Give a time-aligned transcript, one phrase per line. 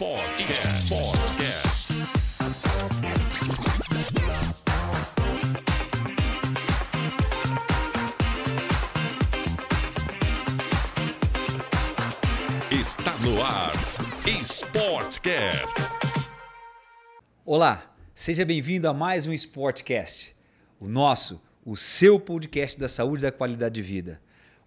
[0.00, 0.86] Sportcast.
[0.86, 1.92] Sportcast.
[12.72, 13.72] Está no ar.
[14.42, 15.74] Sportcast.
[17.44, 20.34] Olá, seja bem-vindo a mais um Sportcast,
[20.80, 24.18] o nosso, o seu podcast da saúde e da qualidade de vida.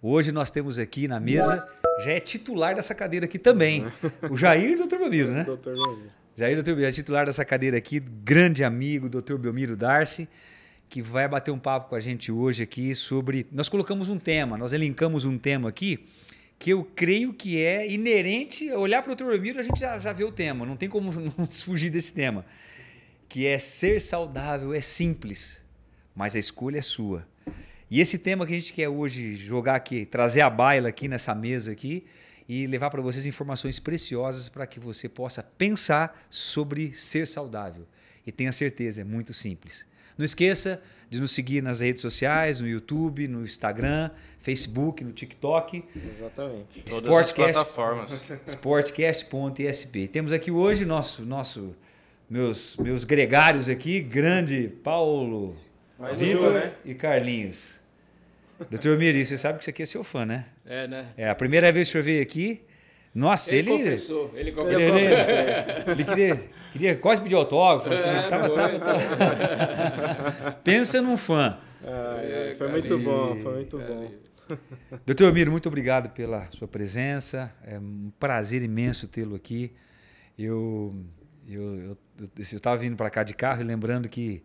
[0.05, 1.65] Hoje nós temos aqui na mesa,
[2.03, 3.85] já é titular dessa cadeira aqui também,
[4.29, 4.97] o Jair Dr.
[4.97, 5.45] Belmiro, né?
[5.45, 6.11] Doutor Belmiro.
[6.35, 6.65] Jair Dr.
[6.65, 9.35] Belmiro é titular dessa cadeira aqui, grande amigo, Dr.
[9.35, 10.27] Belmiro Darcy,
[10.89, 13.47] que vai bater um papo com a gente hoje aqui sobre...
[13.49, 16.05] Nós colocamos um tema, nós elencamos um tema aqui
[16.59, 19.23] que eu creio que é inerente, olhar para o Dr.
[19.23, 22.45] Belmiro a gente já, já vê o tema, não tem como não fugir desse tema,
[23.29, 25.63] que é ser saudável é simples,
[26.13, 27.25] mas a escolha é sua.
[27.93, 31.35] E esse tema que a gente quer hoje jogar aqui, trazer a baila aqui nessa
[31.35, 32.03] mesa aqui
[32.49, 37.85] e levar para vocês informações preciosas para que você possa pensar sobre ser saudável.
[38.25, 39.85] E tenha certeza, é muito simples.
[40.17, 45.83] Não esqueça de nos seguir nas redes sociais, no YouTube, no Instagram, Facebook, no TikTok.
[45.95, 46.81] Exatamente.
[46.85, 47.41] Todas Sportcast.
[47.41, 48.25] as plataformas.
[48.47, 50.07] Sportcast.sp.
[50.07, 51.75] Temos aqui hoje nosso, nosso,
[52.27, 55.55] meus, meus gregários aqui, grande Paulo,
[56.17, 56.73] Vitor né?
[56.83, 57.82] e Carlinhos.
[58.69, 60.45] Doutor Miri, você sabe que isso aqui é seu fã, né?
[60.65, 61.05] É, né?
[61.17, 62.61] É a primeira vez que o senhor veio aqui.
[63.13, 63.69] Nossa, ele.
[63.71, 64.97] Ele, confessou, ele Ele, confessou.
[64.97, 67.93] ele, ele queria, queria quase pedir autógrafo.
[67.93, 68.79] assim, É, tava- foi.
[68.79, 69.15] tava-
[70.39, 71.57] tava- Pensa num fã.
[71.83, 74.11] É, É, foi cara, muito bom, foi muito bom.
[75.05, 77.51] Doutor Miro, muito obrigado pela sua presença.
[77.65, 79.71] É um prazer imenso tê-lo aqui.
[80.37, 80.95] Eu
[81.47, 81.97] eu
[82.39, 84.41] estava vindo para cá de carro e lembrando que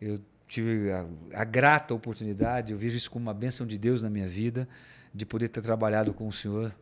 [0.00, 0.18] eu
[0.52, 4.28] tive a, a grata oportunidade, eu vejo isso como uma bênção de Deus na minha
[4.28, 4.68] vida,
[5.14, 6.74] de poder ter trabalhado com o senhor,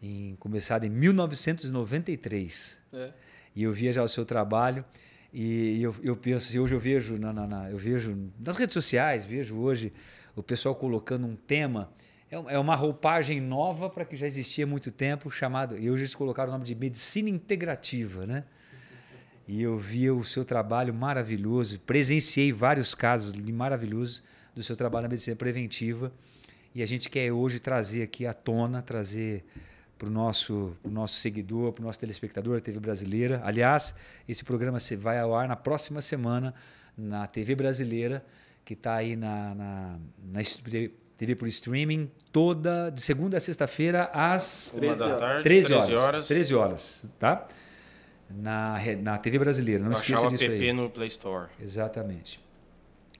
[0.00, 2.78] em, começado em 1993.
[2.92, 3.10] É.
[3.56, 4.84] E eu via já o seu trabalho
[5.32, 8.74] e eu, eu penso, assim, hoje eu vejo, na, na- na- eu vejo nas redes
[8.74, 9.92] sociais, vejo hoje
[10.36, 11.90] o pessoal colocando um tema,
[12.30, 16.04] é, é uma roupagem nova para que já existia há muito tempo, chamado, e hoje
[16.04, 18.44] eles colocaram o nome de medicina integrativa, né?
[19.46, 24.22] E eu via o seu trabalho maravilhoso, presenciei vários casos maravilhosos
[24.54, 26.12] do seu trabalho na medicina preventiva.
[26.74, 29.44] E a gente quer hoje trazer aqui à tona, trazer
[29.98, 33.40] para o nosso, pro nosso seguidor, para o nosso telespectador, a TV Brasileira.
[33.44, 33.94] Aliás,
[34.28, 36.54] esse programa vai ao ar na próxima semana
[36.96, 38.24] na TV Brasileira,
[38.64, 39.98] que está aí na, na,
[40.32, 40.40] na
[41.16, 45.20] TV por streaming, toda de segunda a sexta-feira às Uma 13 da horas.
[45.20, 45.86] tarde, 13 horas.
[45.86, 46.28] 13 horas.
[46.28, 47.48] 13 horas, tá?
[48.36, 50.72] Na, na TV brasileira, não Baixar esqueça disso app aí.
[50.72, 51.48] no Play Store.
[51.60, 52.40] Exatamente.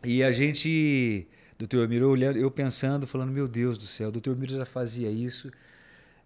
[0.05, 1.27] E a gente,
[1.59, 5.11] doutor Miro, olhando- eu pensando, falando, meu Deus do céu, o doutor Miro já fazia
[5.11, 5.51] isso.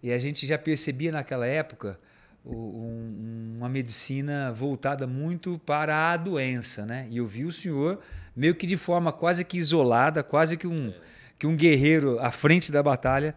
[0.03, 1.99] E a gente já percebia naquela época
[2.45, 7.07] um- uma medicina voltada muito para a doença, né?
[7.11, 8.01] E eu vi o senhor
[8.37, 10.93] meio que de forma quase que isolada, quase que um,
[11.39, 13.35] que um guerreiro à frente da batalha,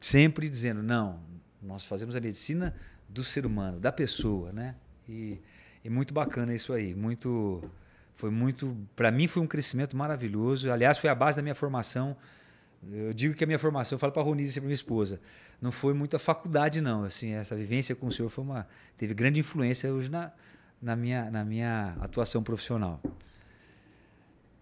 [0.00, 1.20] sempre dizendo, não,
[1.62, 2.74] nós fazemos a medicina
[3.14, 4.74] do ser humano, da pessoa, né?
[5.08, 5.38] E,
[5.84, 7.62] e muito bacana isso aí, muito
[8.16, 10.70] foi muito, para mim foi um crescimento maravilhoso.
[10.70, 12.16] Aliás, foi a base da minha formação.
[12.92, 15.20] Eu digo que a minha formação, eu falo para a Ronise, para minha esposa,
[15.60, 18.66] não foi muita faculdade não, assim, essa vivência com o senhor foi uma
[18.98, 20.30] teve grande influência hoje na,
[20.80, 23.00] na minha na minha atuação profissional.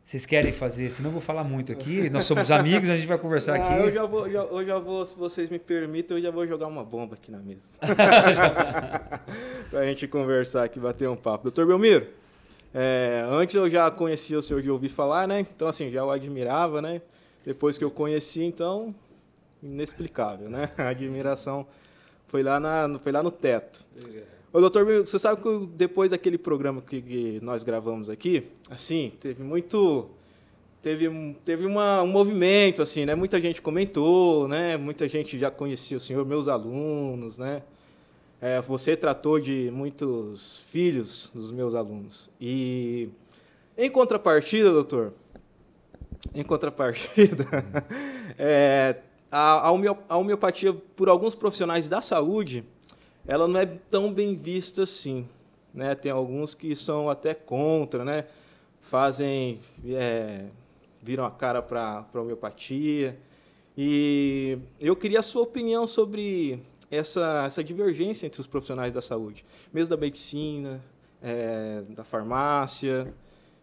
[0.05, 2.11] Vocês querem fazer, senão eu vou falar muito aqui.
[2.11, 3.87] Nós somos amigos, a gente vai conversar Ah, aqui.
[3.87, 6.67] eu, já vou, já, eu já vou, se vocês me permitem, eu já vou jogar
[6.67, 7.61] uma bomba aqui na mesa.
[9.71, 11.45] pra gente conversar aqui, bater um papo.
[11.45, 12.07] Doutor Belmiro,
[12.75, 15.41] é, antes eu já conhecia o senhor de ouvir falar, né?
[15.41, 17.01] Então, assim, já o admirava, né?
[17.45, 18.95] Depois que eu conheci, então,
[19.63, 20.69] inexplicável, né?
[20.77, 21.67] A admiração
[22.27, 23.81] foi lá, na, foi lá no teto.
[24.55, 30.11] Ô, doutor, você sabe que depois daquele programa que, nós gravamos aqui, assim, teve muito
[30.83, 31.09] teve,
[31.43, 33.15] teve uma, um movimento, assim, né?
[33.15, 34.77] Muita gente comentou, né?
[34.77, 37.63] Muita gente já conhecia o senhor, meus alunos, né?
[38.43, 42.29] É, você tratou de muitos filhos dos meus alunos.
[42.39, 43.09] E,
[43.79, 45.15] em contrapartida, doutor,
[46.35, 47.47] em contrapartida,
[48.39, 48.97] é,
[49.31, 49.69] a,
[50.11, 52.67] a homeopatia, por alguns profissionais da saúde,
[53.27, 55.29] ela não é tão bem vista assim.
[55.73, 55.95] Né?
[55.95, 58.27] Tem alguns que são até contra, né?
[58.83, 60.47] fazem, é,
[61.01, 63.19] viram a cara para a homeopatia.
[63.77, 69.47] E eu queria a sua opinião sobre essa, essa divergência entre os profissionais da saúde,
[69.73, 70.83] mesmo da medicina,
[71.23, 73.15] é, da farmácia,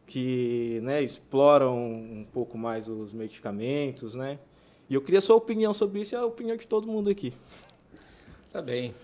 [0.07, 4.39] que né, exploram um pouco mais os medicamentos, né?
[4.89, 7.31] E eu queria a sua opinião sobre isso e a opinião de todo mundo aqui.
[8.51, 8.95] Tá bem.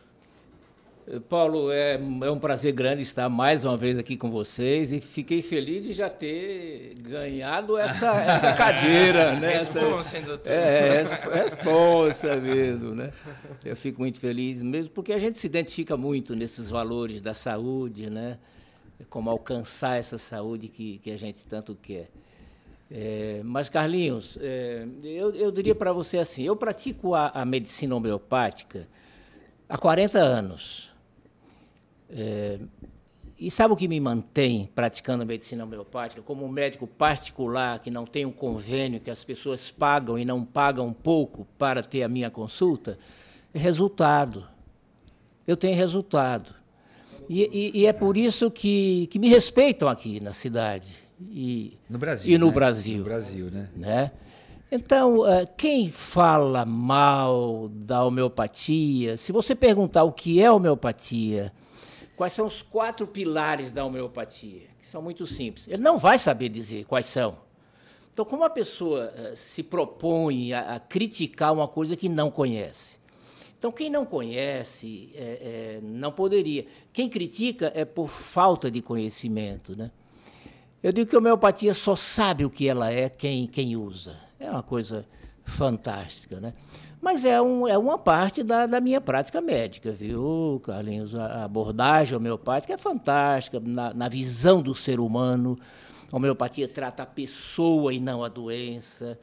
[1.30, 5.40] Paulo, é, é, um prazer grande estar mais uma vez aqui com vocês e fiquei
[5.42, 9.40] feliz de já ter ganhado essa, essa cadeira.
[9.40, 9.60] né?
[9.60, 10.52] Responsa, hein, doutor?
[10.52, 11.04] É,
[11.34, 12.96] responsa mesmo.
[12.96, 13.14] Né?
[13.64, 18.10] Eu fico muito feliz mesmo porque a gente se identifica muito nesses valores da saúde,
[18.10, 18.40] né?
[19.10, 22.10] como alcançar essa saúde que, que a gente tanto quer.
[22.90, 27.96] É, mas, Carlinhos, é, eu, eu diria para você assim: eu pratico a, a medicina
[27.96, 28.88] homeopática
[29.70, 30.95] há 40 anos.
[32.10, 32.60] É,
[33.38, 36.22] e sabe o que me mantém praticando medicina homeopática?
[36.22, 40.46] Como um médico particular que não tem um convênio, que as pessoas pagam e não
[40.46, 42.98] pagam pouco para ter a minha consulta?
[43.54, 44.48] É resultado.
[45.46, 46.56] Eu tenho resultado.
[47.30, 50.96] E, e, e é por isso que, que me respeitam aqui na cidade.
[51.20, 52.32] E, no Brasil.
[52.32, 52.54] E no né?
[52.54, 52.98] Brasil.
[53.00, 53.70] No Brasil, né?
[53.76, 54.12] né?
[54.72, 61.54] Então, eh, quem fala mal da homeopatia, se você perguntar o que é homeopatia,
[62.16, 66.50] quais são os quatro pilares da homeopatia, que são muito simples, ele não vai saber
[66.50, 67.38] dizer quais são.
[68.16, 72.98] Então, como a pessoa uh, se propõe a, a, criticar uma coisa que não conhece?
[73.60, 76.66] Então, quem não conhece é, é, não poderia.
[76.94, 79.78] Quem critica é por falta de conhecimento.
[79.78, 79.92] Né?
[80.82, 84.16] Eu digo que a homeopatia só sabe o que ela é quem, quem usa.
[84.40, 85.06] É uma coisa
[85.44, 86.54] fantástica, né?
[87.02, 91.14] Mas é, um, é uma parte da, da minha prática médica, viu, Carlinhos?
[91.14, 95.58] A abordagem homeopática é fantástica na, na visão do ser humano.
[96.12, 99.20] A homeopatia trata a pessoa e não a doença.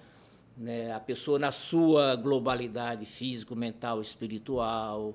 [0.57, 0.93] Né?
[0.93, 5.15] A pessoa na sua globalidade físico, mental, espiritual.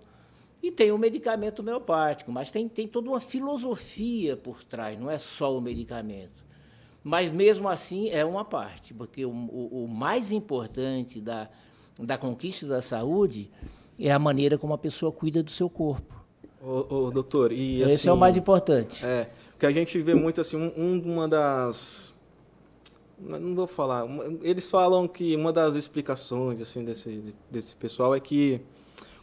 [0.61, 5.17] E tem o medicamento homeopático, mas tem, tem toda uma filosofia por trás, não é
[5.17, 6.45] só o medicamento.
[7.03, 11.47] Mas, mesmo assim, é uma parte, porque o, o, o mais importante da,
[11.99, 13.49] da conquista da saúde
[13.99, 16.15] é a maneira como a pessoa cuida do seu corpo.
[16.61, 19.05] Ô, ô doutor, e Esse assim, é o mais importante.
[19.05, 22.15] É, porque a gente vê muito assim, um, uma das
[23.19, 24.05] não vou falar,
[24.43, 28.61] eles falam que uma das explicações assim desse desse pessoal é que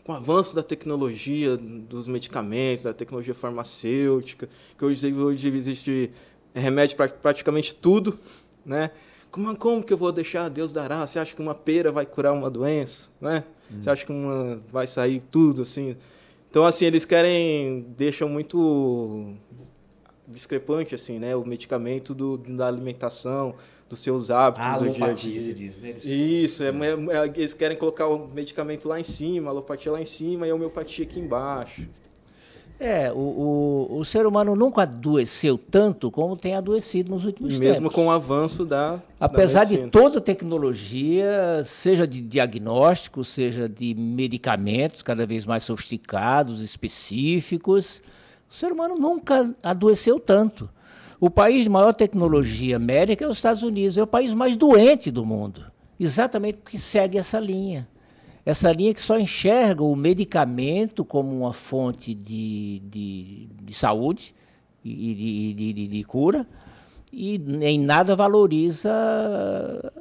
[0.03, 6.11] com o avanço da tecnologia, dos medicamentos, da tecnologia farmacêutica, que hoje, hoje existe
[6.55, 8.19] remédio para praticamente tudo,
[8.67, 8.91] né?
[9.34, 11.04] Como, como que eu vou deixar Deus dará?
[11.04, 13.42] Você acha que uma pera vai curar uma doença, né?
[13.69, 13.82] Hum.
[13.82, 15.96] Você acha que uma vai sair tudo assim?
[16.48, 19.34] Então assim eles querem deixam muito
[20.28, 21.34] discrepante assim, né?
[21.34, 23.56] O medicamento do, da alimentação,
[23.88, 25.52] dos seus hábitos ah, do dia a dia.
[25.52, 25.88] Diz, né?
[25.88, 26.04] Eles...
[26.04, 30.06] Isso, é, é, eles querem colocar o medicamento lá em cima, a alopatia lá em
[30.06, 31.88] cima e a homeopatia aqui embaixo.
[32.79, 37.59] É, o, o, o, ser humano nunca adoeceu tanto como tem adoecido nos últimos e
[37.59, 37.69] tempos.
[37.75, 39.00] Mesmo com o avanço da.
[39.19, 45.62] Apesar da de toda a tecnologia, seja de diagnóstico, seja de medicamentos cada vez mais
[45.62, 48.03] sofisticados, específicos,
[48.50, 50.69] o ser humano nunca adoeceu tanto.
[51.20, 55.12] O país de maior tecnologia médica é os Estados Unidos, é o país mais doente
[55.12, 55.65] do mundo,
[55.99, 57.88] exatamente porque segue essa linha.
[58.46, 64.35] Essa linha que só enxerga o medicamento como uma fonte de, de, de saúde
[64.85, 66.46] e de, de, de, cura,
[67.11, 68.91] e em nada valoriza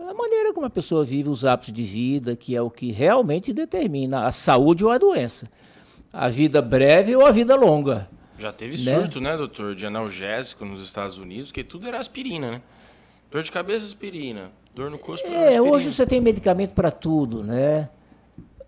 [0.10, 3.54] a maneira como a pessoa vive os hábitos de vida, que é o que realmente
[3.54, 5.50] determina a saúde ou a doença.
[6.12, 8.10] A vida breve ou a vida longa.
[8.38, 9.00] Já teve né?
[9.00, 12.62] surto, né, doutor, de analgésico nos Estados Unidos, que tudo era aspirina, né?
[13.32, 14.52] Dor de cabeça, aspirina.
[14.76, 15.64] Dor no corpo, É, aspirina.
[15.64, 17.90] hoje você tem medicamento para tudo, né?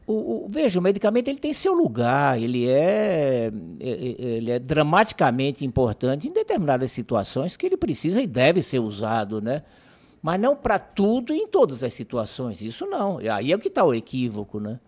[0.07, 4.59] O, o, veja, o medicamento ele tem seu lugar, ele é, é, é, ele é
[4.59, 9.63] dramaticamente importante em determinadas situações que ele precisa e deve ser usado, né?
[10.21, 12.61] Mas não para tudo e em todas as situações.
[12.61, 13.17] Isso não.
[13.31, 14.79] Aí é o que está o equívoco, né?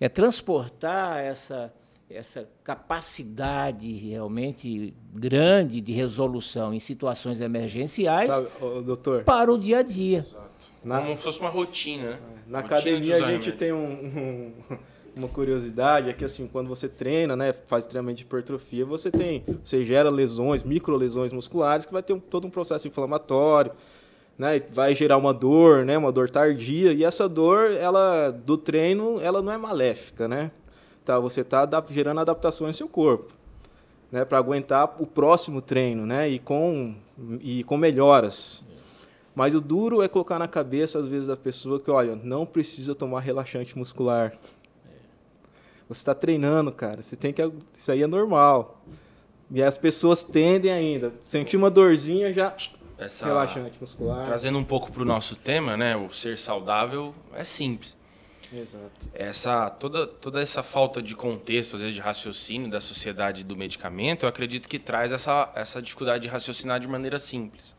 [0.00, 1.72] É transportar essa,
[2.08, 8.48] essa capacidade realmente grande de resolução em situações emergenciais Sabe,
[8.84, 10.18] doutor, para o dia a dia.
[10.18, 10.72] Exato.
[10.82, 12.33] Na, Como se fosse uma rotina, né?
[12.46, 14.52] Na academia a gente tem um, um,
[15.16, 19.44] uma curiosidade, é que assim, quando você treina, né, faz treinamento de hipertrofia, você tem,
[19.62, 23.72] você gera lesões, micro lesões musculares que vai ter um, todo um processo inflamatório,
[24.36, 29.20] né, vai gerar uma dor, né, uma dor tardia, e essa dor, ela do treino,
[29.20, 30.50] ela não é maléfica, né?
[31.04, 33.32] Tá, você está gerando adaptações no seu corpo,
[34.10, 36.94] né, para aguentar o próximo treino, né, e com
[37.40, 38.64] e com melhoras.
[39.34, 42.94] Mas o duro é colocar na cabeça, às vezes, da pessoa que, olha, não precisa
[42.94, 44.32] tomar relaxante muscular.
[45.88, 47.02] Você está treinando, cara.
[47.02, 47.42] Você tem que.
[47.76, 48.80] Isso aí é normal.
[49.50, 51.12] E as pessoas tendem ainda.
[51.26, 52.54] Sentir uma dorzinha já.
[52.96, 53.26] Essa...
[53.26, 54.24] Relaxante muscular.
[54.24, 55.96] Trazendo um pouco para o nosso tema, né?
[55.96, 57.96] O ser saudável é simples.
[58.52, 59.10] Exato.
[59.14, 64.24] essa toda, toda essa falta de contexto, às vezes de raciocínio da sociedade do medicamento,
[64.24, 67.74] eu acredito que traz essa, essa dificuldade de raciocinar de maneira simples.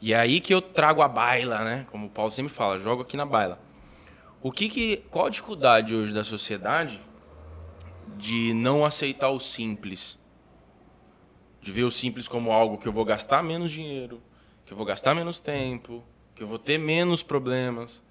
[0.00, 1.86] E é aí que eu trago a baila, né?
[1.90, 3.60] Como o Paulo sempre fala, jogo aqui na baila.
[4.42, 7.00] O que que qual a dificuldade hoje da sociedade
[8.16, 10.18] de não aceitar o simples?
[11.60, 14.22] De ver o simples como algo que eu vou gastar menos dinheiro,
[14.64, 16.02] que eu vou gastar menos tempo,
[16.34, 18.02] que eu vou ter menos problemas.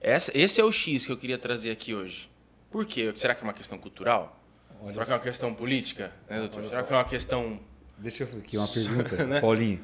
[0.00, 2.30] Essa, esse é o X que eu queria trazer aqui hoje.
[2.70, 3.10] Por quê?
[3.16, 4.38] Será que é uma questão cultural?
[4.82, 6.12] Olha Será que é uma questão política?
[6.28, 6.64] Né, doutor?
[6.64, 7.58] Será que é uma questão.
[7.96, 9.82] Deixa eu aqui uma pergunta, Paulinho.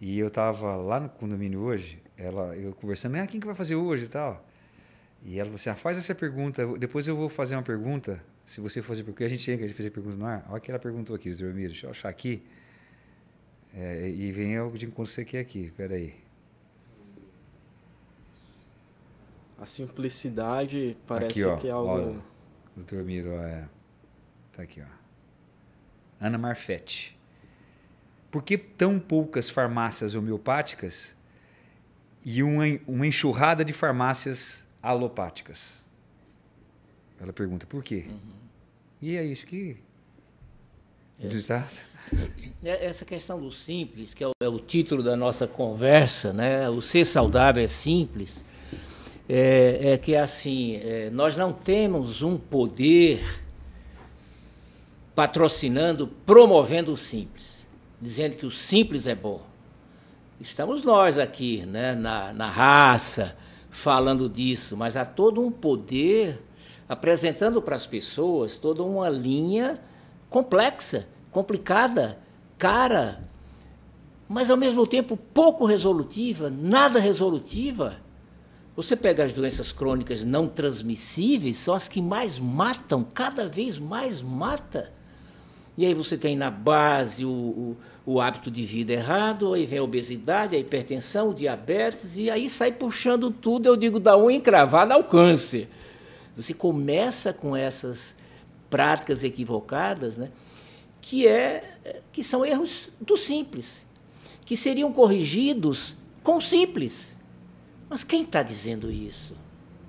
[0.00, 3.74] E eu tava lá no condomínio hoje, ela, eu conversando, ah, quem que vai fazer
[3.74, 4.44] hoje e tal.
[5.24, 8.60] E ela falou assim, ah, faz essa pergunta, depois eu vou fazer uma pergunta, se
[8.60, 11.16] você fazer, porque a gente chega de fazer pergunta no ar, olha que ela perguntou
[11.16, 11.46] aqui, Dr.
[11.46, 12.42] Miro, deixa eu achar aqui,
[13.74, 16.14] É, e vem algo de encontro que você quer aqui, peraí.
[19.60, 21.90] A simplicidade parece Aqui, ó, que é algo.
[21.90, 22.20] olha.
[22.76, 23.68] Doutor Miro, é,
[24.52, 26.24] tá aqui, ó.
[26.24, 27.17] Ana Marfete.
[28.30, 31.14] Por que tão poucas farmácias homeopáticas
[32.24, 35.72] e uma, uma enxurrada de farmácias alopáticas?
[37.20, 38.04] Ela pergunta, por quê?
[39.00, 39.76] E é isso que...
[41.46, 41.66] Tá?
[42.64, 46.68] É- Essa questão do simples, que é o, é o título da nossa conversa, né?
[46.68, 48.44] o ser saudável é simples,
[49.28, 53.42] é, é que assim, é, nós não temos um poder
[55.14, 57.57] patrocinando, promovendo o simples,
[58.00, 59.42] dizendo que o simples é bom.
[60.40, 63.36] Estamos nós aqui, né, na, na raça,
[63.70, 66.40] falando disso, mas há todo um poder
[66.88, 69.78] apresentando para as pessoas toda uma linha
[70.30, 72.18] complexa, complicada,
[72.56, 73.20] cara,
[74.28, 77.96] mas ao mesmo tempo pouco resolutiva, nada resolutiva.
[78.76, 84.22] Você pega as doenças crônicas não transmissíveis, são as que mais matam, cada vez mais
[84.22, 84.92] mata.
[85.78, 89.78] E aí você tem na base o, o, o hábito de vida errado, aí vem
[89.78, 94.36] a obesidade, a hipertensão, o diabetes, e aí sai puxando tudo, eu digo, da unha
[94.36, 95.68] encravada ao câncer.
[96.34, 98.16] Você começa com essas
[98.68, 100.30] práticas equivocadas, né?
[101.00, 103.86] que, é, que são erros do simples,
[104.44, 105.94] que seriam corrigidos
[106.24, 107.16] com simples.
[107.88, 109.32] Mas quem está dizendo isso?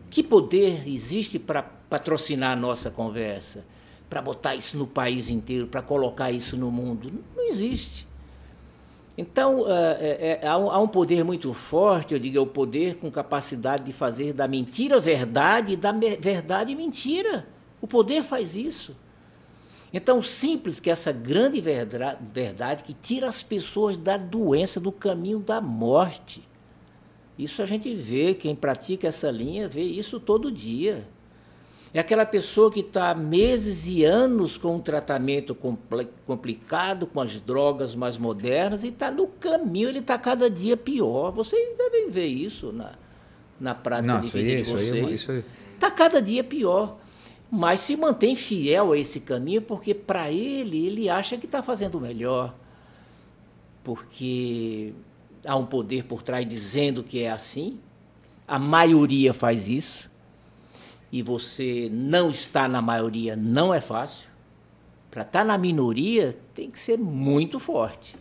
[0.07, 3.65] Que poder existe para patrocinar a nossa conversa?
[4.09, 7.11] Para botar isso no país inteiro, para colocar isso no mundo?
[7.35, 8.07] Não existe.
[9.17, 13.83] Então, é, é, há, um, poder muito forte, eu digo, é o poder com capacidade
[13.83, 17.45] de fazer da mentira verdade e da verdade mentira.
[17.81, 18.95] O poder faz isso.
[19.91, 25.59] Então, simples que essa grande verdade que tira as pessoas da doença, do caminho da
[25.59, 26.47] morte.
[27.37, 31.07] Isso a gente vê, quem pratica essa linha vê isso todo dia.
[31.91, 37.39] É aquela pessoa que está meses e anos com um tratamento compl complicado, com as
[37.39, 41.31] drogas mais modernas, e está no caminho, ele está cada dia pior.
[41.31, 42.91] Vocês devem ver isso na,
[43.59, 45.21] na prática Não, de vida aí, de vocês.
[45.21, 45.43] Está aí,
[45.79, 46.97] tá cada dia pior.
[47.51, 51.99] Mas se mantém fiel a esse caminho, porque para ele, ele acha que está fazendo
[51.99, 52.53] melhor.
[53.83, 54.93] Porque
[55.43, 57.79] há um poder por trás dizendo que é assim.
[58.47, 60.08] A maioria faz isso
[61.11, 64.27] e você não está na maioria não é fácil.
[65.09, 68.15] Para estar na minoria tem que ser muito forte.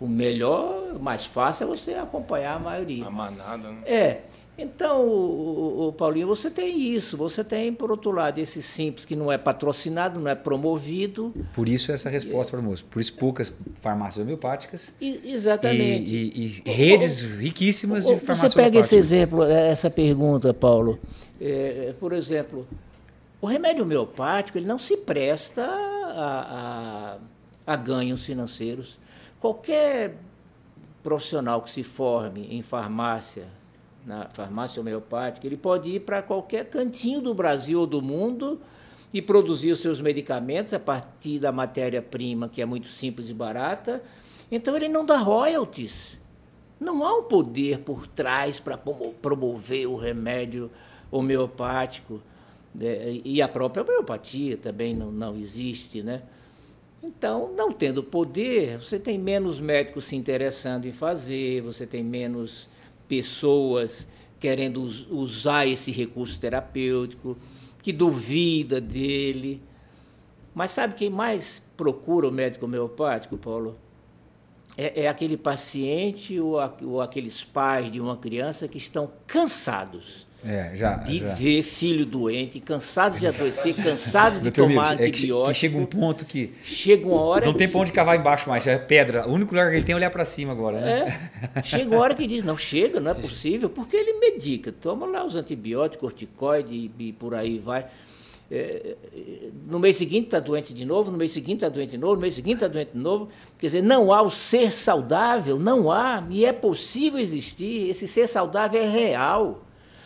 [0.00, 3.06] O melhor, o mais fácil é você acompanhar a maioria.
[3.06, 3.82] A manada, né?
[3.84, 4.20] É.
[4.56, 7.16] Então, o, o, Paulinho, você tem isso.
[7.16, 11.32] Você tem, por outro lado, esse simples que não é patrocinado, não é promovido.
[11.54, 12.84] Por isso essa resposta para o moço.
[12.84, 14.92] Por isso poucas farmácias homeopáticas.
[15.00, 16.14] E, exatamente.
[16.14, 20.98] E, e, e redes riquíssimas de farmácias Você pega esse exemplo, essa pergunta, Paulo.
[21.44, 22.68] É, por exemplo,
[23.40, 27.18] o remédio homeopático ele não se presta a,
[27.66, 28.96] a, a, ganhos financeiros.
[29.40, 30.14] Qualquer
[31.02, 33.48] profissional que se forme em farmácia,
[34.06, 38.60] na farmácia homeopática, ele pode ir para qualquer cantinho do Brasil ou do mundo
[39.12, 44.00] e produzir os seus medicamentos a partir da matéria-prima, que é muito simples e barata.
[44.48, 46.16] Então, ele não dá royalties.
[46.78, 50.70] Não há um poder por trás para promover o remédio
[51.12, 52.20] homeopático,
[52.74, 53.20] né?
[53.24, 56.22] e a própria homeopatia também não, não existe, né?
[57.02, 62.68] Então, não tendo poder, você tem menos médicos se interessando em fazer, você tem menos
[63.08, 64.06] pessoas
[64.38, 67.36] querendo usar esse recurso terapêutico,
[67.82, 69.60] que duvida dele.
[70.54, 73.76] Mas sabe quem mais procura o médico homeopático, Paulo?
[74.76, 80.26] É, é aquele paciente ou, a, ou aqueles pais de uma criança que estão cansados
[80.44, 80.94] É, já.
[80.96, 81.34] de já.
[81.34, 85.48] ver filho doente, cansado de adoecer, cansado de Doutor tomar Miro, é que, che- antibiótico.
[85.52, 88.48] que chega um ponto que Chega uma hora não que, tem pra onde cavar embaixo
[88.48, 89.28] mais, já é pedra.
[89.28, 91.30] O único lugar que ele tem é olhar pra cima agora, né?
[91.54, 95.06] É, chega uma hora que diz, não, chega, não é possível, porque ele medica, toma
[95.06, 97.86] lá os antibióticos, corticoide e, por aí vai.
[98.50, 98.96] É,
[99.66, 102.20] no mês seguinte está doente de novo, no mês seguinte está doente de novo, no
[102.20, 103.28] mês seguinte está doente de novo.
[103.58, 108.26] Quer dizer, não há o ser saudável, não há, e é possível existir, esse ser
[108.26, 109.62] saudável é real.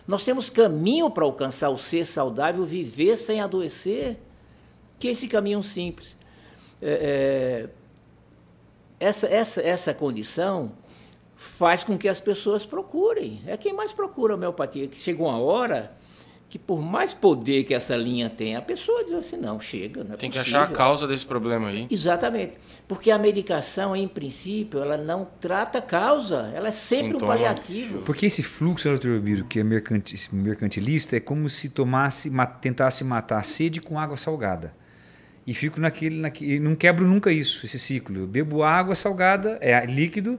[0.07, 4.19] Nós temos caminho para alcançar o ser saudável, viver sem adoecer,
[4.99, 6.17] que é esse caminho simples.
[6.81, 7.69] É, é,
[9.01, 10.73] essa, essa, essa condição
[11.35, 13.43] faz com que as pessoas procurem.
[13.47, 14.87] É quem mais procura a homeopatia.
[14.87, 15.93] Que chega uma hora
[16.49, 20.15] que, por mais poder que essa linha tem, a pessoa diz assim: não, chega, não
[20.15, 20.61] é Tem que possível.
[20.61, 21.87] achar a causa desse problema aí.
[21.91, 22.53] Exatamente.
[22.87, 27.25] Porque a medicação, em princípio, ela não trata a causa, ela é sempre Sintoma.
[27.25, 28.03] um paliativo.
[28.03, 29.65] Porque esse fluxo, doutor que é
[30.33, 34.73] mercantilista, é como se tomasse, ma- tentasse matar a sede com água salgada.
[35.47, 36.59] E fico naquele, naquele.
[36.61, 38.19] Não quebro nunca isso, esse ciclo.
[38.21, 40.39] Eu bebo água salgada, é líquido,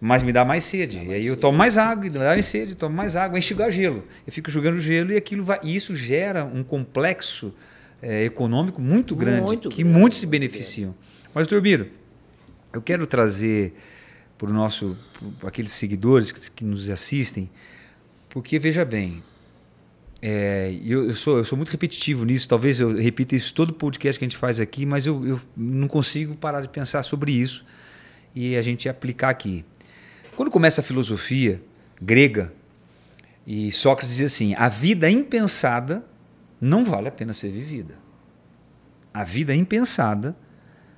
[0.00, 0.98] mas me dá mais sede.
[0.98, 3.62] e aí eu tomo mais água, e me dá mais sede, tomo mais água, enxugo
[3.62, 4.04] a gelo.
[4.26, 5.58] Eu fico jogando gelo e aquilo vai.
[5.62, 7.54] E isso gera um complexo
[8.02, 10.94] eh, econômico muito grande, Muito que grande, muitos se beneficiam.
[11.34, 11.88] Mas, doutor Miro,
[12.72, 13.74] eu quero trazer
[14.36, 14.96] para o nosso,
[15.38, 17.48] pro- aqueles seguidores que, que nos assistem,
[18.28, 19.22] porque veja bem,
[20.20, 24.18] é, eu, eu sou, eu sou muito repetitivo nisso, talvez eu repita isso todo podcast
[24.18, 27.64] que a gente faz aqui, mas eu, eu não consigo parar de pensar sobre isso
[28.34, 29.64] e a gente aplicar aqui.
[30.36, 31.62] Quando começa a filosofia
[32.00, 32.52] grega,
[33.46, 36.04] e Sócrates dizia assim: a vida impensada
[36.60, 37.94] não vale a pena ser vivida.
[39.14, 40.36] A vida impensada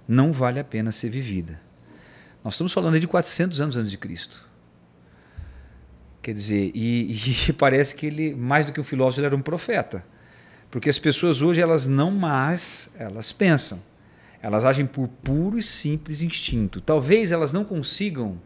[0.08, 1.60] não vale a pena ser vivida.
[2.42, 4.44] Nós estamos falando de 400 anos antes de Cristo.
[6.20, 9.42] Quer dizer, e, e parece que ele, mais do que um filósofo, ele era um
[9.42, 10.04] profeta.
[10.68, 13.80] Porque as pessoas hoje, elas não mais, elas pensam.
[14.42, 16.80] Elas agem por puro e simples instinto.
[16.80, 18.38] Talvez elas não consigam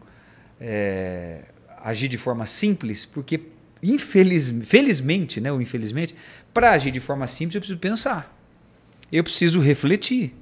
[0.63, 1.41] é,
[1.83, 3.41] agir de forma simples, porque
[3.83, 6.15] infeliz, felizmente, né, ou infelizmente,
[6.55, 8.39] para agir de forma simples eu preciso pensar.
[9.11, 10.33] Eu preciso refletir.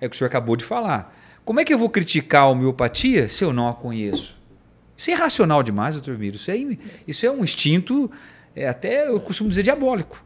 [0.00, 1.16] É o que o senhor acabou de falar.
[1.44, 4.36] Como é que eu vou criticar a homeopatia se eu não a conheço?
[4.96, 6.36] Isso é irracional demais, doutor Miro.
[6.36, 6.56] Isso é,
[7.06, 8.10] isso é um instinto,
[8.54, 10.22] é, até eu costumo dizer, diabólico.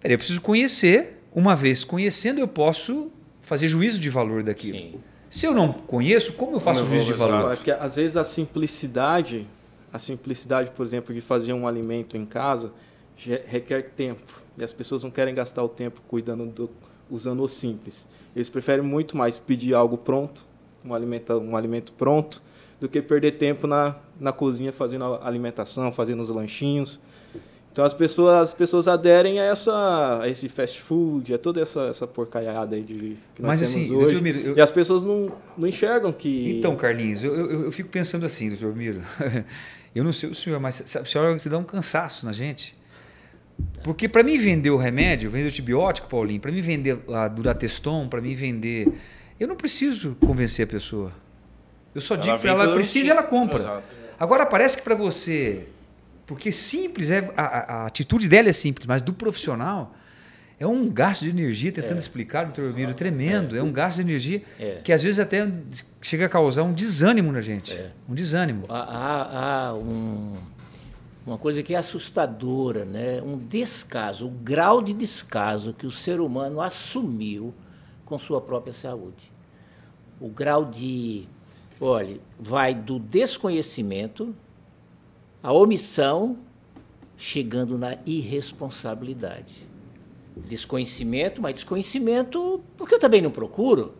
[0.00, 1.18] Peraí, eu preciso conhecer.
[1.32, 3.10] Uma vez conhecendo, eu posso
[3.42, 4.78] fazer juízo de valor daquilo.
[4.78, 5.00] Sim.
[5.30, 7.52] Se eu não conheço, como eu faço Como eu juízo de valor?
[7.52, 9.46] É porque às vezes a simplicidade,
[9.92, 12.72] a simplicidade, por exemplo, de fazer um alimento em casa
[13.46, 14.42] requer tempo.
[14.58, 16.70] E as pessoas não querem gastar o tempo cuidando do,
[17.10, 18.06] usando o simples.
[18.34, 20.44] Eles preferem muito mais pedir algo pronto,
[20.84, 22.42] um alimento, um alimento pronto,
[22.80, 26.98] do que perder tempo na, na cozinha fazendo a alimentação, fazendo os lanchinhos.
[27.72, 31.82] Então as pessoas, as pessoas aderem a, essa, a esse fast food, a toda essa,
[31.82, 34.04] essa porcaiada aí de, que nós Mas, temos assim, hoje.
[34.06, 36.58] doutor Miro, eu- E as pessoas não, não enxergam que.
[36.58, 39.02] Então, Carlinhos, eu, eu, eu fico pensando assim, doutor Miro.
[39.92, 42.76] Eu não sei o senhor, mas sabe, a senhora te dá um cansaço na gente.
[43.82, 48.08] Porque para mim vender o remédio, vender o antibiótico, Paulinho, para mim vender a Durateston,
[48.08, 48.86] para mim vender.
[49.38, 51.12] Eu não preciso convencer a pessoa.
[51.92, 53.58] Eu só digo para ela, ela precisa e ela compra.
[53.58, 53.96] Exato.
[54.18, 55.66] Agora parece que para você.
[56.30, 57.28] Porque simples é.
[57.36, 59.92] A, a- atitude dela é simples, mas do profissional
[60.60, 63.56] é um gasto de energia tentando explicar, doutor Miro, tremendo.
[63.56, 63.62] É.
[63.62, 64.80] um gasto de energia É.
[64.84, 65.50] que às vezes até
[66.00, 67.76] chega a causar um desânimo na gente.
[68.08, 68.66] Um desânimo.
[68.68, 70.36] Há, há- há um-
[71.26, 73.20] uma coisa que é assustadora, né?
[73.22, 77.52] um descaso, o grau de descaso que o ser humano assumiu
[78.04, 79.32] com sua própria saúde.
[80.20, 81.24] O grau de.
[81.80, 84.32] Olha, vai do desconhecimento
[85.42, 86.38] à omissão,
[87.16, 89.68] chegando na irresponsabilidade.
[90.36, 93.94] Desconhecimento, mas desconhecimento porque eu também não procuro.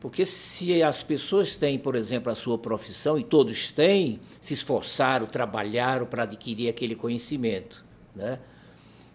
[0.00, 5.26] Porque se as pessoas têm, por exemplo, a sua profissão, e todos têm, se esforçaram,
[5.26, 7.84] trabalharam para adquirir aquele conhecimento,
[8.16, 8.38] né?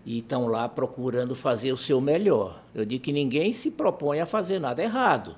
[0.05, 2.61] e estão lá procurando fazer o seu melhor.
[2.75, 5.35] Eu digo que ninguém se propõe a fazer nada errado.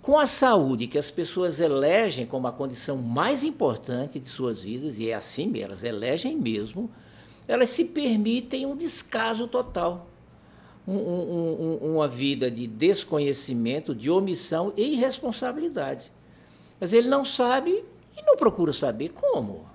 [0.00, 4.98] Com a saúde, que as pessoas elegem como a condição mais importante de suas vidas,
[4.98, 6.90] e é assim mesmo, elas elegem mesmo,
[7.46, 10.08] elas se permitem um descaso total
[10.88, 16.10] um- um- um- uma vida de desconhecimento, de omissão e irresponsabilidade.
[16.80, 17.84] Mas ele não sabe
[18.16, 19.66] e não procura saber como.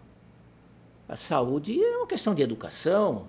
[1.07, 3.27] A saúde é uma questão de educação.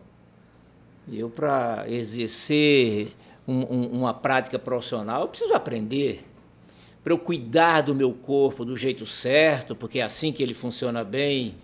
[1.12, 3.14] Eu, para exercer
[3.46, 6.24] um- um- uma prática profissional, preciso aprender.
[7.04, 11.04] Para eu cuidar do meu corpo do jeito certo, porque é assim que ele funciona
[11.04, 11.54] bem,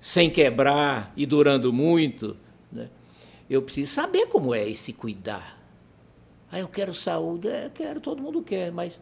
[0.00, 2.36] sem quebrar e durando muito,
[2.70, 2.88] né?
[3.48, 5.58] eu preciso saber como é esse cuidar.
[6.52, 9.00] Ah, eu quero saúde, é, quero, todo mundo quer, mas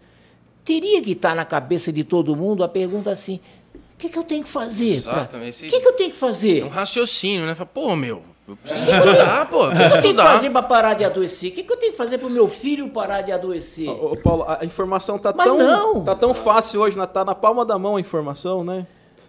[0.64, 3.40] teria que estar na cabeça de todo mundo a pergunta assim:
[3.74, 4.94] o que, que eu tenho que fazer?
[4.94, 5.66] Exatamente.
[5.66, 6.61] O que, que eu tenho que fazer?
[6.61, 7.54] É um raciocínio, né?
[7.54, 9.64] Pô, meu, eu preciso estudar, pô.
[9.64, 11.50] Eu O que eu tenho que fazer para parar de adoecer?
[11.50, 13.88] O que, que eu tenho que fazer para o meu filho parar de adoecer?
[13.88, 16.04] Ô, Paulo, a informação tá Mas tão, não.
[16.04, 17.06] tá tão fácil hoje, né?
[17.06, 18.87] tá na palma da mão a informação, né?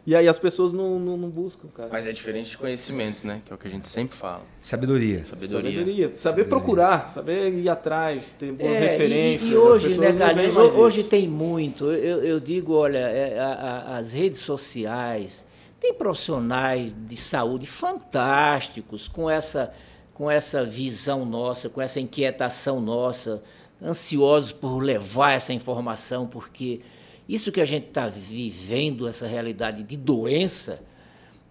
[0.07, 1.89] E aí as pessoas não, não, não buscam, cara.
[1.91, 3.41] Mas é diferente de conhecimento, né?
[3.45, 4.41] Que é o que a gente sempre fala.
[4.59, 5.23] Sabedoria.
[5.23, 5.71] Sabedoria.
[5.79, 6.11] Sabedoria.
[6.13, 9.49] Saber procurar, saber ir atrás, ter boas É, e- referências.
[9.51, 11.09] E, as hoje, pessoas né, Carlinhos, hoje isso.
[11.11, 11.91] tem muito.
[11.91, 13.45] Eu, eu digo, olha, é, a-
[13.93, 15.45] a- as redes sociais,
[15.79, 19.73] tem profissionais de saúde fantásticos com essa,
[20.13, 23.41] com essa visão nossa, com essa inquietação nossa,
[23.81, 26.81] ansiosos por levar essa informação, porque
[27.27, 30.81] isso que a gente está vivendo, essa realidade de doença,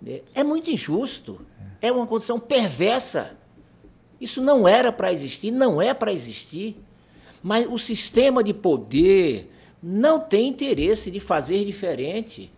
[0.03, 1.41] né, é muito injusto.
[1.81, 3.37] É uma condição perversa.
[4.21, 6.77] Isso não era para existir, não é para existir.
[7.43, 12.51] Mas o sistema de poder não tem interesse de fazer diferente.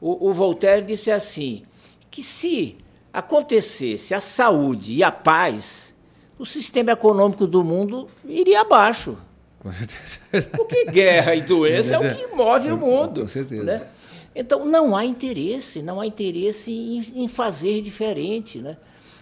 [0.00, 1.62] O, o Voltaire disse assim:
[2.10, 2.76] que se
[3.12, 5.94] acontecesse a saúde e a paz,
[6.38, 9.18] o sistema econômico do mundo iria abaixo.
[9.58, 10.20] Com certeza.
[10.56, 13.22] Porque guerra e doença é o que move o mundo.
[13.22, 13.64] Com certeza.
[13.64, 13.88] né?
[14.34, 18.58] Então não há interesse, não há interesse em, em fazer diferente.
[18.58, 18.76] Né?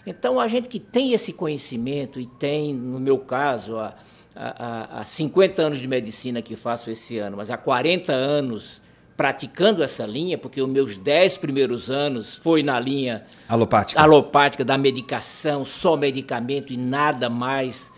[0.06, 3.94] Então a gente que tem esse conhecimento e tem, no meu caso, há,
[4.34, 8.82] há, há 50 anos de medicina que faço esse ano, mas há 40 anos
[9.16, 14.00] praticando essa linha, porque os meus 10 primeiros anos foi na linha Alopática.
[14.00, 17.90] alopática da medicação, só medicamento e nada mais.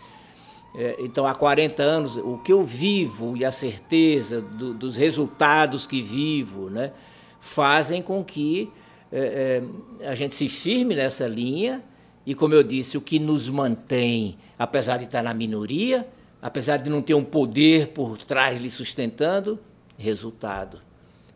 [0.75, 5.85] É, então, há 40 anos, o que eu vivo e a certeza do- dos resultados
[5.87, 6.91] que vivo né,
[7.39, 8.71] fazem com que
[9.11, 9.61] é,
[10.01, 11.83] é, a gente se firme nessa linha.
[12.25, 16.07] E, como eu disse, o que nos mantém, apesar de estar na minoria,
[16.39, 19.57] apesar de não ter um poder por trás lhe sustentando,
[19.97, 20.79] resultado.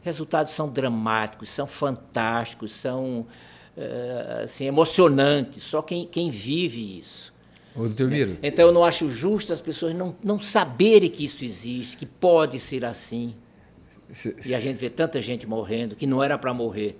[0.03, 3.25] Resultados são dramáticos, são fantásticos, são
[3.77, 5.63] eh, assim, emocionantes.
[5.63, 7.33] Só quem, quem vive isso.
[7.75, 11.97] Ô, Miro, Então eu não acho justo as pessoas não, não saberem que isso existe,
[11.97, 13.33] que pode ser assim.
[14.45, 16.95] E a gente vê tanta gente morrendo que não era para morrer.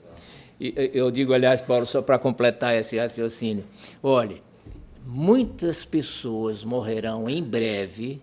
[0.60, 3.66] E, eu digo, aliás, Paulo, só para completar esse raciocínio.
[4.02, 4.42] Olhe,
[5.06, 8.22] muitas pessoas morrerão em breve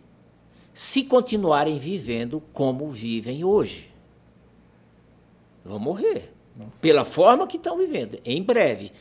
[0.72, 3.89] se continuarem vivendo como vivem hoje.
[5.64, 6.32] Vão morrer.
[6.80, 8.92] Pela forma que estão vivendo, em breve.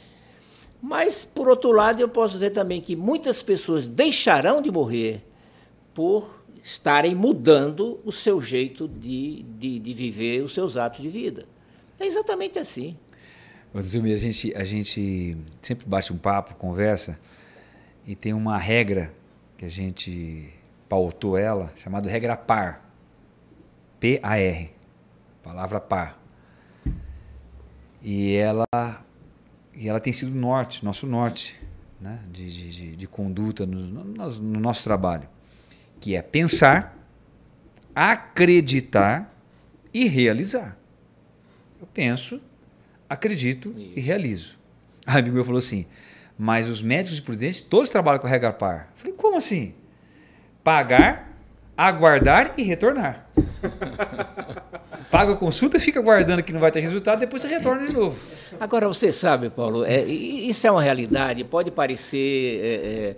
[0.82, 5.26] Mas, por outro lado, eu posso dizer também que muitas pessoas deixarão de morrer
[5.93, 11.45] por estarem mudando o seu jeito de, de, de viver, os seus hábitos de vida.
[12.00, 12.98] É exatamente assim.
[13.74, 17.19] Miro, a gente, a gente sempre bate um papo, conversa,
[18.06, 19.13] e tem uma regra
[19.58, 20.50] que a gente
[20.88, 22.89] pautou ela, chamada regra par.
[24.00, 24.72] P-A-R.
[25.43, 26.18] Palavra par.
[28.01, 28.65] E ela,
[29.73, 31.59] e ela tem sido norte, nosso norte,
[31.99, 32.19] né?
[32.31, 35.27] de, de, de, de conduta no, no, no nosso trabalho.
[35.99, 36.97] Que é pensar,
[37.93, 39.33] acreditar
[39.93, 40.77] e realizar.
[41.79, 42.41] Eu penso,
[43.09, 44.57] acredito e realizo.
[45.05, 45.85] A amigo meu falou assim,
[46.38, 48.91] mas os médicos de Prudente todos trabalham com a regra par.
[48.93, 49.73] Eu falei, como assim?
[50.63, 51.38] Pagar,
[51.75, 53.27] aguardar e retornar.
[55.12, 58.19] Paga a consulta, fica aguardando que não vai ter resultado, depois você retorna de novo.
[58.60, 63.15] Agora, você sabe, Paulo, é, isso é uma realidade, pode parecer é, é,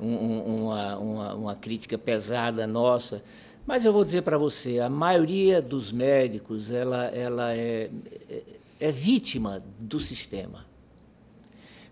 [0.00, 3.22] um- um- uma, uma, uma crítica pesada nossa,
[3.66, 7.90] mas eu vou dizer para você, a maioria dos médicos ela, ela é,
[8.30, 8.42] é,
[8.80, 10.64] é vítima do sistema.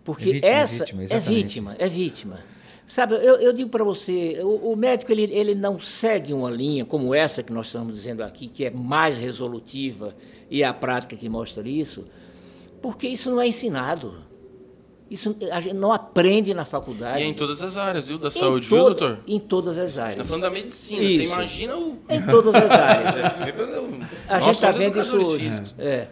[0.03, 2.41] Porque É vítima, é essa vítima, é vítima, é vítima.
[2.87, 6.85] Sabe, eu, eu digo para você, o, o médico ele, ele não segue uma linha
[6.85, 10.15] como essa que nós estamos dizendo aqui, que é mais resolutiva
[10.49, 12.05] e é a prática que mostra isso,
[12.81, 14.15] porque isso não é ensinado.
[15.11, 17.21] Isso a gente não aprende na faculdade.
[17.21, 18.19] E é em todas as áreas, viu?
[18.19, 19.19] Da saúde, viu, doutor?
[19.27, 20.27] Em todas as áreas.
[20.27, 21.17] falando da medicina, Isso.
[21.29, 21.97] você imagina o.
[22.09, 23.15] Em todas as áreas.
[24.29, 25.51] A Nós gente está vendo isso hoje.
[25.79, 26.09] É.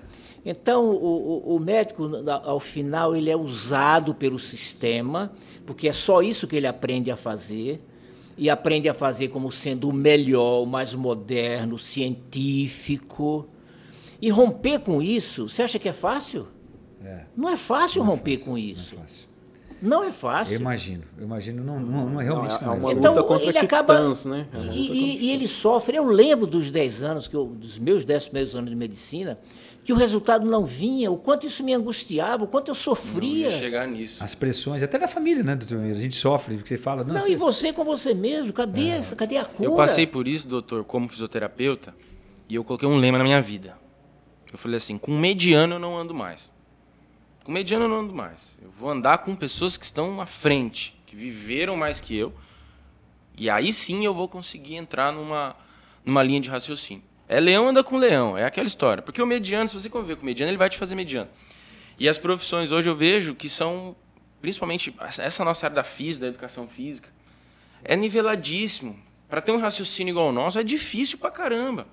[0.46, 0.94] Então, o,
[1.52, 2.08] o- o médico,
[2.44, 5.32] ao final, ele é usado pelo sistema,
[5.66, 7.80] porque é só isso que ele aprende a fazer,
[8.36, 13.46] e aprende a fazer como sendo o melhor, o mais moderno, científico.
[14.20, 16.48] E romper com isso, você acha que é fácil?
[17.04, 18.96] É, Não é fácil romper com não é isso.
[18.96, 19.28] fácil.
[19.86, 20.54] Não é Eu fácil.
[20.56, 22.76] imagino, eu imagino, não, não, não é Não, realmente é, é não é.
[22.78, 24.46] uma Então, luta contra ele acaba- titãs, né?
[24.52, 25.96] É E, e- e ele sofre.
[25.96, 29.38] Eu lembro dos 10 anos, que eu, dos meus 10 primeiros anos de medicina,
[29.84, 33.50] que o resultado não vinha, o quanto isso me angustiava, o quanto eu Não sofria.
[33.50, 34.24] ia chegar nisso.
[34.24, 35.78] As pressões, até da família, né, doutor?
[35.80, 39.14] A gente sofre, porque você fala, Não, nossa, e você com você mesmo, cadê, essa,
[39.14, 39.68] cadê a cura?
[39.68, 41.94] Eu passei por isso, doutor, como fisioterapeuta,
[42.48, 43.76] e eu coloquei um lema na minha vida.
[44.50, 46.53] Eu falei assim: com mediano eu não ando mais.
[47.44, 48.56] Com mediano eu não ando mais.
[48.60, 52.32] Eu vou andar com pessoas que estão à frente, que viveram mais que eu,
[53.36, 55.54] e aí sim eu vou conseguir entrar numa,
[56.04, 57.04] numa linha de raciocínio.
[57.28, 59.02] É leão anda com leão, é aquela história.
[59.02, 61.28] Porque o mediano, se você conviver com o mediano, ele vai te fazer mediano.
[61.98, 63.94] E as profissões hoje eu vejo que são,
[64.40, 67.10] principalmente essa nossa área da física, da educação física,
[67.82, 68.98] é niveladíssimo.
[69.28, 71.86] Para ter um raciocínio igual ao nosso é difícil pra caramba.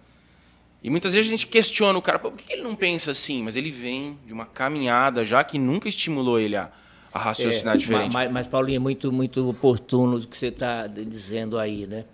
[0.84, 3.44] E muitas vezes a gente questiona o cara, por que ele não pensa assim?
[3.44, 6.72] Mas ele vem de uma caminhada já que nunca estimulou ele a,
[7.14, 8.12] a raciocinar É, diferente.
[8.14, 12.06] Mas, mas, Paulinho, é muito, muito oportuno o que você está dizendo aí, né?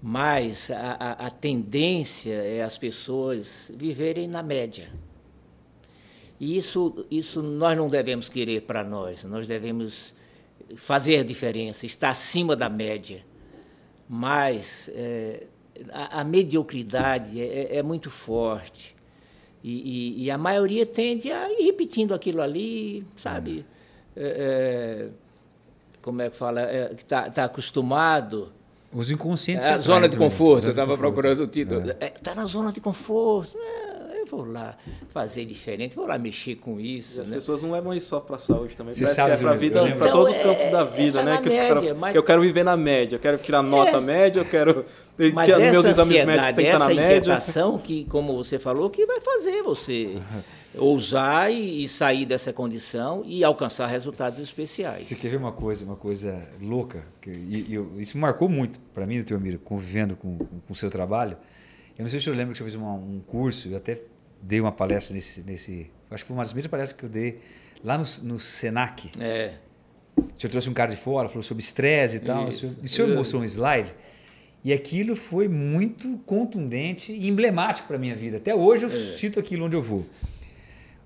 [0.00, 4.90] Mas a, a- a tendência é as pessoas viverem na média.
[6.38, 9.24] E isso, isso nós não devemos querer para nós.
[9.24, 10.14] Nós devemos
[10.76, 13.24] fazer a diferença, estar acima da média.
[14.08, 15.44] Mas é,
[15.92, 18.94] a, a mediocridade é, é muito forte.
[19.62, 19.72] E,
[20.20, 23.64] e- e a maioria tende a ir repetindo aquilo ali, sabe?
[24.16, 25.08] É, é,
[26.02, 26.60] como é que fala?
[26.60, 28.52] É, que está tá acostumado.
[28.92, 29.66] os inconscientes...
[29.66, 31.80] É a se zona de conforto, eu estava procurando o título.
[32.00, 33.56] Está na zona de conforto.
[33.56, 33.93] É,
[34.36, 34.76] vou lá
[35.10, 37.18] fazer diferente, vou lá mexer com isso.
[37.18, 37.36] E as né?
[37.36, 38.92] pessoas não levam isso só para a saúde também.
[38.94, 39.98] Você Parece sabe, que é para vida, lembro.
[39.98, 41.36] para todos os Então, campos é- da é- vida, tá né?
[41.38, 44.00] Que média, caras- mas- Eu quero viver na média, eu quero tirar nota É.
[44.00, 44.84] média, eu quero
[45.32, 47.16] Mas que meus essa exames médicos têm que estar essa na média.
[47.18, 50.16] inquietação que, como você falou, que vai fazer você
[50.76, 55.06] ousar e, sair dessa condição e alcançar resultados especiais.
[55.06, 57.04] Você quer ver uma coisa, uma coisa louca?
[57.20, 60.74] Que, e, e isso marcou muito para mim, doutor Miro, convivendo com, com, com o
[60.74, 61.36] seu trabalho.
[61.96, 64.00] Eu não sei se eu lembro que eu fiz uma- um curso, eu até
[64.46, 65.90] dei uma palestra nesse, nesse.
[66.10, 67.40] Acho que foi uma das primeiras palestras que eu dei
[67.82, 69.10] lá no, no Senac.
[69.18, 69.54] É.
[70.16, 72.48] O senhor trouxe um cara de fora, falou sobre estresse e tal.
[72.48, 72.66] Isso.
[72.66, 73.94] O senhor, e o senhor mostrou um slide.
[74.64, 78.36] E aquilo foi muito contundente e emblemático para a minha vida.
[78.38, 79.16] Até hoje eu É.
[79.16, 80.06] cito aquilo onde eu vou.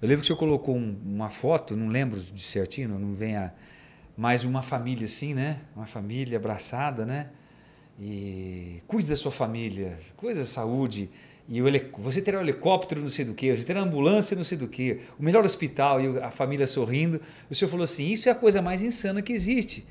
[0.01, 3.37] Eu lembro que o senhor colocou um- uma foto, não lembro de certinho, não vem
[3.37, 3.51] a.
[4.17, 5.61] Mas uma família assim, né?
[5.75, 7.29] Uma família abraçada, né?
[8.01, 11.11] E cuide da sua família, coisa da saúde.
[11.51, 11.63] E
[11.99, 14.99] você terá um helicóptero, não sei do que, você terá ambulância, não sei do que,
[15.19, 17.21] o melhor hospital e a família sorrindo.
[17.51, 19.87] O senhor falou assim: isso é a coisa mais insana que existe.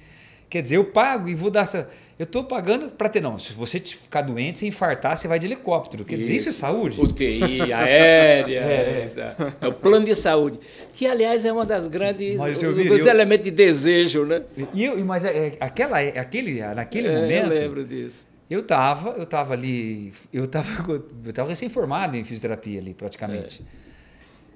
[0.49, 1.89] Quer dizer, eu pago e vou dar essa.
[2.17, 3.21] Eu estou pagando para ter.
[3.21, 6.05] Não, se você ficar doente, se infartar, você vai de helicóptero.
[6.05, 7.01] Quer dizer, isso é saúde?
[7.01, 10.59] UTI, aérea, é, é o plano de saúde,
[10.93, 14.43] que aliás é uma das grandes Mas eu os, vi, os elementos de desejo, né?
[14.73, 17.51] E eu, mas é, é, aquela, é, aquele, naquele É, momento.
[17.51, 18.25] eu lembro disso.
[18.49, 20.69] Eu tava, eu tava ali, eu tava,
[21.25, 23.63] eu tava recém-formado em fisioterapia ali, praticamente.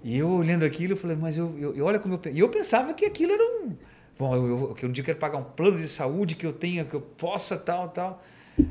[0.04, 2.50] E eu olhando aquilo, eu falei, mas eu, eu, eu olha como eu, e eu
[2.50, 3.76] pensava que aquilo era um,
[4.18, 6.54] bom, eu, eu, que um dia eu quero pagar um plano de saúde que eu
[6.54, 8.24] tenha, que eu possa, tal, tal.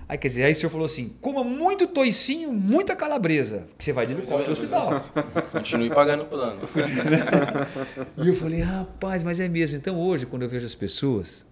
[0.09, 3.93] Aí, quer dizer, aí o senhor falou assim, coma muito toicinho, muita calabresa, que você
[3.93, 5.01] vai de helicóptero hospital.
[5.53, 6.61] Continue pagando o plano.
[8.17, 9.77] E eu falei, rapaz, mas é mesmo.
[9.77, 11.45] Então hoje, quando eu vejo as pessoas,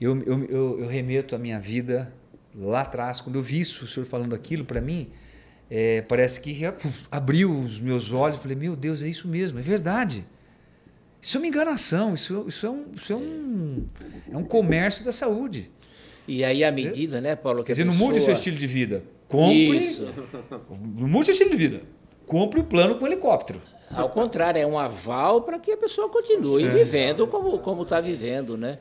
[0.00, 2.12] eu, eu, eu, eu remeto a minha vida
[2.54, 3.20] lá atrás.
[3.20, 5.10] Quando eu vi isso, o senhor falando aquilo para mim,
[5.70, 6.60] é, parece que
[7.10, 8.38] abriu os meus olhos.
[8.38, 10.24] Falei, meu Deus, é isso mesmo, é verdade.
[11.22, 13.86] Isso é uma enganação, isso, isso, é, um, isso é, um,
[14.32, 15.70] é um comércio da saúde.
[16.26, 17.60] E aí, à medida, né, Paulo?
[17.60, 19.02] Que Quer dizer, não mude seu estilo de vida.
[19.28, 19.78] Compre.
[19.78, 20.06] Isso.
[20.96, 21.82] Não mude seu estilo de vida.
[22.26, 23.60] Compre o plano com helicóptero.
[23.90, 28.56] Ao contrário, é um aval para que a pessoa continue vivendo como como está vivendo,
[28.56, 28.78] né?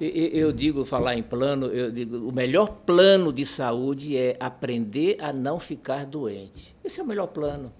[0.00, 5.32] Eu digo, falar em plano, eu digo, o melhor plano de saúde é aprender a
[5.32, 6.74] não ficar doente.
[6.84, 7.72] Esse é o melhor plano.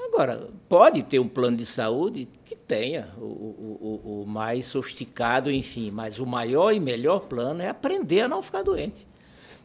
[0.00, 5.90] Agora, pode ter um plano de saúde que tenha o- o- o mais sofisticado, enfim,
[5.90, 9.06] mas o maior e melhor plano é aprender a não ficar doente.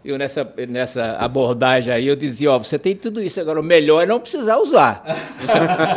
[0.03, 4.01] Eu, nessa, nessa abordagem aí, eu dizia, ó, você tem tudo isso, agora o melhor
[4.01, 5.01] é não precisar usar.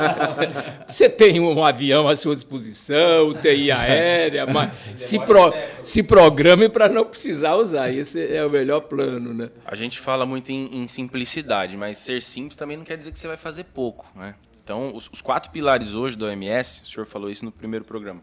[0.86, 6.88] você tem um avião à sua disposição, UTI aérea, mas se, pro, se programe para
[6.88, 7.92] não precisar usar.
[7.92, 9.50] Esse é o melhor plano, né?
[9.64, 13.18] A gente fala muito em, em simplicidade, mas ser simples também não quer dizer que
[13.18, 14.36] você vai fazer pouco, né?
[14.62, 18.22] Então, os, os quatro pilares hoje do OMS, o senhor falou isso no primeiro programa.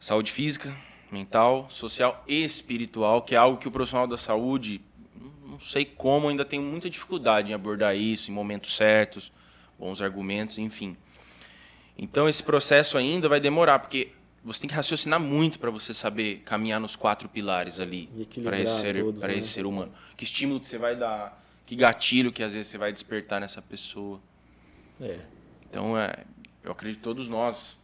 [0.00, 0.72] Saúde física,
[1.12, 4.80] mental, social e espiritual, que é algo que o profissional da saúde,
[5.46, 9.32] não sei como, ainda tem muita dificuldade em abordar isso em momentos certos,
[9.78, 10.96] bons argumentos, enfim.
[11.96, 14.12] Então, esse processo ainda vai demorar, porque
[14.44, 18.08] você tem que raciocinar muito para você saber caminhar nos quatro pilares ali
[18.42, 19.36] para esse ser todos, né?
[19.36, 19.92] esse ser humano.
[20.16, 23.60] Que estímulo que você vai dar, que gatilho que às vezes você vai despertar nessa
[23.60, 24.20] pessoa.
[25.00, 25.18] É.
[25.68, 26.24] Então é,
[26.62, 27.76] eu acredito que todos nós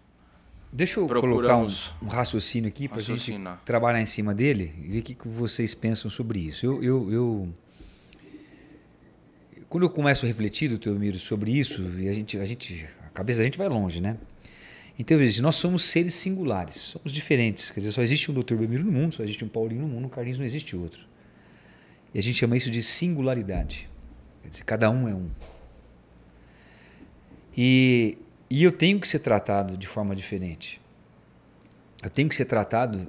[0.77, 1.63] Deixa eu colocar um,
[2.03, 3.31] um raciocínio aqui para a gente
[3.65, 6.67] trabalhar em cima dele e ver o que, que vocês pensam sobre isso.
[6.67, 7.49] Eu, eu, eu-
[9.69, 13.09] quando eu começo a refletir, doutor Miro, sobre isso, e a gente, a gente, a
[13.11, 14.17] cabeça da gente vai longe, né?
[14.99, 17.71] Então, veja, nós somos seres singulares, somos diferentes.
[17.71, 20.07] Quer dizer, só existe um doutor Belmiro no mundo, só existe um Paulinho no mundo,
[20.07, 21.01] um Carlinhos não existe outro.
[22.13, 23.89] E a gente chama isso de singularidade.
[24.43, 25.29] Quer dizer, cada um é um.
[27.57, 30.81] E, e eu tenho que ser tratado de forma diferente.
[32.03, 33.09] Eu tenho que ser tratado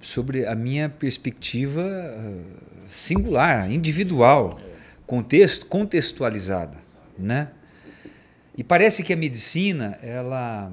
[0.00, 4.60] sobre a minha perspectiva ah, singular, individual,
[5.06, 6.76] contexto, contextualizada,
[7.18, 7.48] né?
[8.56, 10.72] E parece que a medicina, ela,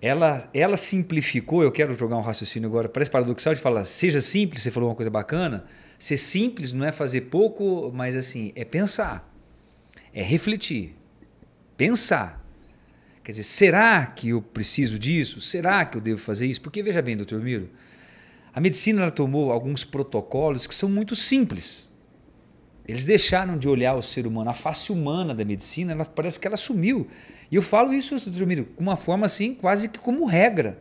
[0.00, 1.62] ela, ela simplificou.
[1.62, 2.88] Eu quero jogar um raciocínio agora.
[2.88, 4.62] Parece paradoxal de falar, seja simples.
[4.62, 5.66] Você falou uma coisa bacana.
[5.98, 9.30] Ser simples não é fazer pouco, mas assim é pensar,
[10.14, 10.96] é refletir,
[11.76, 12.39] pensar.
[13.22, 15.40] Quer dizer, será que eu preciso disso?
[15.40, 16.60] Será que eu devo fazer isso?
[16.60, 17.68] Porque veja bem, doutor Miro,
[18.52, 21.88] a medicina ela tomou alguns protocolos que são muito simples.
[22.88, 26.46] Eles deixaram de olhar o ser humano, a face humana da medicina, ela parece que
[26.46, 27.06] ela sumiu.
[27.50, 30.78] E eu falo isso, doutor Miro, com uma forma assim, quase que como regra.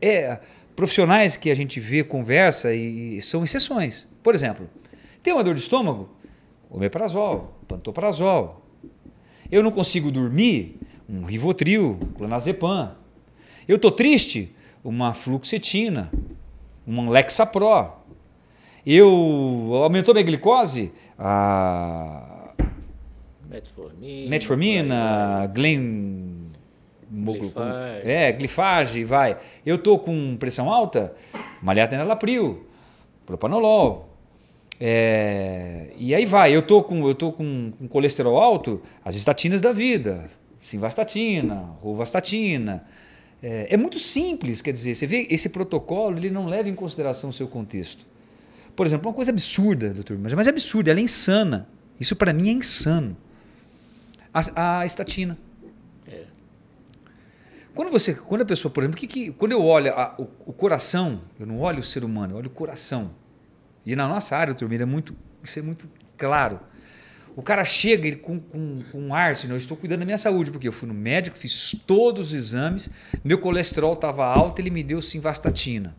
[0.00, 0.38] É,
[0.74, 4.08] profissionais que a gente vê, conversa e, e são exceções.
[4.22, 4.68] Por exemplo,
[5.22, 6.08] tem uma dor de estômago?
[6.70, 8.66] Omeprazol, pantoprazol.
[9.50, 10.78] Eu não consigo dormir?
[11.12, 12.92] Um Rivotril, clonazepam.
[13.68, 14.56] Eu tô triste?
[14.82, 16.10] Uma fluoxetina,
[16.86, 17.92] um Lexapro.
[18.84, 20.90] Eu aumentou minha glicose?
[21.18, 22.54] A
[23.46, 24.30] Metformina.
[24.30, 26.50] metformina, glen
[27.10, 28.08] Glifage.
[28.08, 29.36] é, glifage, vai.
[29.66, 31.14] Eu tô com pressão alta,
[31.60, 32.66] malhatenalapril,
[33.26, 34.08] propanolol.
[34.80, 39.60] É, e aí vai, eu tô com eu tô com, com colesterol alto, as estatinas
[39.60, 40.30] da vida,
[40.62, 42.84] simvastatina, rovastatina.
[43.42, 47.30] É, é muito simples, quer dizer, você vê esse protocolo, ele não leva em consideração
[47.30, 48.06] o seu contexto.
[48.76, 51.68] Por exemplo, uma coisa absurda, doutor, mas, mas é absurda, ela é insana.
[52.00, 53.16] Isso para mim é insano.
[54.32, 55.36] A, a estatina.
[57.74, 60.52] Quando você, quando a pessoa, por exemplo, que, que, quando eu olho a- o, o
[60.52, 63.10] coração, eu não olho o ser humano, eu olho o coração.
[63.84, 66.60] E na nossa área, doutor é muito, isso é muito claro.
[67.34, 70.50] O cara chega ele com, com, com arte, não, eu estou cuidando da minha saúde,
[70.50, 72.90] porque eu fui no médico, fiz todos os exames,
[73.24, 75.96] meu colesterol estava alto, ele me deu simvastatina.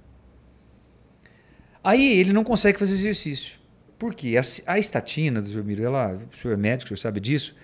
[1.84, 3.56] Aí ele não consegue fazer exercício.
[3.98, 4.36] Por quê?
[4.38, 7.56] A, a estatina, doutor Miro, ela, o senhor é médico, o senhor sabe disso,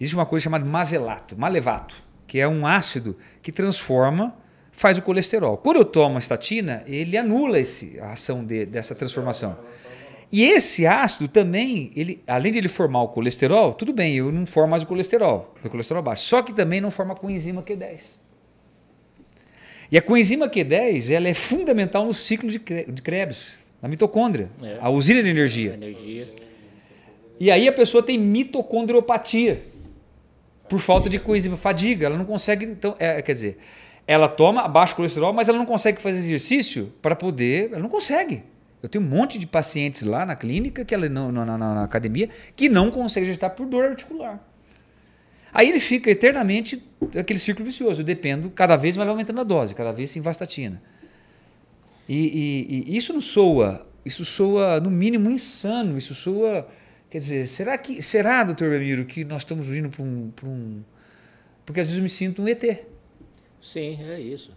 [0.00, 1.94] existe uma coisa chamada mavelato, malevato,
[2.26, 4.34] que é um ácido que transforma,
[4.72, 5.56] faz o colesterol.
[5.56, 9.56] Quando eu tomo a estatina, ele anula esse, a ação de- dessa transformação.
[10.30, 14.44] E esse ácido também, ele, além de ele formar o colesterol, tudo bem, eu não
[14.44, 16.24] formo mais o colesterol, o colesterol baixo.
[16.26, 18.00] Só que também não forma a coenzima Q10.
[19.90, 24.48] E a coenzima Q10 ela é fundamental no ciclo de, Kre- de Krebs, na mitocôndria,
[24.62, 24.78] É.
[24.80, 25.74] a usina de energia.
[25.74, 26.28] Energia.
[27.38, 29.62] E aí a pessoa tem mitocondriopatia
[30.68, 33.58] por falta de coenzima, fadiga, ela não consegue, então, é, quer dizer,
[34.08, 38.42] ela toma baixo colesterol, mas ela não consegue fazer exercício para poder, ela não consegue.
[38.82, 42.28] Eu tenho um monte de pacientes lá na clínica, que ela, na, na- na- academia,
[42.54, 44.38] que não consegue exercitar por dor articular.
[45.52, 46.82] Aí ele fica eternamente
[47.18, 50.20] aquele círculo vicioso, eu dependo, cada vez mais vai aumentando a dose, cada vez sem
[50.20, 50.82] vastatina.
[52.08, 56.68] E, e- e isso não soa, isso soa no mínimo insano, isso soa,
[57.10, 60.82] quer dizer, será que, será, doutor Ramiro, que nós estamos indo para um, um,
[61.64, 62.62] porque às vezes eu me sinto um ET.
[63.60, 64.52] Sim, é isso.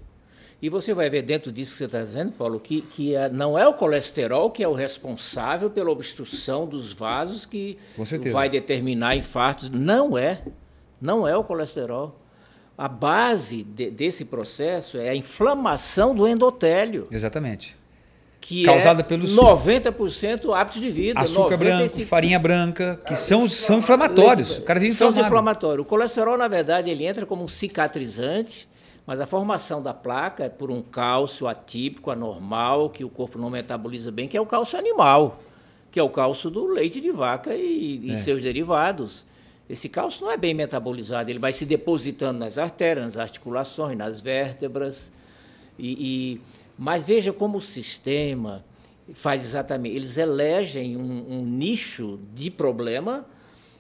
[0.61, 3.57] E você vai ver dentro disso que você está dizendo, Paulo, que, que é- não
[3.57, 7.77] é o colesterol que é o responsável pela obstrução dos vasos que
[8.31, 9.69] vai determinar infartos.
[9.69, 10.41] Não é.
[10.99, 12.19] Não é o colesterol.
[12.77, 17.75] A base de- desse processo é a inflamação do endotélio, Exatamente.
[18.41, 21.19] que Causada é pelos- 90% hábitos de vida.
[21.21, 22.05] Açúcar branco, 95%.
[22.07, 24.57] farinha branca, que são, são inflamatórios.
[24.57, 25.85] O cara vive São inflamatórios.
[25.85, 28.67] O colesterol, na verdade, ele entra como um cicatrizante,
[29.09, 33.49] mas a formação da placa é por um cálcio atípico, anormal, que o corpo não
[33.49, 35.41] metaboliza bem, que é o cálcio animal,
[35.89, 38.13] que é o cálcio do leite de vaca e, É.
[38.13, 39.25] e seus derivados.
[39.67, 44.19] Esse cálcio não é bem metabolizado, ele vai se depositando nas artérias, nas articulações, nas
[44.21, 45.11] vértebras.
[45.79, 46.41] E, e-
[46.77, 48.63] mas veja como o sistema
[49.15, 49.95] faz exatamente.
[49.95, 53.25] Eles elegem um, um nicho de problema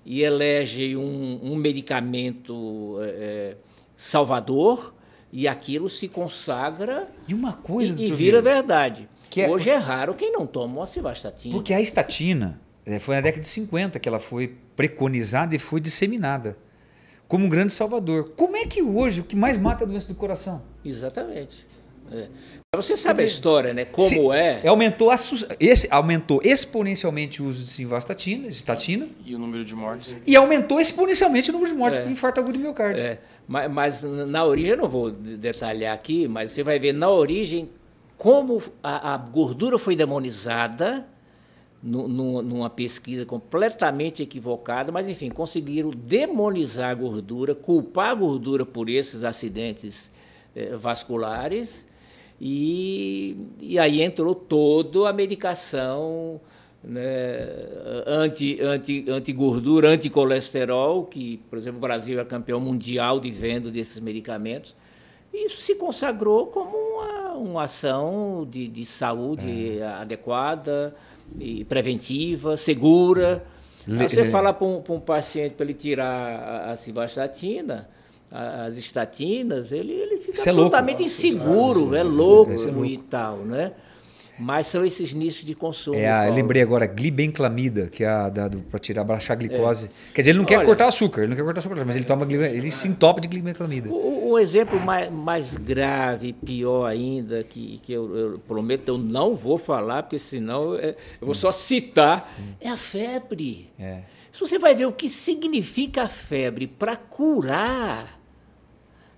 [0.03, 3.57] e elegem um, um medicamento eh,
[3.95, 4.95] salvador
[5.31, 9.07] E aquilo se consagra E uma coisa, e, e vira verdade.
[9.29, 11.53] Que é- Hoje é raro quem não toma uma civastatina.
[11.53, 15.79] Porque a estatina eh, foi na década de 50 que ela foi preconizada e foi
[15.79, 16.57] disseminada
[17.27, 18.31] como um grande salvador.
[18.35, 20.63] Como é que hoje o que mais mata é a doença do coração?
[20.83, 21.65] Exatamente.
[22.11, 22.27] É.
[22.75, 23.85] Você sabe a dizer, história, né?
[23.85, 24.67] Como Se- é.
[24.67, 30.15] Aumentou, assus- esse, aumentou exponencialmente o uso de simvastatina, estatina, E o número de mortes.
[30.25, 32.03] e aumentou exponencialmente o número de mortes É.
[32.03, 33.01] por infarto agudo de miocárdio.
[33.01, 36.93] É, mas, mas na origem, eu não vou de- detalhar aqui, mas você vai ver
[36.93, 37.69] na origem
[38.17, 41.07] como a, a gordura foi demonizada
[41.81, 48.65] nu- nu- numa pesquisa completamente equivocada, mas enfim, conseguiram demonizar a gordura, culpar a gordura
[48.65, 50.11] por esses acidentes
[50.55, 51.87] eh, vasculares,
[52.41, 56.39] e, e aí entrou toda a medicação
[56.83, 57.01] né,
[58.05, 63.99] anti, anti, anti-gordura, anti-colesterol, que, por exemplo, o Brasil é campeão mundial de venda desses
[63.99, 64.75] medicamentos.
[65.33, 70.95] Isso se consagrou como uma, uma ação de, de saúde adequada,
[71.39, 73.45] e preventiva, segura.
[73.87, 74.25] Le- Aí você é.
[74.25, 77.98] fala para um, um paciente para ele tirar a, a civastatina, a-
[78.31, 80.67] as estatinas, ele, ele fica Isso é louco.
[80.75, 82.85] absolutamente inseguro, é Isso- louco é louco.
[82.85, 83.71] e tal, né?
[84.41, 85.97] Mas são esses nichos de consumo.
[85.99, 88.31] É a, lembrei agora, glibenclamida, que é a
[88.71, 89.89] para tirar, baixar a glicose.
[90.13, 90.57] Quer dizer, ele não quer É.
[90.59, 93.19] Olha- cortar açúcar, ele não quer cortar açúcar, mas ele toma gliben- ele se entope
[93.19, 93.89] de glibenclamida.
[93.89, 99.35] O, o exemplo mais, mais grave, pior ainda, que, que eu, eu prometo eu não
[99.35, 103.69] vou falar, porque senão é, eu vou só citar, é a febre.
[103.77, 104.03] É.
[104.31, 108.18] Se você vai ver o que significa a febre para curar,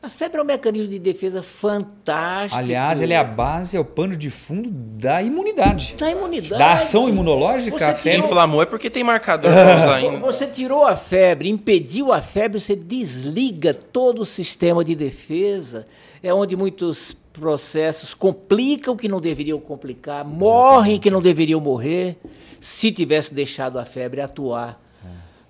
[0.03, 2.57] a febre é um mecanismo de defesa fantástico.
[2.59, 5.95] Aliás, ele é a base, é o pano de fundo da imunidade.
[5.97, 6.57] da imunidade.
[6.59, 10.17] Da ação imunológica, Você a Se febre- inflamou é porque tem marcador pra usar ainda.
[10.19, 15.85] Você tirou a febre, impediu a febre, você desliga todo o sistema de defesa.
[16.23, 22.17] É onde muitos processos complicam que não deveriam complicar, morrem que não deveriam morrer,
[22.59, 24.81] se tivesse deixado a febre atuar.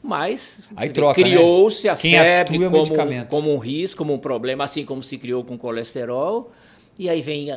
[0.03, 0.89] Mas né?
[1.13, 5.17] criou-se a Quem febre é como, como um risco, como um problema, assim como se
[5.17, 6.51] criou com colesterol.
[6.97, 7.47] E aí vem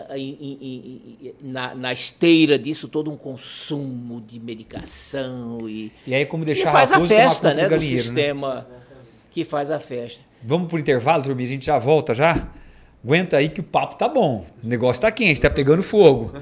[1.42, 6.70] na, na esteira disso todo um consumo de medicação e, E aí, como que deixar
[6.70, 7.80] faz a festa né, do né?
[7.80, 8.66] sistema
[9.30, 10.22] que faz a festa.
[10.42, 11.48] Vamos pro intervalo, turminha?
[11.48, 12.48] A gente já volta já?
[13.04, 14.46] Aguenta aí que o papo tá bom.
[14.62, 16.32] O negócio tá quente, tá pegando fogo.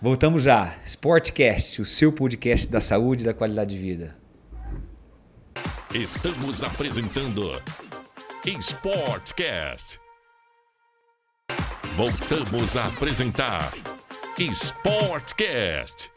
[0.00, 0.76] Voltamos já.
[0.84, 4.14] Sportcast, o seu podcast da saúde e da qualidade de vida.
[5.96, 7.58] Estamos apresentando
[8.60, 9.98] Sportcast.
[11.94, 13.72] Voltamos a apresentar
[14.38, 16.10] Sportcast.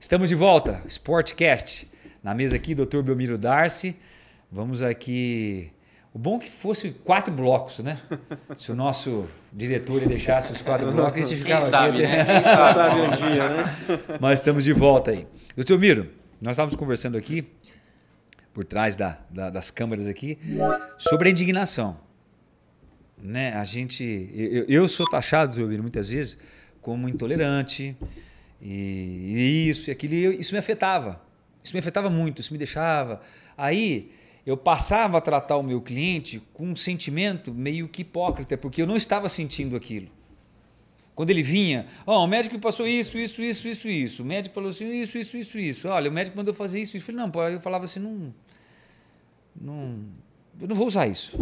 [0.00, 1.86] Estamos de volta, Sportcast.
[2.22, 3.02] Na mesa aqui, Dr.
[3.02, 3.94] Belmiro Darcy.
[4.50, 5.70] Vamos aqui.
[6.14, 7.98] O bom que fosse quatro blocos, né?
[8.56, 12.16] Se o nosso diretor deixasse os quatro blocos, a gente Quem ficava sabe, aqui.
[12.16, 12.24] né?
[12.32, 13.00] Quem Sabe sabe.
[13.02, 13.76] um dia, né?
[14.18, 15.26] Mas estamos de volta aí.
[15.54, 16.08] Doutor Miro,
[16.40, 17.46] nós estávamos conversando aqui,
[18.58, 20.36] por trás da- da- das câmeras aqui,
[20.98, 21.96] sobre a indignação.
[23.16, 23.52] Né?
[23.52, 24.02] A gente,
[24.34, 26.36] eu, eu sou taxado, muitas vezes,
[26.82, 27.96] como intolerante,
[28.60, 31.22] e, e isso e aquilo, e isso me afetava.
[31.62, 33.20] Isso me afetava muito, isso me deixava.
[33.56, 34.10] Aí
[34.44, 38.88] eu passava a tratar o meu cliente com um sentimento meio que hipócrita, porque eu
[38.88, 40.08] não estava sentindo aquilo.
[41.14, 44.22] Quando ele vinha, ó, o médico passou isso, isso, isso, isso, isso.
[44.22, 45.88] O médico falou assim, isso, isso, isso, isso.
[45.88, 46.96] Olha, o médico mandou fazer isso.
[46.96, 48.32] Eu falei, não, eu falava assim, não,
[49.60, 49.98] não,
[50.60, 51.38] eu não vou usar isso.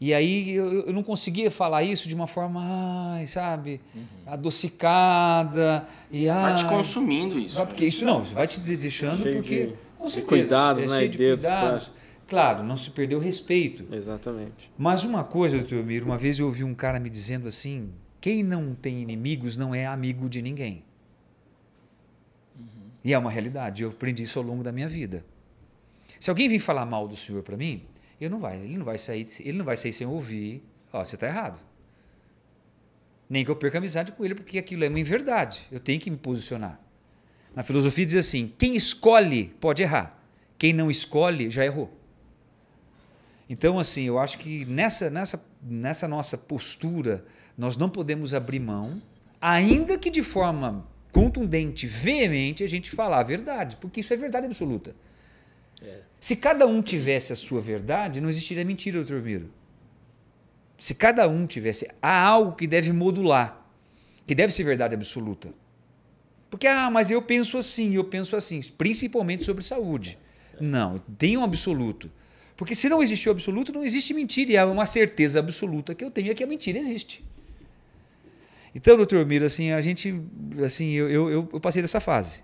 [0.00, 2.60] E aí eu, eu não conseguia falar isso de uma forma,
[3.16, 3.80] ai, sabe,
[4.26, 7.56] adocicada e Vai te ai, consumindo isso.
[7.56, 10.86] Vai, porque isso não, vai te de- deixando Cheio porque de- com certeza, cuidados, é
[10.86, 11.92] né, cheio de dedos cuidados.
[12.26, 13.84] Claro, não se perdeu o respeito.
[13.94, 14.70] Exatamente.
[14.78, 17.90] Mas uma coisa, doutor Miro, uma vez eu ouvi um cara me dizendo assim:
[18.20, 20.82] quem não tem inimigos não é amigo de ninguém.
[23.04, 25.24] E é uma realidade, eu aprendi isso ao longo da minha vida.
[26.20, 27.82] Se alguém vir falar mal do senhor para mim,
[28.20, 30.62] eu não vai, ele não vai sair, ele não vai sair sem ouvir,
[30.92, 31.58] ó, você está errado.
[33.28, 35.66] Nem que eu perca amizade com ele, porque aquilo é uma inverdade.
[35.72, 36.78] Eu tenho que me posicionar.
[37.54, 40.22] Na filosofia diz assim: quem escolhe pode errar,
[40.58, 41.90] quem não escolhe já errou.
[43.48, 47.24] Então, assim, eu acho que nessa, nessa, nessa nossa postura,
[47.56, 49.02] nós não podemos abrir mão,
[49.40, 54.46] ainda que de forma contundente, veemente, a gente falar a verdade, porque isso é verdade
[54.46, 54.94] absoluta.
[56.18, 59.50] Se cada um tivesse a sua verdade, não existiria mentira, doutor Miro.
[60.78, 63.64] Se cada um tivesse, há algo que deve modular,
[64.26, 65.52] que deve ser verdade absoluta.
[66.50, 70.18] Porque, ah, mas eu penso assim, eu penso assim, principalmente sobre saúde.
[70.60, 72.10] Não, tem um absoluto.
[72.56, 74.52] Porque se não existe o absoluto, não existe mentira.
[74.52, 77.24] E há uma certeza absoluta que eu tenho é que a mentira existe.
[78.74, 80.14] Então, doutor Miro, assim, a gente,
[80.64, 82.42] assim, eu, eu- eu passei dessa fase.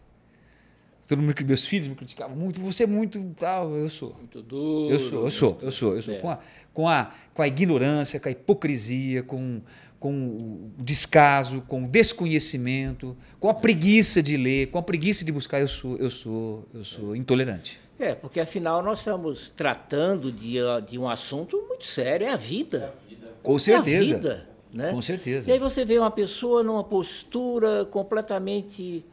[1.07, 4.15] Todo mundo, meus filhos me criticavam muito, você é muito tal, eu sou.
[4.19, 4.93] Muito duro.
[4.93, 6.15] Eu sou, eu sou, eu sou, eu sou.
[6.15, 6.19] É.
[6.19, 6.39] Com, a,
[6.75, 9.61] com, a, com a ignorância, com a hipocrisia, com,
[10.01, 15.31] com o descaso, com o desconhecimento, com a preguiça de ler, com a preguiça de
[15.31, 17.79] buscar, eu sou, eu sou, eu sou intolerante.
[17.99, 22.95] É, porque afinal nós estamos tratando de, de um assunto muito sério, é a vida.
[23.43, 23.97] Com É certeza.
[23.97, 24.91] a vida, né?
[24.91, 25.49] Com certeza.
[25.49, 29.05] E aí você vê uma pessoa numa postura completamente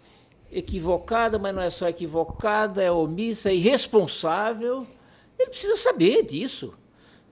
[0.54, 4.86] equivocada, mas não é só equivocada, é omissa, é irresponsável.
[5.38, 6.74] Ele precisa saber disso.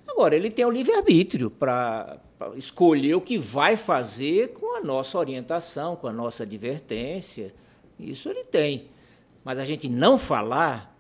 [0.07, 2.19] Agora, ele tem o livre-arbítrio para
[2.55, 7.53] escolher o que vai fazer com a nossa orientação, com a nossa advertência.
[7.99, 8.88] Isso ele tem.
[9.43, 10.95] Mas a gente não falar,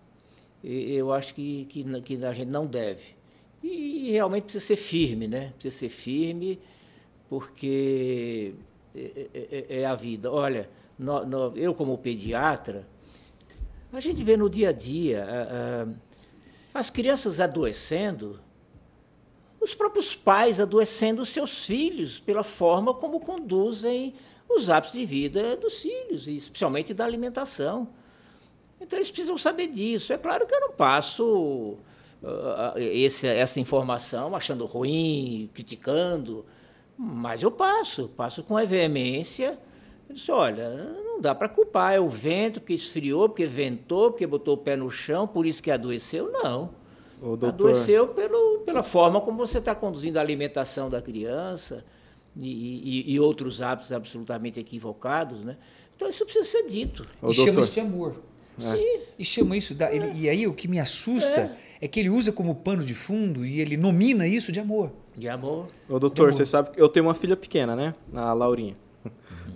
[0.63, 3.15] eu acho que, que, que a gente não deve.
[3.63, 5.53] E realmente precisa ser firme, né?
[5.53, 6.59] Precisa ser firme,
[7.29, 8.53] porque
[8.95, 10.31] é, é- é- é a vida.
[10.31, 12.87] Olha, nó- nó- eu como pediatra,
[13.91, 15.93] a gente vê no dia a dia ah, ah,
[16.73, 18.39] as crianças adoecendo,
[19.59, 24.13] os próprios pais adoecendo os seus filhos pela forma como conduzem
[24.49, 27.87] os hábitos de vida dos filhos, especialmente da alimentação.
[28.79, 30.11] Então eles precisam saber disso.
[30.11, 31.77] É claro que eu não passo
[32.23, 36.45] ah, esse- essa informação achando ruim, criticando,
[36.97, 39.57] mas eu passo, passo com a veemência.
[40.11, 40.69] Eu disse, olha,
[41.05, 44.75] não dá para culpar, é o vento que esfriou, porque ventou, porque botou o pé
[44.75, 46.29] no chão, por isso que adoeceu.
[46.29, 46.69] Não.
[47.21, 51.85] Ô, Adoeceu pelo, pela forma como você está conduzindo a alimentação da criança
[52.37, 52.49] e,
[53.09, 55.45] e- e outros hábitos absolutamente equivocados.
[55.45, 55.55] Né?
[55.95, 57.05] Então isso precisa ser dito.
[57.21, 57.63] Ô, e chama doutor.
[57.63, 58.15] isso de amor.
[58.59, 58.99] Sim.
[59.17, 59.73] E chama isso.
[59.73, 61.87] Da, ele- e aí o que me assusta é.
[61.87, 64.91] que ele usa como pano de fundo e ele nomina isso de amor.
[65.15, 65.67] De amor.
[65.87, 67.93] Ô, doutor, você sabe que eu tenho uma filha pequena, né?
[68.13, 68.75] A Laurinha.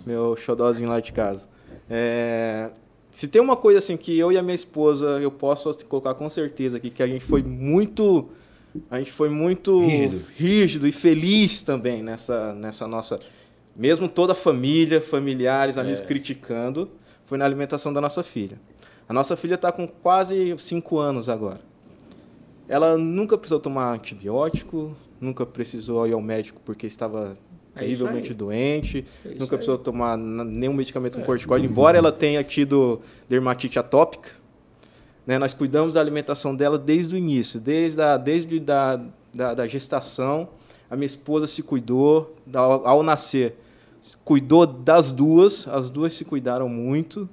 [0.06, 1.48] Meu xodózinho lá de casa.
[1.90, 2.70] É,
[3.10, 6.30] Se tem uma coisa assim que eu e a minha esposa, eu posso colocar com
[6.30, 8.28] certeza aqui, que a gente foi muito.
[8.90, 10.24] A gente foi muito Rígido.
[10.36, 13.18] rígido e feliz também nessa, nessa nossa.
[13.74, 16.90] Mesmo toda a família, familiares, amigos criticando,
[17.24, 18.60] foi na alimentação da nossa filha.
[19.08, 21.60] A nossa filha está com quase 5 anos agora.
[22.68, 27.45] Ela nunca precisou tomar antibiótico, nunca precisou ir ao médico porque estava É
[27.80, 28.34] terrivelmente aí.
[28.34, 29.48] doente, É nunca aí.
[29.58, 34.30] precisou tomar nenhum medicamento com corticoide, embora ela tenha tido dermatite atópica.
[35.26, 39.00] Né, nós cuidamos da alimentação dela desde o início, desde a, desde da,
[39.34, 40.48] da, da gestação.
[40.88, 43.56] A minha esposa se cuidou da- ao nascer,
[44.24, 47.28] cuidou das duas, as duas se cuidaram muito.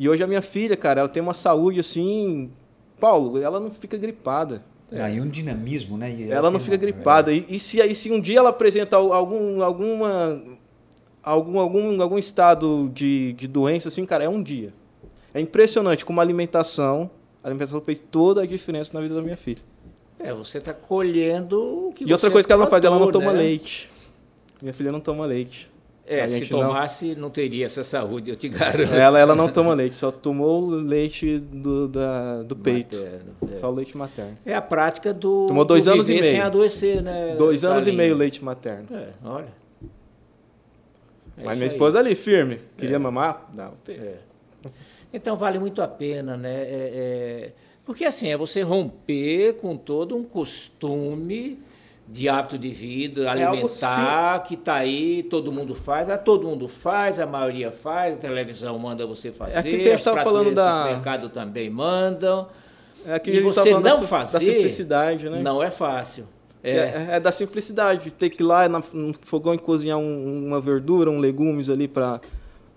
[0.00, 2.50] E hoje a minha filha, cara, ela tem uma saúde assim,
[2.98, 4.62] Paulo, ela não fica gripada.
[4.96, 6.10] Ah, e um dinamismo, né?
[6.10, 7.32] E Ela não tem fica uma- gripada.
[7.32, 10.42] E, e se, e se um dia ela apresenta al- algum, alguma,
[11.22, 14.72] algum, algum, algum estado de, de doença, assim, cara, é um dia.
[15.34, 17.10] É impressionante como a alimentação,
[17.44, 19.60] a alimentação fez toda a diferença na vida da minha filha.
[20.18, 23.10] É, você está colhendo o que E outra coisa que ela não faz, ela não
[23.10, 23.38] toma né?
[23.40, 23.90] leite.
[24.60, 25.70] Minha filha não toma leite.
[26.10, 27.28] É, A se gente não- tomasse, não...
[27.28, 28.94] teria essa saúde, eu te garanto.
[28.94, 32.96] Ela, ela não toma leite, só tomou o leite do, da, do peito.
[32.96, 33.54] Materno, é.
[33.56, 34.38] Só o leite materno.
[34.46, 35.46] É a prática do.
[35.46, 36.24] Tomou dois do anos e meio.
[36.24, 37.34] sem adoecer, né?
[37.36, 38.86] Dois anos e meio leite materno.
[38.90, 39.52] É, olha.
[41.36, 41.72] É Mas minha aí.
[41.72, 42.58] esposa ali, firme.
[42.78, 43.48] Queria mamar?
[43.54, 43.74] Não.
[43.88, 44.14] É.
[45.12, 46.62] Então vale muito a pena, né?
[46.62, 47.52] É, é,
[47.84, 51.58] porque assim, é você romper com todo um costume
[52.10, 56.66] de hábito de vida, É alimentar, que está aí, todo mundo faz, ah, todo mundo
[56.66, 60.22] faz, a maioria faz, a televisão manda você fazer, É que a gente as tava
[60.22, 62.48] falando da- do supermercado também mandam.
[63.06, 65.40] É aqui e você falando da não sim- fazer, da simplicidade, né?
[65.42, 66.24] não é fácil.
[66.64, 66.70] É.
[66.76, 68.10] É, é da simplicidade.
[68.10, 68.82] Ter que ir lá no
[69.22, 72.20] fogão e cozinhar um- uma verdura, um legumes ali para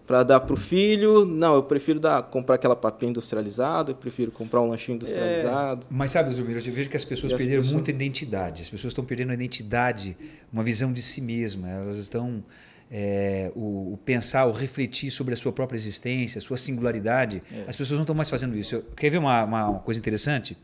[0.07, 1.25] para dar pro filho.
[1.25, 5.85] Não, eu prefiro dar, comprar aquela papinha industrializada, eu prefiro comprar um lanchinho industrializado.
[5.89, 8.61] Mas sabe, Miro, eu vejo que as pessoas as perderam pessoas- muita identidade.
[8.61, 10.17] As pessoas estão perdendo a identidade,
[10.51, 11.69] uma visão de si mesma.
[11.69, 12.43] Elas estão.
[12.93, 17.41] é, o, o pensar, o refletir sobre a sua própria existência, a sua singularidade.
[17.65, 18.75] As pessoas não estão mais fazendo isso.
[18.75, 20.57] Eu- quer ver uma, uma- uma coisa interessante?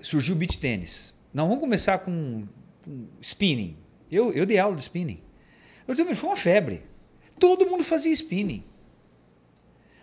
[0.00, 1.12] Surgiu o beach tênis.
[1.34, 2.44] Não, vamos começar com,
[2.84, 3.76] com spinning.
[4.10, 5.18] Eu, eu dei aula de spinning.
[5.86, 6.82] Doutor Miro, foi uma febre.
[7.38, 8.64] Todo mundo fazia spinning.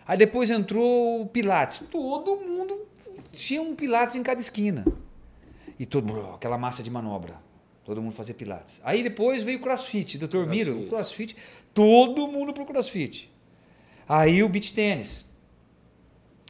[0.06, 1.80] Aí depois entrou o Pilates.
[1.90, 2.86] Todo mundo
[3.32, 4.84] tinha um Pilates em cada esquina.
[5.78, 7.34] E todo mundo, aquela massa de manobra.
[7.84, 8.80] Todo mundo fazia Pilates.
[8.84, 10.18] Aí depois veio o CrossFit.
[10.18, 11.36] Doutor Miro, o CrossFit.
[11.72, 13.30] Todo mundo pro CrossFit.
[14.08, 15.24] Aí o beach tênis.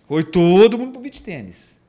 [0.07, 1.80] Foi todo mundo pro beach tênis.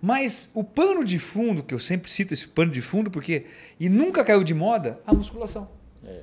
[0.00, 3.46] Mas o pano de fundo, que eu sempre cito esse pano de fundo, porque.
[3.78, 5.70] E nunca caiu de moda, a musculação.
[6.04, 6.22] É.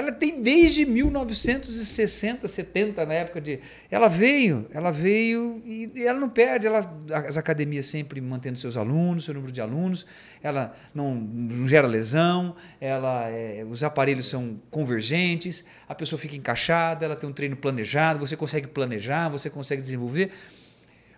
[0.00, 3.60] Ela tem desde 1960, 70, na época de.
[3.90, 6.66] Ela veio, ela veio e ela não perde.
[6.66, 6.90] Ela,
[7.26, 10.06] as academias sempre mantendo seus alunos, seu número de alunos,
[10.42, 17.04] ela não, não gera lesão, ela, é, os aparelhos são convergentes, a pessoa fica encaixada,
[17.04, 20.32] ela tem um treino planejado, você consegue planejar, você consegue desenvolver.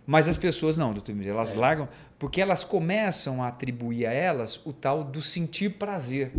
[0.04, 4.60] Mas as pessoas não, doutor Miriam, elas largam porque elas começam a atribuir a elas
[4.66, 6.32] o tal do sentir prazer.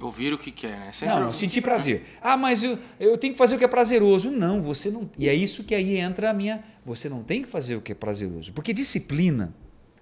[0.00, 0.92] Ouvir o que quer, né?
[0.92, 2.04] Sempre Não, não, sentir prazer.
[2.20, 4.30] Ah, mas eu, eu tenho que fazer o que é prazeroso.
[4.30, 5.10] Não, você não.
[5.16, 6.62] E é isso que aí entra a minha.
[6.84, 8.52] Você não tem que fazer o que é prazeroso.
[8.52, 9.54] Porque disciplina,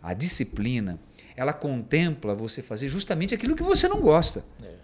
[0.03, 0.99] a disciplina,
[1.37, 4.45] ela contempla você fazer justamente aquilo que você não gosta.
[4.63, 4.75] É.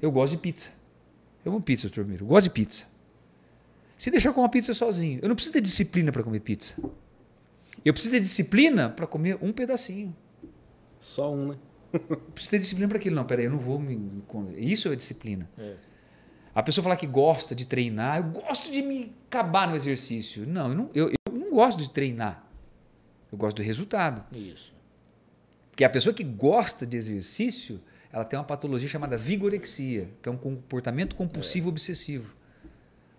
[0.00, 0.70] Eu gosto de pizza.
[1.44, 2.24] Eu amo pizza, doutor Miro.
[2.24, 2.84] Eu gosto de pizza.
[3.96, 6.74] Se deixar eu comer pizza sozinho, eu não preciso ter disciplina para comer pizza.
[7.84, 10.14] Eu preciso ter disciplina para comer um pedacinho.
[10.98, 11.56] Só um, né?
[12.34, 13.16] Preciso ter disciplina para aquilo.
[13.16, 14.22] Não, peraí, eu não vou me.
[14.56, 15.48] Isso é disciplina.
[15.58, 15.74] É.
[16.54, 20.46] A pessoa falar que gosta de treinar, eu gosto de me acabar no exercício.
[20.46, 22.44] Não, eu não, eu, eu não gosto de treinar.
[23.32, 24.24] Eu gosto do resultado.
[24.36, 24.72] Isso.
[25.70, 27.80] Porque a pessoa que gosta de exercício,
[28.12, 32.32] ela tem uma patologia chamada vigorexia, que é um comportamento compulsivo obsessivo.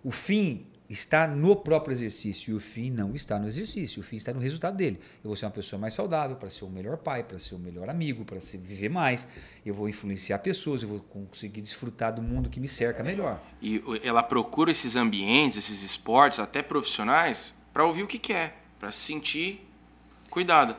[0.02, 4.00] O fim está no próprio exercício e o fim não está no exercício.
[4.00, 5.00] O fim está no resultado dele.
[5.22, 7.58] Eu vou ser uma pessoa mais saudável para ser o melhor pai, para ser o
[7.58, 9.26] melhor amigo, para viver mais.
[9.64, 13.42] Eu vou influenciar pessoas, eu vou conseguir desfrutar do mundo que me cerca melhor.
[13.60, 18.92] E ela procura esses ambientes, esses esportes, até profissionais, para ouvir o que quer, para
[18.92, 19.68] se sentir
[20.30, 20.78] cuidada.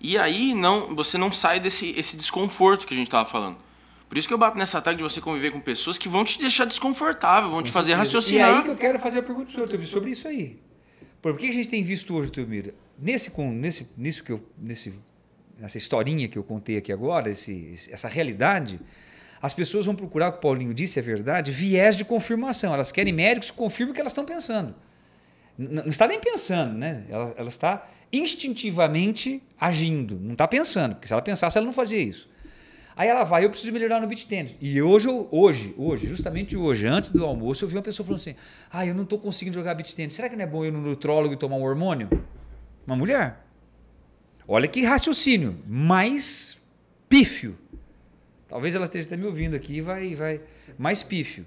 [0.00, 3.67] E aí não, você não sai desse esse desconforto que a gente estava falando.
[4.08, 6.38] Por isso que eu bato nessa tag de você conviver com pessoas que vão te
[6.38, 8.64] deixar desconfortável, vão te fazer E aí raciocinar.
[8.64, 10.58] que eu quero fazer a pergunta senhor, Teomir, sobre isso aí.
[11.20, 14.94] Por que a gente tem visto hoje, Teomir, nesse, nesse, nisso que eu, nesse,
[15.58, 18.80] nessa historinha que eu contei aqui agora, esse, essa realidade,
[19.42, 22.72] as pessoas vão procurar, o que o Paulinho disse, é verdade, viés de confirmação.
[22.72, 24.74] Elas querem médicos que confirmem o que elas estão pensando.
[25.58, 27.04] N- Não está nem pensando, né?
[27.10, 31.98] Ela, ela está instintivamente agindo, não está pensando, porque se ela pensasse, ela não fazia
[31.98, 32.28] isso.
[32.98, 34.56] Aí ela vai, eu preciso melhorar no beat tênis.
[34.60, 38.34] E hoje, hoje, hoje, justamente hoje, antes do almoço, eu vi uma pessoa falando assim:
[38.68, 40.14] ah, eu não estou conseguindo jogar beat tênis.
[40.14, 42.08] Será que não é bom ir no nutrólogo e tomar um hormônio?
[42.84, 43.38] Uma mulher.
[44.48, 46.60] Olha que raciocínio, mais
[47.08, 47.56] pífio.
[48.48, 50.40] Talvez ela esteja me ouvindo aqui e vai, vai
[50.76, 51.46] mais pífio.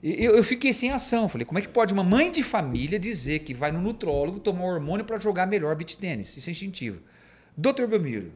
[0.00, 1.28] Eu, eu fiquei sem ação.
[1.28, 4.62] Falei, como é que pode uma mãe de família dizer que vai no nutrólogo tomar
[4.62, 6.36] hormônio para jogar melhor beat tênis?
[6.36, 7.00] Isso é instintivo.
[7.56, 8.30] Doutor Belmiro,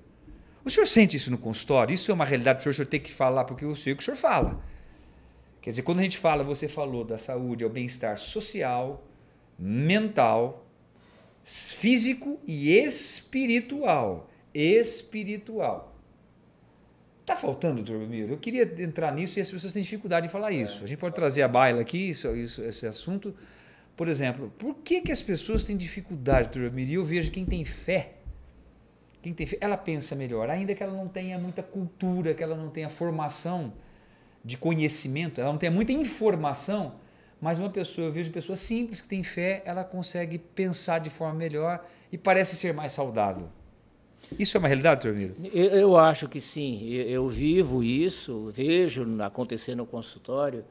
[0.71, 1.93] o senhor sente isso no consultório?
[1.95, 4.03] Isso é uma realidade para o senhor, tem que falar, porque eu sei o que
[4.03, 4.63] o senhor fala.
[5.61, 9.07] Quer dizer, quando a gente fala, você falou da saúde, é o bem-estar social,
[9.59, 10.67] mental,
[11.45, 14.31] físico e espiritual.
[14.55, 15.95] Espiritual.
[17.27, 18.33] Tá faltando, Belmiro?
[18.33, 20.83] Eu queria entrar nisso e as pessoas têm dificuldade de falar isso.
[20.83, 23.35] A gente pode trazer a baila aqui, isso, isso- esse assunto.
[23.97, 26.91] Por exemplo, por que, que as pessoas têm dificuldade, Belmiro?
[26.91, 28.15] E eu vejo quem tem fé
[29.23, 32.57] quem tem fé, ela pensa melhor, ainda que ela não tenha muita cultura, que ela
[32.57, 33.73] não tenha formação
[34.45, 36.95] de conhecimento, ela não tenha muita informação,
[37.41, 41.35] mas uma pessoa, eu vejo pessoas simples que têm fé, ela consegue pensar de forma
[41.35, 43.49] melhor e parece ser mais saudável.
[44.39, 45.35] Isso é uma realidade, doutor Miro?
[45.53, 46.87] Eu, eu acho que sim.
[46.89, 50.65] Eu, eu vivo isso, vejo acontecer no consultório.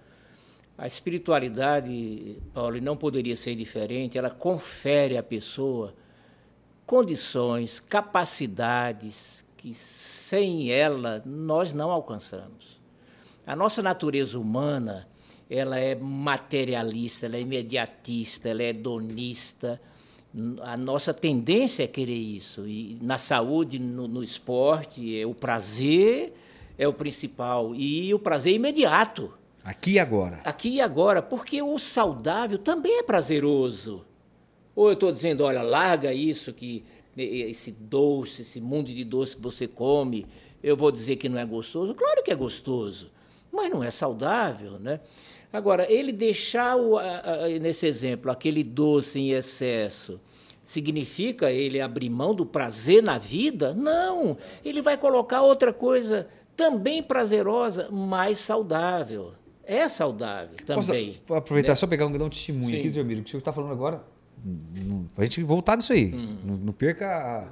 [0.77, 4.17] A espiritualidade, Paulo, não poderia ser diferente.
[4.17, 5.93] Ela confere à pessoa
[6.89, 12.81] condições, capacidades que sem ela nós não alcançamos.
[13.45, 15.07] A nossa natureza humana,
[15.47, 19.79] ela é materialista, ela é imediatista, ela é hedonista.
[20.63, 22.67] A nossa tendência é querer isso.
[22.67, 26.33] E na saúde, no, no esporte, é o prazer
[26.75, 29.31] é o principal e o prazer imediato.
[29.63, 30.39] Aqui e agora.
[30.43, 34.08] Aqui e agora, porque o saudável também é prazeroso.
[34.75, 36.83] Ou eu estou dizendo, olha, larga isso, que
[37.17, 40.25] esse doce, esse mundo de doce que você come,
[40.63, 41.93] eu vou dizer que não é gostoso?
[41.93, 43.11] Claro que é gostoso,
[43.51, 44.99] mas não é saudável, né?
[45.51, 50.19] Agora, ele deixar, o, a, a, nesse exemplo, aquele doce em excesso,
[50.63, 53.73] significa ele abrir mão do prazer na vida?
[53.73, 54.37] Não!
[54.63, 59.33] Ele vai colocar outra coisa também prazerosa, mais saudável.
[59.63, 61.19] É saudável também.
[61.25, 61.75] Posso aproveitar né?
[61.75, 62.77] só pegar um grão testemunho Sim.
[62.77, 64.03] aqui, doutor Miro, que o senhor está falando agora,
[65.15, 66.37] para a gente voltar nisso aí, Hum.
[66.43, 67.47] não, não perca a...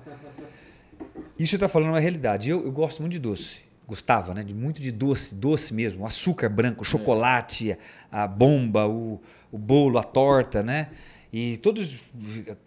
[1.38, 2.50] Isso está falando é uma realidade.
[2.50, 3.60] Eu, eu gosto muito de doce.
[3.88, 4.44] Gostava, né?
[4.44, 6.04] De muito de doce, doce mesmo.
[6.04, 7.78] O açúcar branco, o chocolate,
[8.12, 9.22] a bomba, o,
[9.52, 10.90] o bolo, a torta, né?
[11.32, 12.00] E todos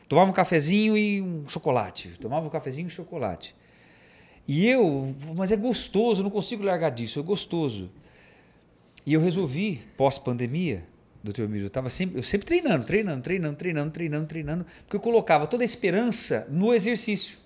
[0.08, 2.10] tomavam um cafezinho e um chocolate.
[2.20, 3.54] Tomavam um cafezinho e chocolate.
[4.46, 7.90] E eu, mas é gostoso, eu não consigo largar disso, é gostoso.
[9.04, 10.84] E eu resolvi, pós-pandemia,
[11.22, 15.00] doutor Emílio, eu, tava sempre, eu sempre treinando, treinando, treinando, treinando, treinando, treinando, porque eu
[15.00, 17.38] colocava toda a esperança no exercício.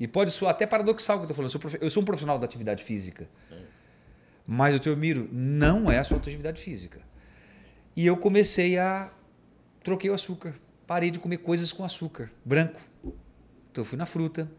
[0.00, 2.02] E pode soar até paradoxal o que eu estou falando, eu sou, prof- eu sou
[2.02, 3.28] um profissional da atividade física.
[4.46, 7.00] Mas, doutor Miro, não é a sua atividade física.
[7.96, 9.10] E eu comecei a.
[9.82, 10.54] Troquei o açúcar.
[10.86, 12.80] Parei de comer coisas com açúcar, branco.
[13.70, 14.50] Então eu fui na fruta.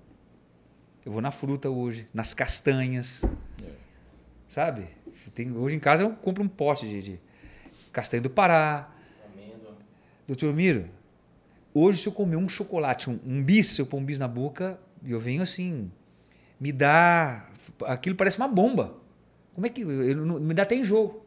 [1.05, 3.21] Eu vou na fruta hoje, nas castanhas.
[4.47, 4.87] Sabe?
[5.35, 7.19] Tem, hoje em casa eu compro um pote de, de
[7.95, 8.91] castanha do Pará.
[10.27, 10.85] Doutor Miro,
[11.73, 14.27] hoje se eu comer um chocolate, um, um bis, se eu pôr um bis na
[14.27, 15.89] boca, eu venho assim,
[16.59, 17.47] me dá.
[17.85, 18.95] Aquilo parece uma bomba.
[19.53, 19.81] Como é que.
[19.81, 21.25] Eu, não- me dá até enjoo.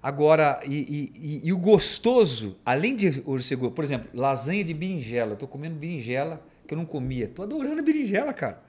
[0.00, 4.72] Agora, e, e- e- e o gostoso, além de hoje ser por exemplo, lasanha de
[4.72, 5.32] berinjela.
[5.32, 7.26] Eu tô comendo berinjela que eu não comia.
[7.26, 8.62] Tô adorando berinjela, cara.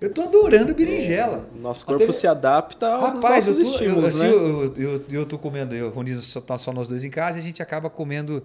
[0.00, 1.48] Eu tô adorando berinjela.
[1.54, 4.30] Nosso Até- corpo se adapta aos Rapaz, eu nossos tô, eu, estímulos, assim, né?
[4.30, 7.40] eu, eu, eu tô comendo, eu, quando só, tá só nós dois em casa, a
[7.42, 8.42] gente acaba comendo.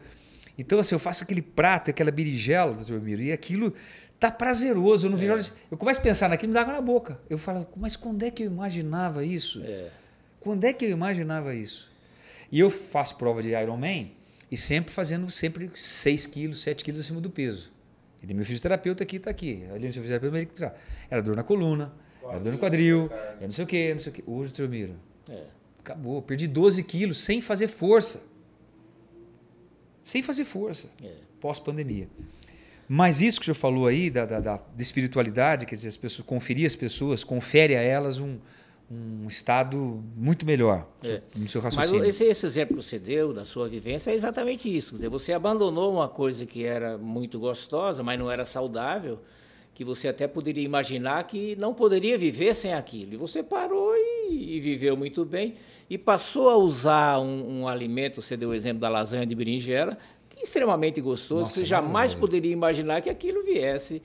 [0.57, 3.73] Então, assim, eu faço aquele prato, aquela berinjela, doutor Miro, e aquilo
[4.19, 5.07] tá prazeroso.
[5.07, 7.19] Eu não vejo hora de- Eu começo a pensar naquilo, me dá água na boca.
[7.29, 9.61] Eu falo, mas quando é que eu imaginava isso?
[9.63, 9.89] É.
[10.39, 11.91] Quando é que eu imaginava isso?
[12.51, 14.11] E eu faço prova de Ironman
[14.49, 17.69] e sempre fazendo sempre 6 quilos, 7 quilos acima do peso.
[18.28, 19.63] E meu fisioterapeuta aqui está aqui.
[19.73, 20.75] Ali no fisioterapeuta ele que tra-
[21.09, 21.93] Era dor na coluna,
[22.30, 24.23] era dor no quadril, era não sei o quê, não sei o quê.
[24.28, 24.95] Hoje, doutor Miro,
[25.30, 25.43] É.
[25.80, 26.21] acabou.
[26.21, 28.23] Perdi 12 quilos sem fazer força.
[30.03, 30.89] Sem fazer força.
[31.03, 31.11] É.
[31.39, 32.07] Pós-pandemia.
[32.88, 35.97] Mas isso que o senhor falou aí, da, da, da- da espiritualidade, quer dizer, as
[35.97, 38.38] pessoas, conferir as pessoas, confere a elas um,
[38.89, 41.21] um estado muito melhor É.
[41.35, 42.05] no seu Mas raciocínio.
[42.05, 44.91] esse, esse exemplo que você deu da sua vivência é exatamente isso.
[44.91, 49.19] Quer dizer, você abandonou uma coisa que era muito gostosa, mas não era saudável,
[49.73, 53.13] que você até poderia imaginar que não poderia viver sem aquilo.
[53.13, 55.55] E você parou e, e viveu muito bem.
[55.89, 59.97] E passou a usar um, um alimento, você deu o exemplo da lasanha de berinjela,
[60.29, 64.01] que é extremamente gostoso, Nossa, você jamais poderia imaginar que aquilo viesse.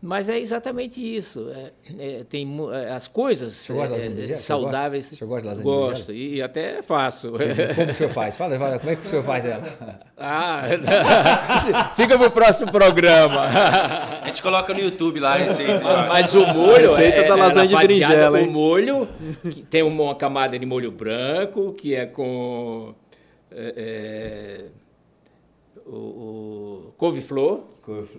[0.00, 1.50] Mas é exatamente isso.
[1.50, 4.36] É, é, tem é, as coisas é, é, gosta?
[4.36, 5.10] saudáveis.
[5.10, 5.90] O senhor gosta de lasanha de berinjela?
[5.90, 7.32] Gosto, e, e até faço.
[7.32, 8.36] Como o senhor faz?
[8.36, 10.00] Fala, fala, como é que o senhor faz ela?
[10.16, 10.62] Ah,
[11.96, 13.46] fica pro próximo programa.
[14.22, 15.80] A gente coloca no YouTube lá a receita.
[16.08, 18.48] Mas o molho Receita é, da é lasanha de berinjela, hein?
[18.48, 19.08] O molho
[19.42, 22.94] que tem uma camada de molho branco que é com
[23.50, 24.64] é, é,
[25.88, 27.60] o, o couve-flor,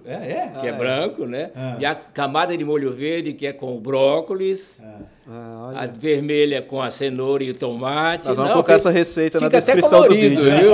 [0.06, 0.54] É, é?
[0.60, 1.52] que é branco, né?
[1.56, 1.78] Ah.
[1.80, 4.82] E a camada de molho verde que é com o brócolis.
[4.82, 5.88] Ah, A olha.
[5.96, 8.28] vermelha com a cenoura e o tomate.
[8.28, 10.58] Nós vamos Não, colocar fica- essa receita na fica até descrição do colorido, vídeo.
[10.58, 10.72] viu?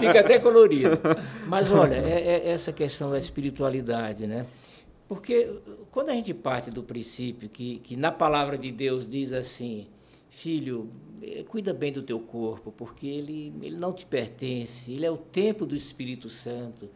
[0.00, 0.90] Fica até colorido.
[1.48, 4.44] Mas olha, é, é essa questão da espiritualidade, né?
[5.08, 5.48] Porque
[5.90, 9.86] quando a gente parte do princípio que, que na palavra de Deus diz assim,
[10.30, 10.88] filho,
[11.22, 15.16] eh, cuida bem do teu corpo, porque ele, ele não te pertence, ele é o
[15.16, 16.88] templo do Espírito Santo.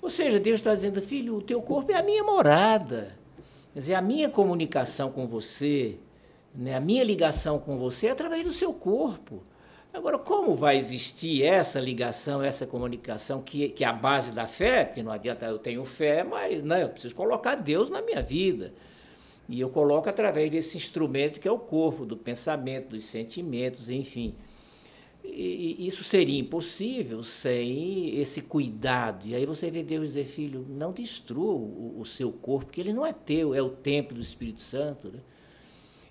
[0.00, 3.16] Ou seja, Deus está dizendo, filho, o teu corpo é a minha morada.
[3.72, 5.96] Quer dizer, a minha comunicação com você,
[6.54, 9.42] né, a minha ligação com você é através do seu corpo.
[9.92, 14.84] Agora, como vai existir essa ligação, essa comunicação, que, que é a base da fé?
[14.84, 18.74] Porque não adianta eu tenho fé, mas né, eu preciso colocar Deus na minha vida.
[19.48, 24.34] E eu coloco através desse instrumento que é o corpo, do pensamento, dos sentimentos, enfim.
[25.24, 29.26] E, isso seria impossível sem esse cuidado.
[29.26, 32.92] E aí você vê Deus dizer, filho, não destrua o, o seu corpo, porque ele
[32.92, 35.08] não é teu, é o templo do Espírito Santo.
[35.08, 35.20] Né?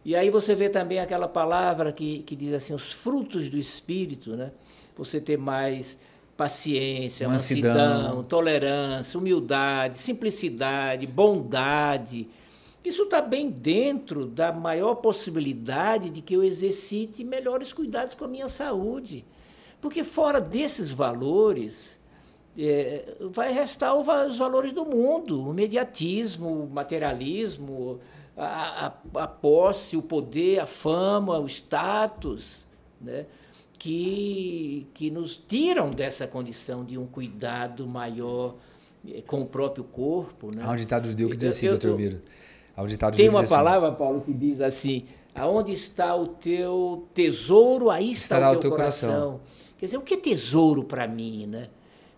[0.04, 4.36] E aí você vê também aquela palavra que, que diz assim, os frutos do Espírito,
[4.36, 4.52] né?
[4.96, 6.00] Você ter mais
[6.38, 7.74] paciência, Mansidão.
[7.74, 12.28] mansidão, tolerância, humildade, simplicidade, bondade.
[12.86, 18.28] Isso está bem dentro da maior possibilidade de que eu exercite melhores cuidados com a
[18.28, 19.26] minha saúde.
[19.82, 22.00] Porque fora desses valores,
[22.58, 28.00] é, vai restar os valores do mundo, o mediatismo, o materialismo,
[28.38, 32.66] a, a, a posse, o poder, a fama, o status,
[33.02, 33.26] né?
[33.78, 38.56] que, que nos tiram dessa condição de um cuidado maior
[39.08, 40.54] eh, com o próprio corpo.
[40.56, 40.64] Né?
[40.64, 42.22] Há um ditado judeu que diz Eu- assim, eu- doutor eu- Miro.
[42.22, 42.45] Há
[42.82, 47.08] um ditado Tem judeu uma assim, palavra, Paulo, que diz assim: aonde está o teu
[47.14, 49.10] tesouro, aí está o teu, coração.
[49.10, 49.42] coração.
[49.78, 51.68] Quer dizer, o que é tesouro para mim, né?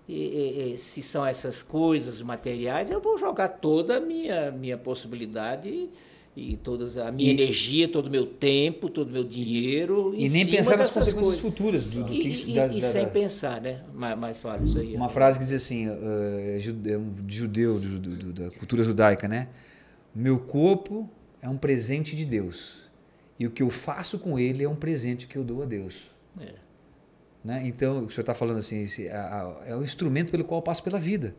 [0.08, 4.78] E, e- e se são essas coisas materiais, eu vou jogar toda a minha, minha
[4.78, 5.89] possibilidade
[6.36, 10.14] e toda a minha e, energia, todo o meu tempo, todo o meu dinheiro.
[10.16, 11.39] E nem pensar nas consequências coisas.
[11.41, 13.10] futuras do, do e, que, e, da, e da, sem da...
[13.12, 13.82] pensar, né?
[13.93, 14.95] Mas, mas fala isso aí.
[14.95, 16.60] Uma frase que diz assim, uh,
[17.26, 19.47] de judeu, do, do, da cultura judaica, né?
[20.18, 21.07] Meu corpo
[21.43, 22.89] é um presente de Deus.
[23.38, 26.09] E o que eu faço com ele é um presente que eu dou a Deus.
[26.41, 26.53] É.
[27.45, 27.61] Né?
[27.68, 30.63] Então, o senhor está falando assim, esse, a, a, é o instrumento pelo qual eu
[30.63, 31.36] passo pela vida.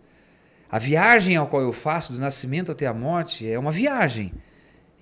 [0.70, 4.32] A viagem ao qual eu faço, do nascimento até a morte, é uma viagem.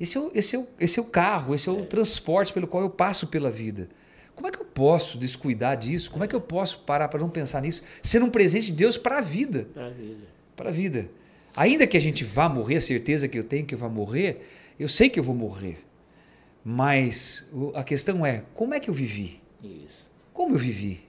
[0.01, 1.85] Esse é o, esse é o, esse é o carro, esse é o é.
[1.85, 3.91] transporte pelo qual eu passo pela vida.
[4.35, 6.11] Como é que eu posso descuidar disso?
[6.11, 7.85] Como é que eu posso parar para não pensar nisso?
[8.03, 9.69] Ser um presente de Deus para a vida.
[9.75, 10.27] Para a vida.
[10.57, 11.11] Para a vida.
[11.57, 14.47] Ainda que a gente vá morrer, a certeza que eu tenho que eu vou morrer,
[14.79, 15.79] eu sei que eu vou morrer.
[16.63, 19.41] Mas a questão é, como é que eu vivi?
[19.63, 20.05] Isso.
[20.35, 21.01] Como eu vivi?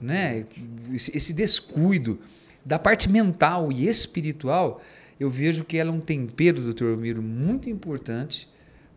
[0.00, 0.46] Né?
[0.94, 2.20] Esse, esse descuido
[2.64, 4.80] da parte mental e espiritual
[5.18, 8.48] eu vejo que ela é um tempero, doutor Miro, muito importante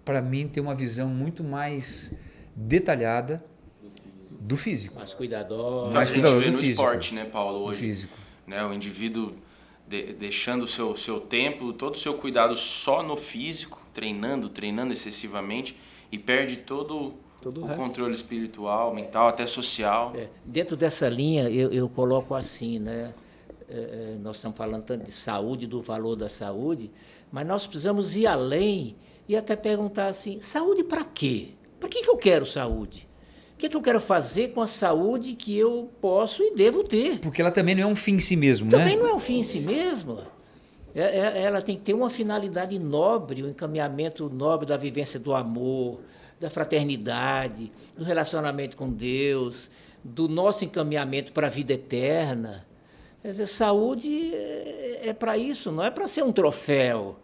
[0.06, 2.18] para mim ter uma visão muito mais
[2.56, 3.43] detalhada
[4.39, 4.95] do físico.
[4.95, 5.93] Mais cuidadosa.
[5.93, 6.82] Mais cuidadosa a gente vê no físico.
[6.82, 7.80] esporte, né, Paulo, hoje.
[7.80, 8.18] físico.
[8.47, 9.34] Né, o indivíduo
[9.94, 14.91] de, deixando o seu, seu tempo, todo o seu cuidado só no físico, treinando, treinando
[14.91, 15.78] excessivamente
[16.12, 20.14] e perde todo, todo o, o controle espiritual, mental, até social.
[20.16, 23.14] É, dentro dessa linha, eu, eu coloco assim, né?
[23.70, 26.91] É, é, nós estamos falando tanto de saúde, do valor da saúde,
[27.32, 28.96] mas nós precisamos ir além
[29.28, 31.50] e até perguntar assim: saúde para quê?
[31.80, 33.08] Para que, que eu quero saúde?
[33.64, 37.20] O que, que eu quero fazer com a saúde que eu posso e devo ter?
[37.20, 38.91] Porque ela também não é um fim em si mesmo, também né?
[38.91, 40.20] Também não é um fim em si mesmo.
[40.93, 45.34] É, ela tem que ter uma finalidade nobre, o um encaminhamento nobre da vivência do
[45.34, 46.01] amor,
[46.41, 49.72] da fraternidade, do relacionamento com Deus,
[50.03, 52.66] do nosso encaminhamento para a vida eterna.
[53.22, 57.16] Quer dizer, saúde é, é para isso, não é para ser um troféu.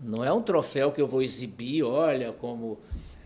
[0.00, 2.78] Não é um troféu que eu vou exibir, olha, como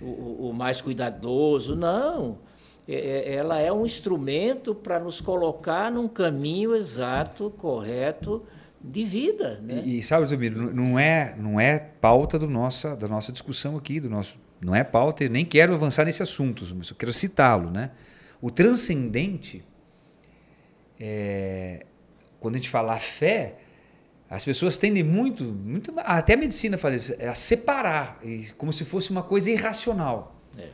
[0.02, 1.76] o, o mais cuidadoso.
[1.76, 2.38] Não.
[2.86, 8.42] É, é ela é um instrumento para nos colocar num caminho exato, correto
[8.80, 9.60] de vida.
[9.62, 9.82] Né?
[9.84, 14.00] E, e sabe, Zumiro, não é, não é pauta do nossa, da nossa discussão aqui,
[14.00, 17.70] do nosso, não é pauta, eu nem quero avançar nesse assunto, mas eu quero citá-lo.
[17.70, 17.92] Né?
[18.40, 19.64] O transcendente
[21.04, 21.86] é,
[22.38, 23.56] quando a gente fala fé,
[24.32, 28.18] as pessoas tendem muito, muito até a medicina fala isso, a separar,
[28.56, 30.40] como se fosse uma coisa irracional.
[30.56, 30.68] É.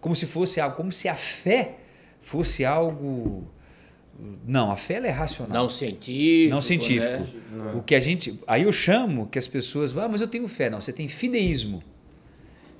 [0.00, 1.76] Como se fosse algo, como se a fé
[2.20, 3.46] fosse algo
[4.44, 5.62] não, a fé é racional.
[5.62, 6.54] Não científico.
[6.54, 7.24] Não científico.
[7.52, 7.72] Né?
[7.76, 10.68] O que a gente, aí eu chamo que as pessoas, ah, mas eu tenho fé,
[10.68, 11.82] não, você tem fideísmo.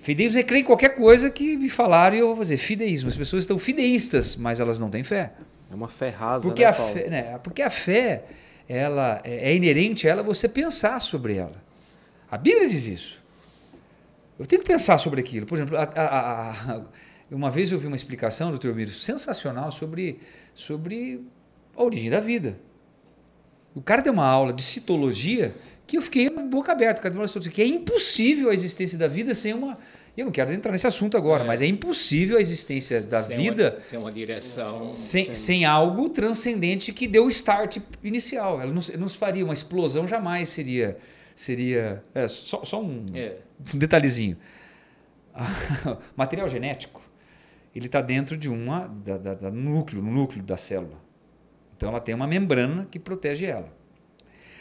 [0.01, 3.09] Fideísmo é crer em qualquer coisa que me falaram e eu vou fazer fideísmo.
[3.09, 5.33] As pessoas estão fideístas, mas elas não têm fé.
[5.71, 8.25] É uma fé rasa, porque né, a fé, né, Porque a fé
[8.69, 11.63] ela é, é inerente a ela você pensar sobre ela.
[12.31, 13.23] A Bíblia diz isso.
[14.39, 15.47] Eu tenho que pensar sobre aquilo.
[15.47, 16.85] Por exemplo, a, a, a,
[17.31, 20.21] uma vez eu vi uma explicação, doutor Miro, sensacional sobre,
[20.55, 21.25] sobre
[21.77, 22.59] a origem da vida.
[23.75, 25.55] O cara deu uma aula de citologia
[25.87, 27.01] que eu fiquei boca aberta.
[27.01, 29.79] O cara deu uma aula que é impossível a existência da vida sem uma,
[30.21, 31.47] eu não quero entrar nesse assunto agora, é.
[31.47, 34.93] mas é impossível a existência da sem vida uma, sem uma direção.
[34.93, 35.35] Sem, sem...
[35.35, 38.61] sem, algo transcendente que deu o start inicial.
[38.61, 40.97] Ela não, não faria uma explosão, jamais seria.
[41.35, 43.37] seria é, só, só um, é.
[43.75, 44.37] um detalhezinho.
[46.17, 47.03] material genético
[47.75, 50.97] ele está dentro de uma da, da, da, núcleo, no núcleo da célula.
[51.77, 53.69] Então ela tem uma membrana que protege ela.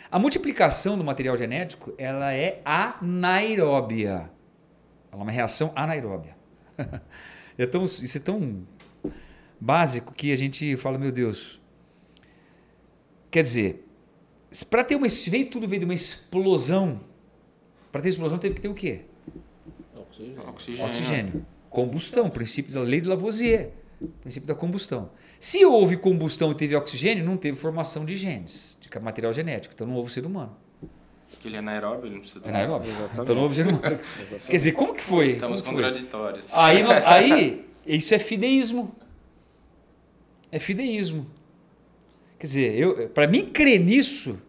[0.09, 4.31] A multiplicação do material genético ela é anaeróbia.
[5.13, 6.35] Ela é uma reação anaeróbia.
[7.55, 8.65] é tão, isso é tão
[9.59, 11.61] básico que a gente fala, meu Deus.
[13.29, 13.87] Quer dizer,
[14.69, 15.07] para ter uma.
[15.07, 16.99] Veio tudo veio de uma explosão.
[17.91, 19.01] Para ter explosão teve que ter o quê?
[19.95, 20.49] Oxigênio.
[20.49, 20.85] Oxigênio.
[20.85, 21.45] Oxigênio.
[21.69, 23.71] Combustão, princípio da lei de Lavoisier.
[24.21, 25.11] Princípio da combustão.
[25.39, 29.73] Se houve combustão e teve oxigênio, não teve formação de genes, de material genético.
[29.73, 30.57] Então não houve ser humano.
[31.33, 32.41] Porque ele é anaeróbio, ele não precisa...
[32.45, 32.91] É anaeróbio.
[33.11, 33.63] Então não houve.
[34.45, 35.27] Quer dizer, como que foi?
[35.27, 36.53] Estamos contraditórios.
[36.55, 38.95] Aí, nós, aí, isso é fideísmo.
[40.51, 41.25] É fideísmo.
[42.39, 44.41] Quer dizer, para mim crer nisso,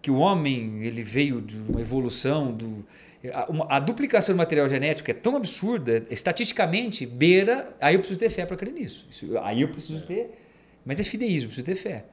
[0.00, 2.84] que o homem ele veio de uma evolução do
[3.30, 8.30] a, a, duplicação do material genético é tão absurda, estatisticamente beira, aí eu preciso ter
[8.30, 9.06] fé para crer nisso.
[9.10, 10.30] Isso, aí eu preciso ter,
[10.84, 12.04] mas é fideísmo, preciso ter fé.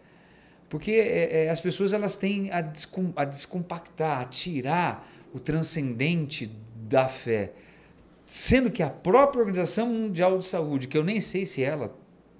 [0.69, 6.51] Porque é, é, as pessoas elas têm a, descom, a descompactar, a tirar o transcendente
[6.75, 7.51] da fé.
[8.25, 11.95] Sendo que a própria Organização Mundial de Saúde, que eu nem sei se ela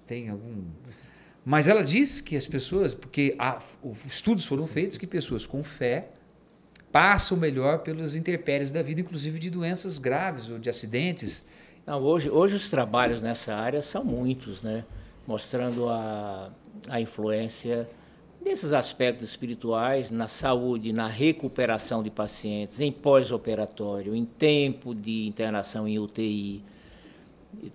[0.06, 0.64] tem algum.
[1.44, 3.60] Mas ela diz que as pessoas, porque há,
[4.06, 6.10] estudos foram feitos que pessoas com fé
[6.92, 11.44] passam melhor pelos intempéries da vida, inclusive de doenças graves ou de acidentes.
[11.86, 14.86] Não, hoje, hoje os trabalhos nessa área são muitos, né?
[15.26, 16.52] mostrando a,
[16.88, 17.88] a influência
[18.42, 25.88] desses aspectos espirituais na saúde, na recuperação de pacientes, em pós-operatório, em tempo de internação
[25.88, 26.64] em UTI,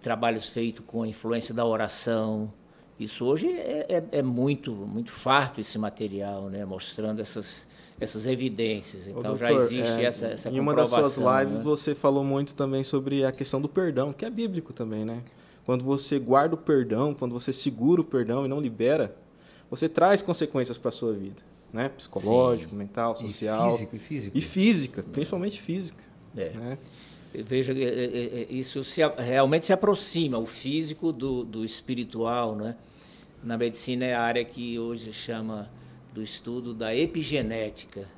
[0.00, 2.52] trabalhos feitos com a influência da oração.
[2.98, 6.64] Isso hoje é, é, é muito, muito farto esse material, né?
[6.64, 7.66] mostrando essas,
[8.00, 9.06] essas evidências.
[9.06, 11.60] Então doutor, já existe é, essa, essa Em uma das suas lives né?
[11.60, 15.22] você falou muito também sobre a questão do perdão, que é bíblico também, né?
[15.64, 19.16] Quando você guarda o perdão, quando você segura o perdão e não libera,
[19.70, 21.42] você traz consequências para a sua vida,
[21.72, 21.88] né?
[21.88, 22.76] Psicológico, Sim.
[22.76, 23.68] mental, social.
[23.68, 24.38] E físico, e físico.
[24.38, 26.02] E física, principalmente física.
[26.36, 26.50] É.
[26.50, 26.78] Né?
[27.34, 32.76] Veja, é, é, é, isso se, realmente se aproxima, o físico do, do espiritual, né?
[33.42, 35.68] Na medicina é a área que hoje chama
[36.12, 38.08] do estudo da epigenética.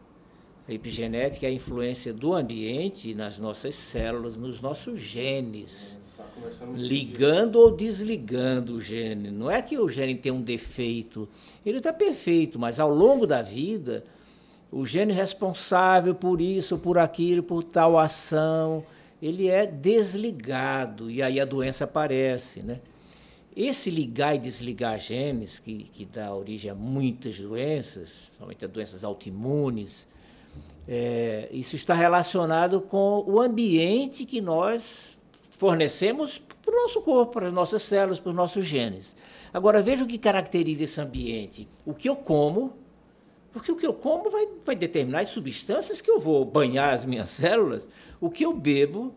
[0.69, 6.01] A epigenética é a influência do ambiente nas nossas células, nos nossos genes
[6.75, 9.31] ligando ou desligando o gene.
[9.31, 11.29] Não é que o gene tem um defeito,
[11.64, 14.05] ele está perfeito, mas ao longo da vida,
[14.71, 18.85] o gene responsável por isso, por aquilo, por tal ação,
[19.21, 22.81] ele é desligado e aí a doença aparece, né?
[23.55, 29.03] Esse ligar e desligar genes, que, que dá origem a muitas doenças, principalmente a doenças
[29.03, 30.07] autoimunes,
[30.89, 35.16] é, isso está relacionado com o ambiente que nós
[35.59, 39.14] fornecemos para o nosso corpo, para as nossas células, para os nossos genes.
[39.53, 41.68] Agora, veja o que caracteriza esse ambiente.
[41.84, 42.72] O que eu como,
[43.53, 47.05] porque o que eu como vai, vai determinar as substâncias que eu vou banhar as
[47.05, 47.89] minhas células,
[48.20, 49.14] o que eu bebo,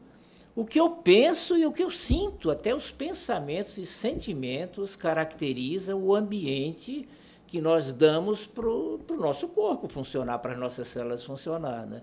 [0.55, 2.49] o que eu penso e o que eu sinto.
[2.49, 7.07] Até os pensamentos e sentimentos caracterizam o ambiente
[7.50, 11.86] que nós damos para o nosso corpo funcionar, para as nossas células funcionar.
[11.86, 12.02] Né?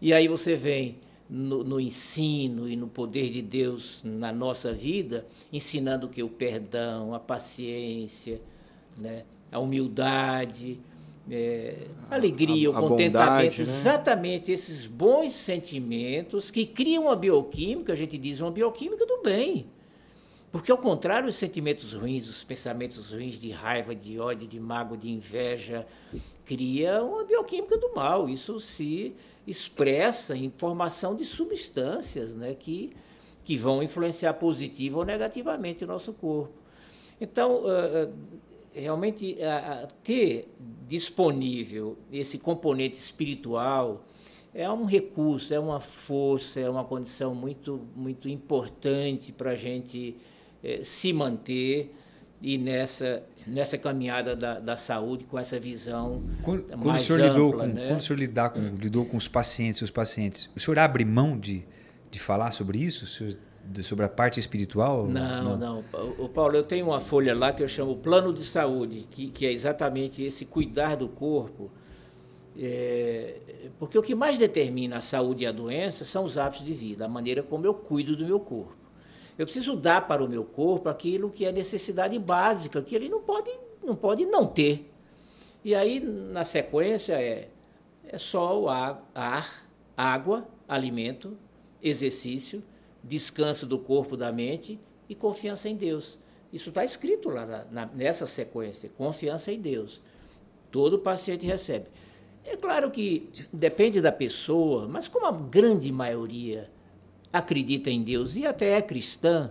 [0.00, 0.98] E aí você vem
[1.30, 7.14] no, no, ensino e no poder de Deus na nossa vida, ensinando que o perdão,
[7.14, 8.40] a paciência,
[8.98, 10.78] né, a humildade,
[11.30, 13.62] é, a alegria, a, o contentamento, bondade, né?
[13.62, 19.66] exatamente esses bons sentimentos que criam uma bioquímica, a gente diz uma bioquímica do bem.
[20.54, 24.96] Porque, ao contrário, os sentimentos ruins, os pensamentos ruins de raiva, de ódio, de mágoa,
[24.96, 25.84] de inveja,
[26.44, 28.28] criam uma bioquímica do mal.
[28.28, 32.92] Isso se expressa em formação de substâncias né, que,
[33.44, 36.54] que vão influenciar positiva ou negativamente o nosso corpo.
[37.20, 37.64] Então,
[38.72, 39.36] realmente,
[40.04, 40.48] ter
[40.86, 44.04] disponível esse componente espiritual
[44.54, 50.14] é um recurso, é uma força, é uma condição muito, muito importante para a gente
[50.64, 51.94] uh, se manter
[52.40, 57.32] e nessa, nessa caminhada da, da saúde com essa visão quando, mais quando ampla.
[57.32, 57.88] Lidou com, né?
[57.88, 61.38] Quando o senhor lidar com, lidou com os pacientes, os pacientes, o senhor abre mão
[61.38, 61.64] de,
[62.10, 63.06] de falar sobre isso?
[63.06, 63.36] Senhor,
[63.82, 65.08] sobre a parte espiritual?
[65.08, 65.84] Não, não, não.
[66.18, 69.46] O Paulo, eu tenho uma folha lá que eu chamo Plano de Saúde, que, que
[69.46, 71.70] é exatamente esse cuidar do corpo.
[72.56, 73.36] É,
[73.78, 77.06] porque o que mais determina a saúde e a doença são os hábitos de vida,
[77.06, 78.83] a maneira como eu cuido do meu corpo.
[79.38, 83.20] Eu preciso dar para o meu corpo aquilo que é necessidade básica, que ele não
[83.20, 83.50] pode
[83.82, 84.90] não, pode não ter.
[85.64, 87.48] E aí, na sequência, é,
[88.06, 91.36] é sol, ar, água, alimento,
[91.82, 92.62] exercício,
[93.02, 96.18] descanso do corpo, da mente e confiança em Deus.
[96.52, 100.00] Isso está escrito lá na, na, nessa sequência, confiança em Deus.
[100.70, 101.86] Todo paciente recebe.
[102.44, 106.70] É claro que depende da pessoa, mas como a grande maioria
[107.34, 109.50] acredita em Deus e até é cristã,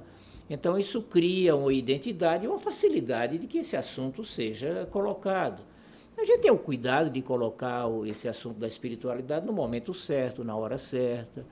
[0.50, 5.62] então isso cria uma identidade e uma facilidade de que esse assunto seja colocado.
[6.18, 10.56] A gente tem o cuidado de colocar esse assunto da espiritualidade no momento certo, na
[10.56, 11.46] hora certa.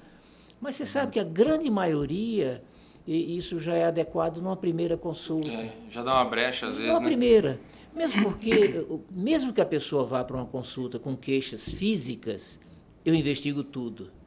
[0.61, 2.63] Mas você sabe que a grande maioria,
[3.05, 5.49] e isso já é adequado numa primeira consulta.
[5.49, 6.87] É, já dá uma brecha às vezes.
[6.87, 7.05] Numa né?
[7.05, 7.59] primeira.
[7.93, 12.57] Mesmo porque, mesmo que a pessoa vá para uma consulta com queixas físicas,
[13.03, 14.20] eu investigo tudo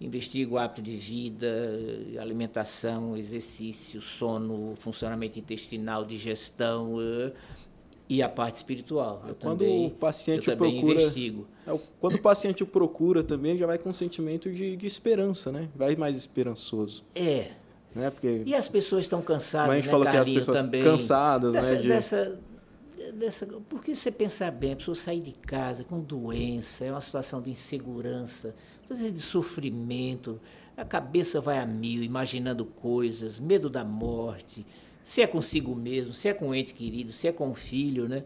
[0.00, 1.46] investigo hábito de vida,
[2.18, 7.32] alimentação, exercício, sono, funcionamento intestinal, digestão uh,
[8.08, 9.22] e a parte espiritual.
[9.28, 11.46] Eu quando também, o paciente procura, investigo.
[11.66, 15.68] É, quando o paciente procura também já vai com um sentimento de, de esperança, né?
[15.76, 17.04] Vai mais esperançoso.
[17.14, 17.50] É.
[17.94, 18.08] Né?
[18.08, 21.52] Porque, e as pessoas estão cansadas, a gente né, falou que as pessoas também, cansadas,
[21.52, 21.82] dessa, né?
[21.82, 21.88] De...
[21.88, 22.40] Dessa,
[23.14, 27.42] dessa, porque você pensar bem, a pessoa sair de casa com doença, é uma situação
[27.42, 28.54] de insegurança,
[28.98, 30.40] vezes de sofrimento,
[30.76, 34.66] a cabeça vai a mil, imaginando coisas, medo da morte,
[35.04, 38.08] se é consigo mesmo, se é com um ente querido, se é com um filho,
[38.08, 38.24] né?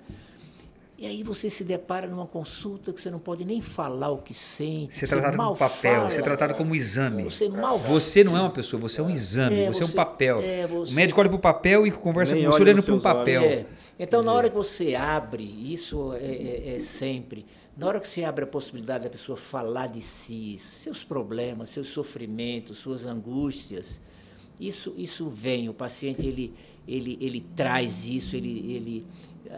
[0.97, 4.33] E aí você se depara numa consulta que você não pode nem falar o que
[4.33, 4.95] sente.
[4.95, 7.25] Você é tratado mal como papel, fala, você é tratado como exame.
[7.25, 9.91] Você mal Você não é uma pessoa, você é um exame, É, você, é um
[9.91, 10.39] papel.
[10.41, 12.83] é, você- O médico olha para o papel e conversa Nem com você olha olhando
[12.85, 13.43] para um papel.
[13.43, 13.67] É.
[13.99, 17.45] Então, na hora que você abre, isso é, é- é sempre,
[17.77, 21.89] na hora que você abre a possibilidade da pessoa falar de si, seus problemas, seus
[21.89, 24.01] sofrimentos, suas angústias,
[24.61, 26.55] isso, isso vem, o paciente ele,
[26.87, 29.07] ele, ele traz isso, ele, ele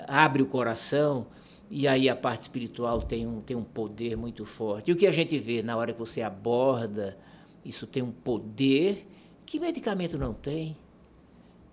[0.06, 1.26] abre o coração
[1.70, 4.90] e aí a parte espiritual tem um, tem um poder muito forte.
[4.90, 7.18] E o que a gente vê na hora que você aborda,
[7.64, 9.06] isso tem um poder
[9.44, 10.76] que medicamento não tem.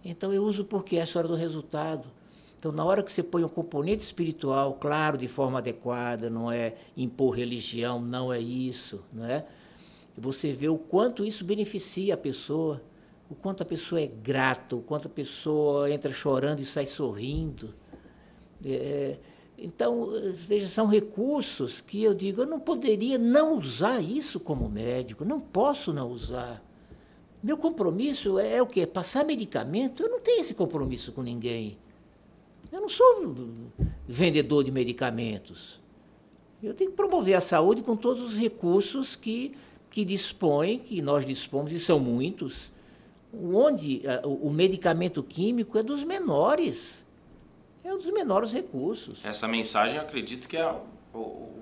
[0.04, 2.10] Então eu uso porque é a história do resultado.
[2.64, 6.76] Então, na hora que você põe um componente espiritual, claro, de forma adequada, não é
[6.96, 9.46] impor religião, não é isso, não é?
[10.18, 12.82] Você vê o quanto isso beneficia a pessoa,
[13.30, 17.74] o quanto a pessoa é grata, o quanto a pessoa entra chorando e sai sorrindo.
[18.66, 19.18] É,
[19.58, 25.26] então, veja, são recursos que eu digo, eu não poderia não usar isso como médico,
[25.26, 26.64] não posso não usar.
[27.44, 28.88] Meu compromisso é, o quê?
[28.88, 30.02] Passar medicamento?
[30.02, 31.78] Eu não tenho esse compromisso com ninguém.
[32.74, 33.36] Eu não sou
[34.08, 35.80] vendedor de medicamentos.
[36.62, 39.56] Eu tenho que promover a saúde com todos os recursos que,
[39.92, 42.72] que dispõe, que nós dispomos, e são muitos,
[43.32, 47.06] onde uh, o medicamento químico é dos menores.
[47.84, 49.24] É um dos menores recursos.
[49.24, 50.68] Essa mensagem, eu acredito que é
[51.14, 51.54] o, o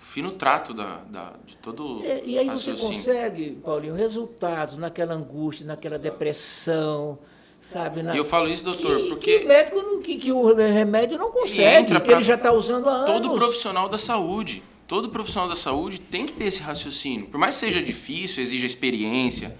[0.00, 5.64] fino trato da, da, de todo É, e aí você consegue, Paulinho, resultados naquela angústia,
[5.64, 7.20] naquela depressão,
[7.60, 8.02] sabe?
[8.02, 8.14] Na...
[8.14, 11.18] E eu falo isso, doutor, que, porque que o médico, não- que, que o remédio
[11.18, 13.06] não consegue, que ele já está usando há anos.
[13.06, 17.26] todo profissional da saúde, todo profissional da saúde tem que ter esse raciocínio.
[17.26, 19.56] Por mais que seja difícil, exija experiência,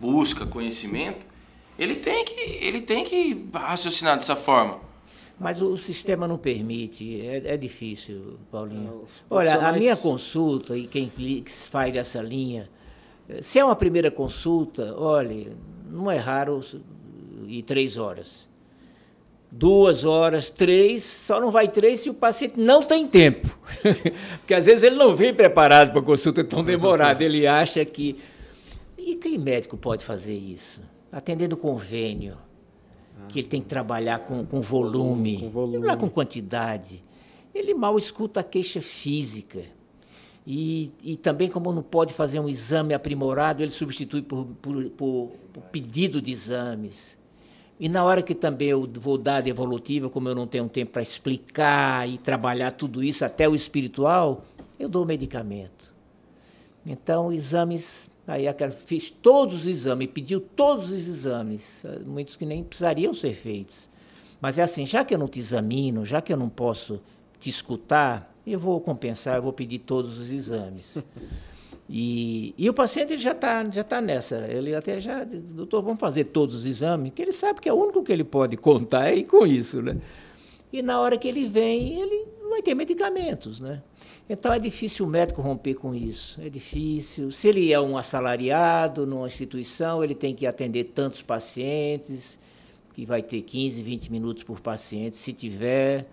[0.00, 1.26] busca conhecimento,
[1.78, 4.86] ele tem que, ele tem que raciocinar dessa forma.
[5.38, 9.04] Mas o, sistema não permite, é, é difícil, Paulinho.
[9.28, 11.12] Olha, a minha consulta, e quem
[11.70, 12.70] faz dessa linha,
[13.28, 15.54] eh, se é uma primeira consulta, olha,
[15.90, 16.62] não é raro
[17.46, 18.46] ir três horas.
[19.50, 23.56] Duas horas, três, só não vai três se o paciente não tem tempo.
[24.40, 28.16] Porque às vezes ele não vem preparado para a consulta tão demorada, ele acha que.
[28.98, 30.82] E quem médico pode fazer isso?
[31.12, 32.36] Atendendo convênio
[33.28, 35.78] que ele tem que trabalhar com, com volume, Com volume.
[35.78, 37.02] não é com quantidade.
[37.54, 39.60] Ele mal escuta a queixa física.
[40.46, 45.30] E, e também, como não pode fazer um exame aprimorado, ele substitui por, por, por-
[45.52, 47.15] por pedido de exames.
[47.78, 50.92] E na hora que também eu vou dar de evolutiva, como eu não tenho tempo
[50.92, 54.44] para explicar e trabalhar tudo isso até o espiritual,
[54.78, 55.94] eu dou medicamento.
[56.88, 58.08] Então, exames.
[58.26, 63.34] Aí aquela- fiz todos os exames, pediu todos os exames, muitos que nem precisariam ser
[63.34, 63.88] feitos.
[64.40, 67.00] Mas é assim, já que eu não te examino, já que eu não posso
[67.38, 71.04] te escutar, eu vou compensar, eu vou pedir todos os exames.
[71.88, 74.46] E, e o paciente ele já está já tá nessa.
[74.48, 77.76] Ele até já, doutor, vamos fazer todos os exames, que ele sabe que é o
[77.76, 79.96] único que ele pode contar é com isso, né?
[80.72, 83.82] E na hora que ele vem, ele vai ter medicamentos, né?
[84.28, 86.40] Então é difícil o médico romper com isso.
[86.40, 87.30] É difícil.
[87.30, 92.38] Se ele é um assalariado numa instituição, ele tem que atender tantos pacientes,
[92.92, 96.06] que vai ter 15, 20 minutos por paciente, se tiver.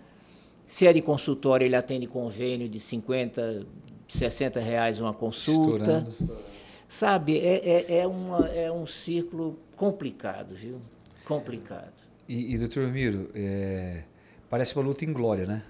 [0.66, 3.66] Se é de consultório, ele atende convênio de 50,
[4.08, 6.04] 60 reais uma consulta.
[6.08, 6.54] Estourando.
[6.88, 10.78] Sabe, é, é, é, uma, é um círculo complicado, viu?
[11.24, 11.92] Complicado.
[12.28, 14.02] E, e doutor Miro, é,
[14.48, 15.62] parece uma luta em glória, né?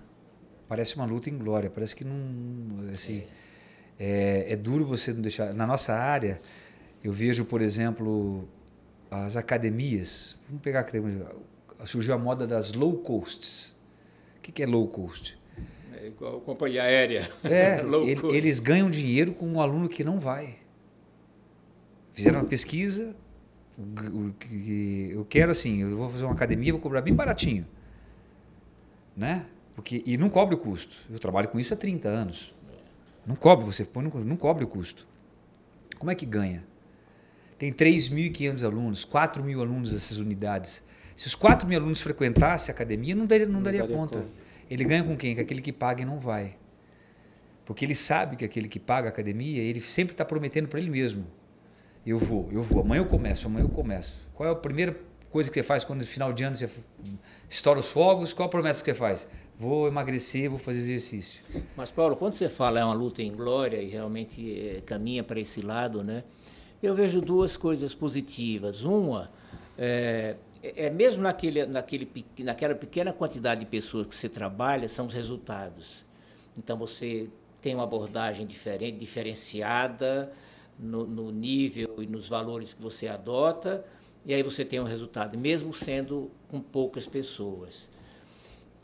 [0.68, 1.70] Parece uma luta em glória.
[1.70, 2.91] Parece que não.
[2.93, 3.22] Assim,
[3.99, 4.53] é.
[4.53, 5.54] é duro você não deixar.
[5.54, 6.41] Na nossa área,
[7.03, 8.49] eu vejo, por exemplo,
[9.11, 10.37] as academias.
[10.49, 11.26] Vamos pegar a academia.
[11.84, 13.75] Surgiu a moda das low costs.
[14.38, 15.38] O que, que é low cost?
[16.05, 17.31] É igual companhia aérea.
[17.43, 20.57] É, Low ele- eles ganham dinheiro com um aluno que não vai.
[22.13, 23.17] Fizeram uma pesquisa.
[25.11, 27.67] Eu quero assim, eu vou fazer uma academia, vou cobrar bem baratinho.
[29.17, 29.47] Né?
[29.75, 30.95] Porque, e não cobre o custo.
[31.11, 32.55] Eu trabalho com isso há 30 anos.
[33.26, 35.07] Não cobre, você põe, no- não cobre o custo.
[35.99, 36.63] Como é que ganha?
[37.59, 40.83] Tem 3.500 alunos, 4 mil alunos nessas unidades.
[41.17, 44.18] Se os 4 mil alunos frequentassem a academia, não daria, não daria, daria conta.
[44.18, 44.31] conta.
[44.70, 45.34] Ele ganha com quem?
[45.34, 46.57] Com aquele que paga e não vai.
[47.64, 50.91] Porque ele sabe que aquele que paga a academia, ele sempre está prometendo para ele
[50.91, 51.26] mesmo.
[52.07, 54.14] Eu vou, eu vou, amanhã eu começo, amanhã eu começo.
[54.34, 54.95] Qual é a primeira
[55.30, 56.68] coisa que você faz quando no final de ano você
[57.49, 58.32] estoura os fogos?
[58.32, 59.26] Qual a promessa que você faz?
[59.58, 61.41] Vou emagrecer, vou fazer exercício.
[61.76, 65.41] Mas, Paulo, quando você fala é uma luta em glória e realmente eh, caminha para
[65.41, 66.24] esse lado, né?
[66.82, 68.82] Eu vejo duas coisas positivas.
[68.84, 69.30] Uma
[69.78, 75.07] é, é, é mesmo naquele, naquele, naquela pequena quantidade de pessoas que você trabalha, são
[75.07, 76.07] os resultados.
[76.57, 77.28] Então você
[77.61, 80.32] tem uma abordagem diferente, diferenciada
[80.78, 83.84] no, no nível e nos valores que você adota,
[84.24, 87.91] e aí você tem um resultado, mesmo sendo com poucas pessoas.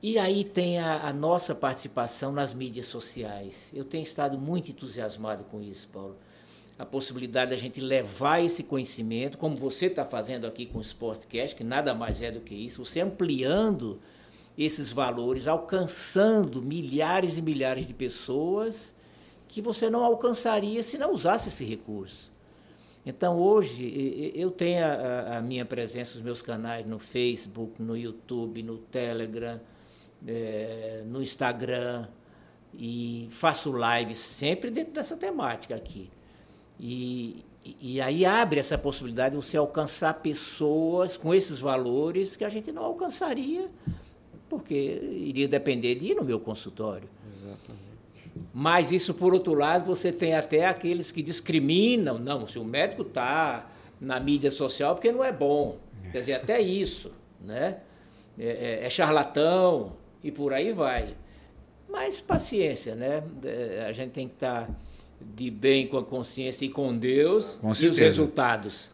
[0.03, 3.71] E aí tem a, a, nossa participação nas mídias sociais.
[3.75, 6.17] Eu tenho estado muito entusiasmado com isso, Paulo.
[6.81, 11.55] A possibilidade da gente levar esse conhecimento, como você está fazendo aqui com o Sportcast,
[11.55, 14.01] que nada mais é do que isso, você ampliando
[14.57, 18.95] esses valores, alcançando milhares e milhares de pessoas
[19.47, 22.33] que você não alcançaria se não usasse esse recurso.
[23.05, 28.63] Então, hoje, eu tenho a, a minha presença, os meus canais no Facebook, no YouTube,
[28.63, 29.61] no Telegram,
[30.27, 32.09] é, no Instagram,
[32.73, 36.11] e faço lives sempre dentro dessa temática aqui.
[36.81, 37.45] E,
[37.79, 42.73] e aí abre essa possibilidade de você alcançar pessoas com esses valores que a gente
[42.73, 43.69] não alcançaria,
[44.49, 47.09] porque iria depender de ir no meu consultório.
[47.37, 47.91] Exatamente.
[48.55, 52.19] Mas isso, por outro lado, você tem até aqueles que discriminam.
[52.19, 53.71] Não, se o médico está
[54.01, 55.77] na mídia social, porque não é bom.
[56.11, 57.13] Quer dizer, até isso.
[57.41, 57.79] Né?
[58.39, 59.93] É, é, é charlatão
[60.25, 61.15] e por aí vai.
[61.89, 63.23] Mas paciência, né?
[63.45, 64.67] É, a gente tem que estar.
[64.67, 64.75] Tá
[65.21, 68.91] de bem com a consciência e com Deus com e os resultados.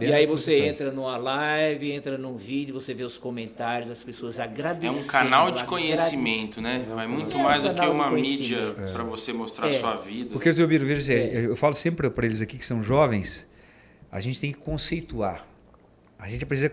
[0.00, 4.38] e aí você entra numa live, entra num vídeo, você vê os comentários, as pessoas
[4.38, 4.98] agradecendo.
[4.98, 6.84] É um canal de conhecimento, né?
[6.94, 8.92] Vai muito é mais um do que uma mídia é.
[8.92, 9.78] para você mostrar a é.
[9.78, 10.30] sua vida.
[10.30, 11.46] Porque, Zilbiro, veja, é.
[11.46, 13.46] eu falo sempre para eles aqui que são jovens,
[14.12, 15.46] a gente tem que conceituar.
[16.18, 16.70] A gente precisa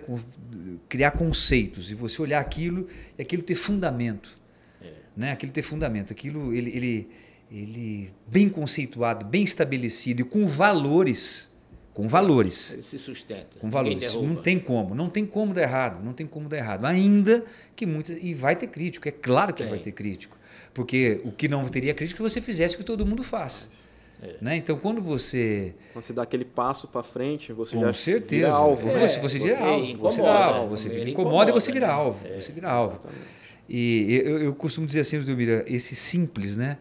[0.89, 4.37] criar conceitos e você olhar aquilo e aquilo ter fundamento.
[4.81, 4.91] É.
[5.15, 5.31] Né?
[5.31, 6.11] Aquilo ter fundamento.
[6.11, 7.09] Aquilo, ele, ele
[7.51, 11.49] ele bem conceituado, bem estabelecido e com valores,
[11.93, 12.73] com valores.
[12.73, 13.59] Ele se sustenta.
[13.59, 14.13] Com valores.
[14.13, 16.85] Não tem como, não tem como dar errado, não tem como dar errado.
[16.85, 17.45] Ainda
[17.75, 19.69] que muitas e vai ter crítico, é claro que tem.
[19.69, 20.37] vai ter crítico,
[20.73, 23.87] porque o que não teria crítico é que você fizesse o que todo mundo faz.
[24.21, 24.35] É.
[24.41, 24.57] Né?
[24.57, 25.75] Então, quando você.
[25.93, 28.29] Quando você dá aquele passo para frente, você Com já certeza.
[28.29, 28.89] vira alvo.
[28.89, 29.85] É, você, você, vira alvo.
[29.85, 30.69] Incomoda, você vira alvo.
[30.69, 32.27] Você incomoda, incomoda e você vira alvo.
[32.27, 32.93] É, você vira alvo.
[32.93, 33.27] Exatamente.
[33.69, 36.77] E eu, eu costumo dizer assim, Delmira, esse simples, né?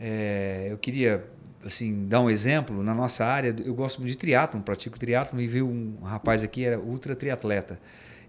[0.00, 1.24] É, eu queria
[1.64, 3.54] assim dar um exemplo na nossa área.
[3.64, 7.80] Eu gosto muito de triatlo, pratico triatlo e veio um rapaz aqui era ultra triatleta.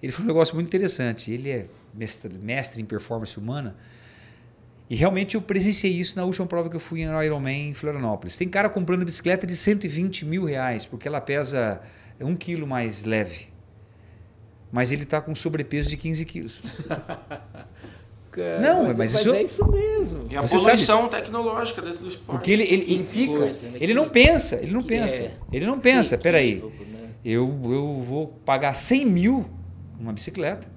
[0.01, 1.31] Ele foi um negócio muito interessante.
[1.31, 3.75] Ele é mestre, mestre em performance humana.
[4.89, 8.35] E realmente eu presenciei isso na última prova que eu fui em Ironman em Florianópolis.
[8.35, 11.81] Tem cara comprando bicicleta de 120 mil reais, porque ela pesa
[12.19, 13.47] um quilo mais leve.
[14.71, 16.59] Mas ele está com sobrepeso de 15 quilos.
[18.39, 18.59] cara.
[18.59, 20.23] Não, mas, mas isso, é isso mesmo.
[20.29, 22.37] E a poluição sabe, tecnológica dentro do esporte.
[22.37, 23.77] Porque ele, ele, ele fica, coisa, né?
[23.81, 25.23] ele não pensa, ele não pensa.
[25.23, 25.31] É.
[25.51, 27.09] Ele não pensa, que peraí, né?
[27.23, 29.45] eu, eu vou pagar 100 mil
[29.99, 30.67] numa bicicleta,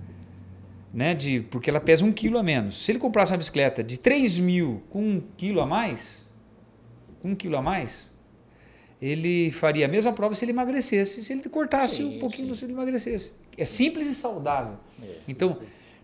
[0.92, 2.84] né, de, porque ela pesa um quilo a menos.
[2.84, 6.22] Se ele comprasse uma bicicleta de 3 mil com um quilo a mais,
[7.24, 8.10] um quilo a mais,
[9.00, 12.60] ele faria a mesma prova se ele emagrecesse, se ele cortasse sim, um pouquinho, sim.
[12.60, 13.32] se ele emagrecesse.
[13.56, 14.76] É simples e saudável.
[15.02, 15.58] É, então,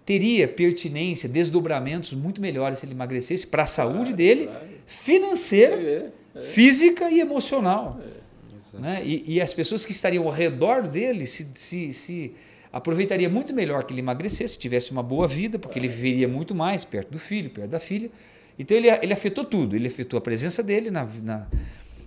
[0.08, 4.66] teria pertinência, desdobramentos muito melhores se ele emagrecesse para a saúde claro, dele, claro.
[4.86, 6.40] financeira, é, é.
[6.40, 8.00] física e emocional.
[8.02, 8.78] É.
[8.80, 9.02] Né?
[9.04, 12.32] E, e, as pessoas que estariam ao redor dele se, se, se
[12.72, 16.86] aproveitaria muito melhor que ele emagrecesse, tivesse uma boa vida, porque ele viveria muito mais
[16.86, 18.10] perto do filho, perto da filha.
[18.58, 21.46] Então ele, ele afetou tudo, ele afetou a presença dele na, na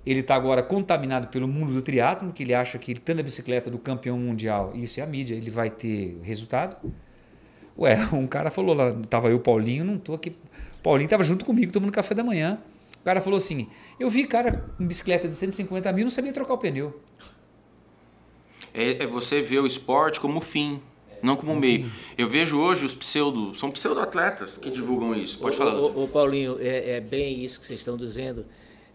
[0.04, 3.24] ele está agora contaminado pelo mundo do triatlo, que ele acha que ele estando na
[3.24, 6.78] bicicleta do campeão mundial, isso é a mídia, ele vai ter resultado.
[7.82, 10.36] Ué, um cara falou lá, tava eu, Paulinho, não tô aqui.
[10.84, 12.60] Paulinho tava junto comigo tomando café da manhã.
[13.00, 13.68] O cara falou assim:
[14.00, 17.02] Eu vi cara com bicicleta de 150 mil, não sabia trocar o pneu.
[18.74, 20.80] É, é você vê o esporte como fim,
[21.24, 21.92] não como meio.
[22.16, 25.40] Eu vejo hoje os pseudo, são pseudo-atletas que divulgam isso.
[25.40, 26.04] Pode falar, doutor.
[26.04, 28.46] Ô, Paulinho, é, é bem isso que vocês estão dizendo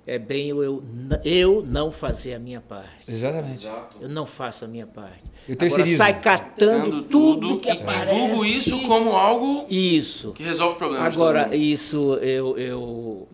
[0.07, 0.85] é bem eu,
[1.25, 2.89] eu não fazer a minha parte.
[3.09, 3.67] Exatamente.
[4.01, 5.25] Eu não faço a minha parte.
[5.49, 8.15] Eu Agora sai catando tudo que aparece.
[8.15, 10.33] Divulgo isso como algo isso.
[10.33, 11.15] que resolve problemas.
[11.15, 13.29] Agora, isso eu, eu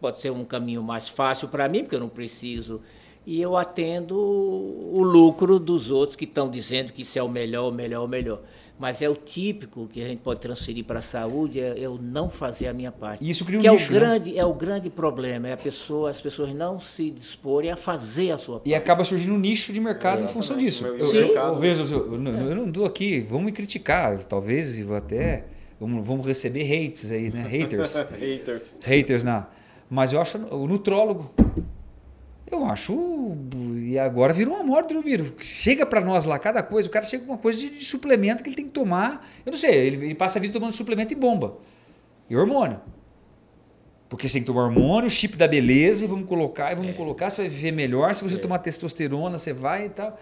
[0.00, 2.80] pode ser um caminho mais fácil para mim, porque eu não preciso.
[3.24, 7.68] E eu atendo o lucro dos outros que estão dizendo que isso é o melhor,
[7.68, 8.40] o melhor, o melhor
[8.82, 12.28] mas é o típico que a gente pode transferir para a saúde é eu não
[12.28, 13.30] fazer a minha parte.
[13.30, 14.38] Isso cria um que nicho, é o grande né?
[14.40, 18.38] é o grande problema é a pessoa as pessoas não se disporem a fazer a
[18.38, 18.68] sua parte.
[18.68, 20.84] E acaba surgindo um nicho de mercado é, em função disso.
[20.84, 22.18] Eu, eu, eu, vejo, eu, eu
[22.56, 25.44] não estou aqui, vamos me criticar, talvez vou até
[25.78, 27.42] vamos, vamos receber hates aí, né?
[27.42, 27.94] Haters.
[28.18, 28.80] Haters.
[28.84, 29.46] Haters na.
[29.88, 31.30] Mas eu acho o nutrólogo
[32.52, 33.34] Eu acho.
[33.78, 35.34] E agora virou uma moda, Drumiro.
[35.40, 38.42] Chega para nós lá cada coisa, o cara chega com uma coisa de, de, suplemento
[38.42, 39.26] que ele tem que tomar.
[39.44, 41.56] Eu não sei, ele, ele passa a vida tomando suplemento e bomba.
[42.28, 42.78] E hormônio.
[44.06, 46.94] Porque você tem que tomar hormônio, chip da beleza, e vamos colocar, e vamos é.
[46.94, 48.14] colocar, você vai viver melhor.
[48.14, 48.38] Se você é.
[48.38, 50.20] tomar testosterona, você vai e tal.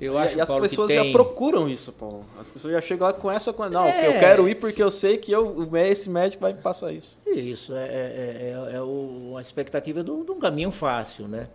[0.00, 2.24] Eu acho, e, as Paulo, pessoas já procuram isso, Paulo.
[2.38, 3.70] As pessoas já chegam lá com essa coisa.
[3.70, 4.08] Não, é.
[4.08, 7.18] eu quero ir porque eu sei que eu, esse médico vai me passar isso.
[7.26, 11.48] Isso, é, é, é, é o, a expectativa de um caminho fácil, né?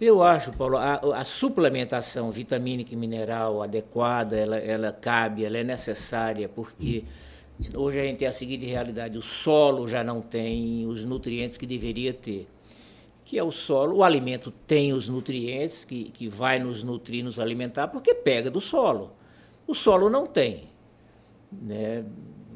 [0.00, 5.62] Eu acho, Paulo, a, a, suplementação vitamínica e mineral adequada, ela, ela cabe, ela é
[5.62, 7.04] necessária, porque
[7.74, 11.66] hoje a gente tem a seguinte realidade: o solo já não tem os nutrientes que
[11.66, 12.48] deveria ter
[13.32, 13.96] que é o solo.
[13.96, 18.60] O alimento tem os nutrientes que, que vai nos nutrir, nos alimentar, porque pega do
[18.60, 19.12] solo.
[19.66, 20.64] O solo não tem.
[21.50, 22.04] Né?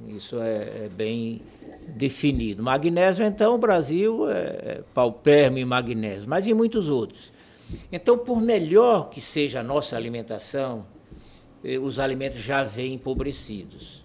[0.07, 1.41] Isso é, é bem
[1.89, 2.63] definido.
[2.63, 7.33] Magnésio, então, o Brasil é, é pauperme em magnésio, mas e muitos outros.
[7.91, 10.85] Então, por melhor que seja a nossa alimentação,
[11.65, 14.05] eh, os alimentos já vêm empobrecidos.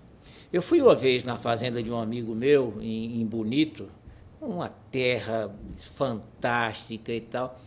[0.53, 3.89] Eu fui uma vez na fazenda de um amigo meu, em, em Bonito,
[4.41, 7.59] uma terra fantástica e tal.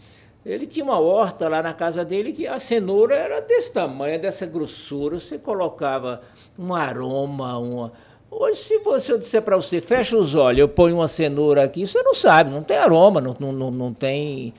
[0.45, 4.45] Ele tinha uma horta lá na casa dele que a cenoura era desse tamanho, dessa
[4.45, 5.19] grossura.
[5.19, 6.21] Você colocava
[6.59, 7.93] um aroma, uma.
[8.31, 11.87] Hoje, se você, eu disser para você, fecha os olhos, eu ponho uma cenoura aqui,
[11.87, 14.53] você não sabe, não tem aroma, não, não, não tem.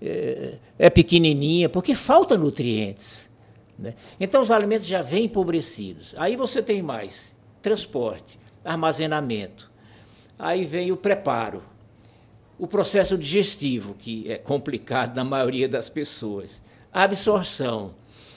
[0.00, 3.28] É, é pequenininha, porque falta nutrientes.
[3.78, 3.94] Né?
[4.20, 6.14] Então, os alimentos já vêm empobrecidos.
[6.18, 9.75] Aí você tem mais transporte, armazenamento
[10.38, 11.62] Aí vem o preparo,
[12.58, 17.94] o processo digestivo, que é complicado na maioria das pessoas, a absorção.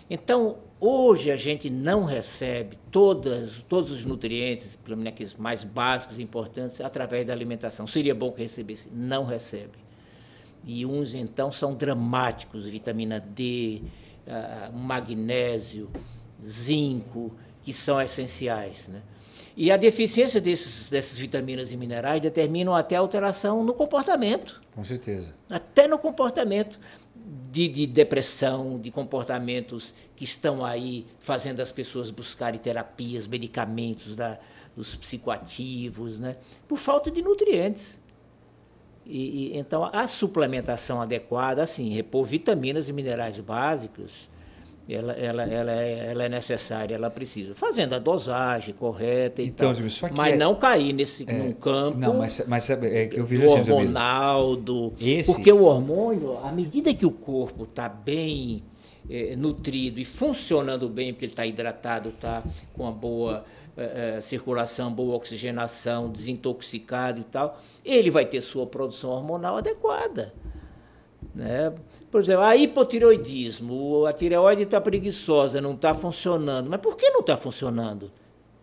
[0.10, 6.20] Então, hoje a gente não recebe todas, todos os nutrientes, pelo menos aqueles mais básicos
[6.20, 7.86] e importantes, através da alimentação.
[7.86, 9.78] Seria bom que recebesse, não recebe.
[10.66, 13.82] E uns, então, são dramáticos, vitamina D,
[14.26, 15.90] uh, magnésio,
[16.46, 18.88] zinco, que são essenciais.
[18.88, 19.02] Né?
[19.62, 24.62] E a deficiência desses, dessas vitaminas e minerais determinam até alteração no comportamento.
[24.74, 25.34] Com certeza.
[25.50, 26.80] Até no comportamento
[27.52, 34.40] de, de, depressão, de comportamentos que estão aí fazendo as pessoas buscarem terapias, medicamentos da,
[34.78, 36.38] dos psicoativos, né?
[36.66, 38.00] por falta de nutrientes.
[39.06, 44.30] E, e, então, a suplementação adequada, assim, repor vitaminas e minerais básicos,
[44.90, 47.54] ela, ela, ela, é, ela é necessária, ela precisa.
[47.54, 50.10] Fazendo a dosagem correta e então, tal.
[50.16, 53.46] mas é, não cair nesse, é, num campo não, mas, mas é que eu vejo
[53.46, 55.32] do assim, hormonal, do, Esse...
[55.32, 58.64] porque o hormônio, à medida que o corpo está bem
[59.10, 62.44] é, nutrido e funcionando bem, porque ele está hidratado, está
[62.74, 63.46] com uma boa
[63.78, 70.34] é, é, circulação, boa oxigenação, desintoxicado e tal, ele vai ter sua produção hormonal adequada.
[71.34, 71.74] Né?
[72.12, 76.70] Por exemplo, a hipotireoidismo, a tireoide está preguiçosa, não está funcionando.
[76.70, 78.12] Mas por que não está funcionando?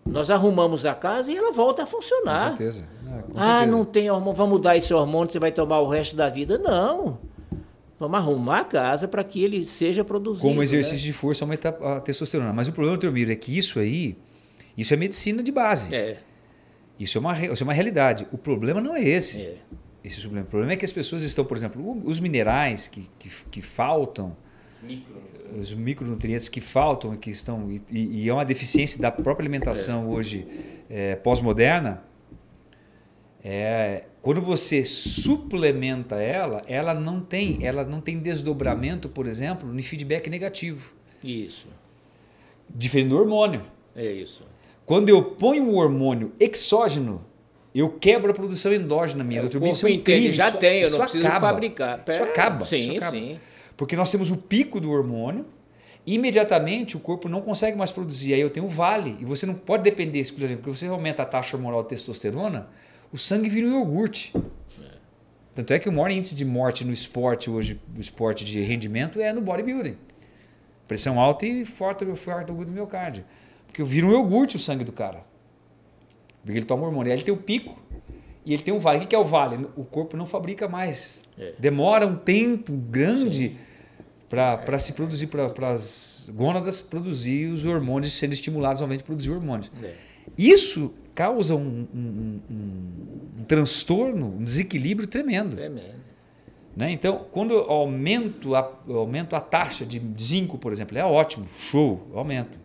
[0.04, 2.50] Nós arrumamos a casa e ela volta a funcionar.
[2.50, 2.88] Com certeza.
[3.04, 3.66] É, com ah, certeza.
[3.66, 6.58] não tem hormônio, vamos mudar esse hormônio, você vai tomar o resto da vida.
[6.58, 7.18] Não.
[7.98, 10.46] Vamos arrumar a casa para que ele seja produzido.
[10.46, 11.04] Como exercício né?
[11.04, 12.52] de força aumenta a testosterona.
[12.52, 14.16] Mas o problema, Teomiro, é que isso aí,
[14.76, 15.94] isso é medicina de base.
[15.94, 16.18] É.
[16.98, 18.26] Isso é uma, isso é uma realidade.
[18.32, 19.40] O problema não é esse.
[19.40, 19.56] É
[20.06, 20.46] esse suplemento.
[20.46, 24.36] O problema é que as pessoas estão, por exemplo, os minerais que, que, que faltam,
[25.58, 30.06] os micronutrientes que faltam que estão e, e, é uma deficiência da própria alimentação é.
[30.14, 30.46] hoje
[30.88, 32.04] é, pós-moderna.
[33.42, 39.82] É, quando você suplementa ela, ela não tem, ela não tem desdobramento, por exemplo, no
[39.82, 40.92] feedback negativo.
[41.22, 41.66] Isso.
[42.68, 43.62] Diferente do hormônio.
[43.94, 44.44] É isso.
[44.84, 47.24] Quando eu ponho um hormônio exógeno
[47.78, 49.40] eu quebro a produção endógena minha.
[49.40, 51.48] É, o isso é inteiro já isso, tem, eu não preciso acaba.
[51.48, 52.02] fabricar.
[52.08, 52.64] Isso acaba.
[52.64, 53.16] Sim, isso acaba.
[53.16, 53.38] sim.
[53.76, 55.44] Porque nós temos o pico do hormônio,
[56.06, 58.32] imediatamente o corpo não consegue mais produzir.
[58.32, 61.26] Aí eu tenho o vale, e você não pode depender exclusivamente, porque você aumenta a
[61.26, 62.68] taxa hormonal de testosterona,
[63.12, 64.32] o sangue vira um iogurte.
[64.34, 64.96] É.
[65.54, 69.20] Tanto é que o maior índice de morte no esporte hoje, no esporte de rendimento,
[69.20, 69.98] é no bodybuilding.
[70.88, 73.24] Pressão alta e forte, forte do miocárdio.
[73.66, 75.24] Porque vira um iogurte o sangue do cara.
[76.46, 77.10] Porque ele toma hormônio.
[77.10, 77.76] Aí ele tem o pico
[78.44, 79.04] e ele tem o vale.
[79.04, 79.66] O que é o vale?
[79.76, 81.20] O corpo não fabrica mais.
[81.36, 81.54] É.
[81.58, 83.56] Demora um tempo grande
[84.30, 89.70] para se produzir, para as gônadas produzir os hormônios, sendo estimulados novamente a produzir hormônios.
[89.82, 89.92] É.
[90.38, 92.40] Isso causa um, um, um,
[93.40, 95.56] um, transtorno, um desequilíbrio tremendo.
[95.56, 96.06] Tremendo.
[96.76, 96.92] Né?
[96.92, 101.48] Então, quando eu aumento a, eu aumento a taxa de zinco, por exemplo, é ótimo,
[101.58, 102.56] show, aumento.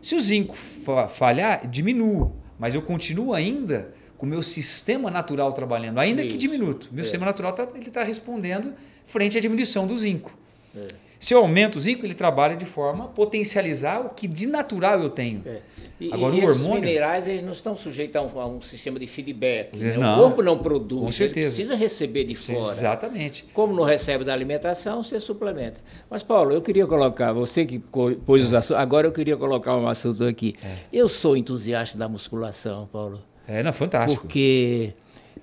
[0.00, 5.98] Se o zinco falhar, diminuo mas eu continuo ainda com o meu sistema natural trabalhando,
[5.98, 6.38] ainda que Isso.
[6.38, 6.88] diminuto.
[6.90, 7.02] Meu É.
[7.02, 8.72] sistema natural tá, ele está respondendo
[9.06, 10.32] frente à diminuição do zinco.
[10.74, 10.88] É.
[11.18, 15.00] Se eu aumento o zinco, ele trabalha de forma a potencializar o que de natural
[15.00, 15.42] eu tenho.
[15.46, 15.58] É.
[15.98, 18.60] E, Agora, e o esses hormônio- minerais eles não estão sujeitos a um, a um
[18.60, 19.76] sistema de feedback.
[19.78, 19.96] né?
[19.96, 20.18] Não.
[20.18, 21.48] O corpo não produz, Com ele certeza.
[21.48, 22.70] precisa receber de fora.
[22.72, 23.44] Exatamente.
[23.54, 25.80] Como não recebe da alimentação, você suplementa.
[26.10, 29.88] Mas, Paulo, eu queria colocar, você que pôs os assuntos, agora eu queria colocar um
[29.88, 30.54] assunto aqui.
[30.92, 34.20] Eu sou entusiasta da musculação, Paulo, É, não, fantástico.
[34.22, 34.92] porque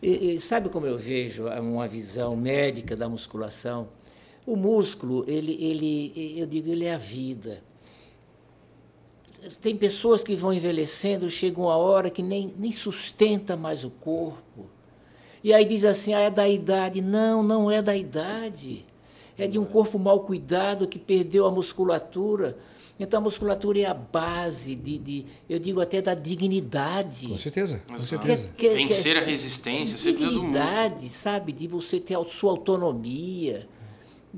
[0.04, 3.88] e- e sabe como eu vejo uma visão médica da musculação?
[4.46, 7.62] O músculo, ele, ele, eu digo, ele é a vida.
[9.62, 14.66] Tem pessoas que vão envelhecendo, chega uma hora que nem, nem sustenta mais o corpo.
[15.44, 17.02] E aí diz assim, ah, é da idade.
[17.02, 18.86] Não, não é da idade.
[19.38, 22.58] É de um corpo mal cuidado que perdeu a musculatura.
[22.98, 27.28] Então a musculatura é a base de, de eu digo até da dignidade.
[27.28, 28.44] Com certeza, com certeza.
[28.56, 30.54] Que- que- Vencer que- a resistência, você precisa do músculo.
[30.64, 31.52] dignidade, sabe?
[31.52, 33.68] De você ter a sua autonomia.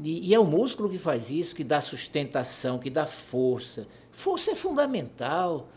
[0.04, 3.88] E, e é o músculo que faz isso, que dá sustentação, que dá força.
[4.12, 5.70] Força é fundamental.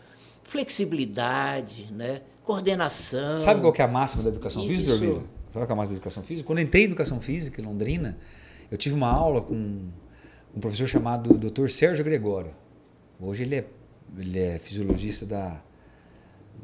[0.43, 2.21] Flexibilidade, né?
[2.49, 3.41] coordenação.
[3.41, 4.71] Sabe qual que é a máxima da educação Isso.
[4.71, 5.13] física, Dormir?
[5.13, 6.47] Sabe qual é a máxima da educação física?
[6.47, 8.17] Quando eu entrei em educação física em Londrina,
[8.71, 11.69] eu tive uma aula com um professor chamado Dr.
[11.69, 12.51] Sérgio Gregório.
[13.19, 13.67] Hoje ele é,
[14.17, 15.61] ele é fisiologista da,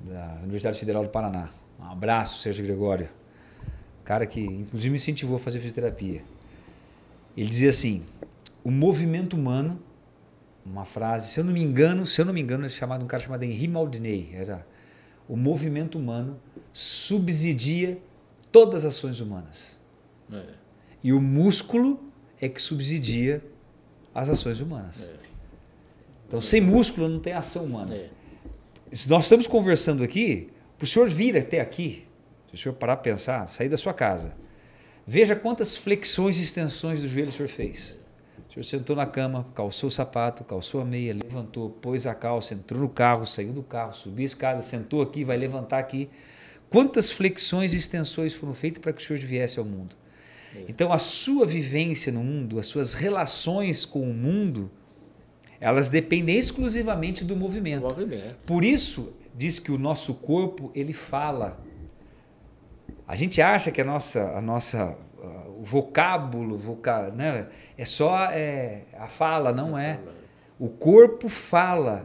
[0.06, 1.49] da Universidade Federal do Paraná.
[1.80, 3.07] Um abraço, Sérgio Gregório.
[4.03, 6.23] Cara que, inclusive, me incentivou a fazer fisioterapia.
[7.36, 8.03] Ele dizia assim:
[8.64, 9.80] o movimento humano,
[10.66, 13.07] uma frase, se eu não me engano, se eu não me engano, é chamado um
[13.07, 14.32] cara chamado Henri Maldinei.
[14.34, 14.66] Era
[15.28, 16.40] o movimento humano
[16.72, 17.98] subsidia
[18.52, 19.78] todas as ações humanas.
[20.32, 20.44] É.
[21.03, 22.03] E o músculo
[22.40, 23.44] é que subsidia
[24.14, 25.07] as ações humanas.
[26.28, 27.94] Então, sem músculo não tem ação humana.
[27.95, 28.10] É.
[28.91, 32.06] Se nós estamos conversando aqui, para o senhor vir até aqui,
[32.49, 34.34] se o senhor parar para pensar, sair da sua casa,
[35.07, 37.95] veja quantas flexões e extensões do joelho o senhor fez.
[38.49, 42.53] O senhor sentou na cama, calçou o sapato, calçou a meia, levantou, pôs a calça,
[42.53, 46.10] entrou no carro, saiu do carro, subiu a escada, sentou aqui, vai levantar aqui.
[46.69, 49.95] Quantas flexões e extensões foram feitas para que o senhor viesse ao mundo?
[50.69, 54.72] Então, a sua vivência no mundo, as suas relações com o mundo,
[55.60, 57.84] elas dependem exclusivamente do movimento.
[57.84, 58.38] Movimento.
[58.45, 61.60] Por isso, diz que o nosso corpo, ele fala.
[63.07, 65.27] A gente acha que a nossa, a nossa ah,
[65.60, 69.99] o vocábulo, voca, né, é só é, a fala, não é.
[70.60, 72.03] O corpo fala.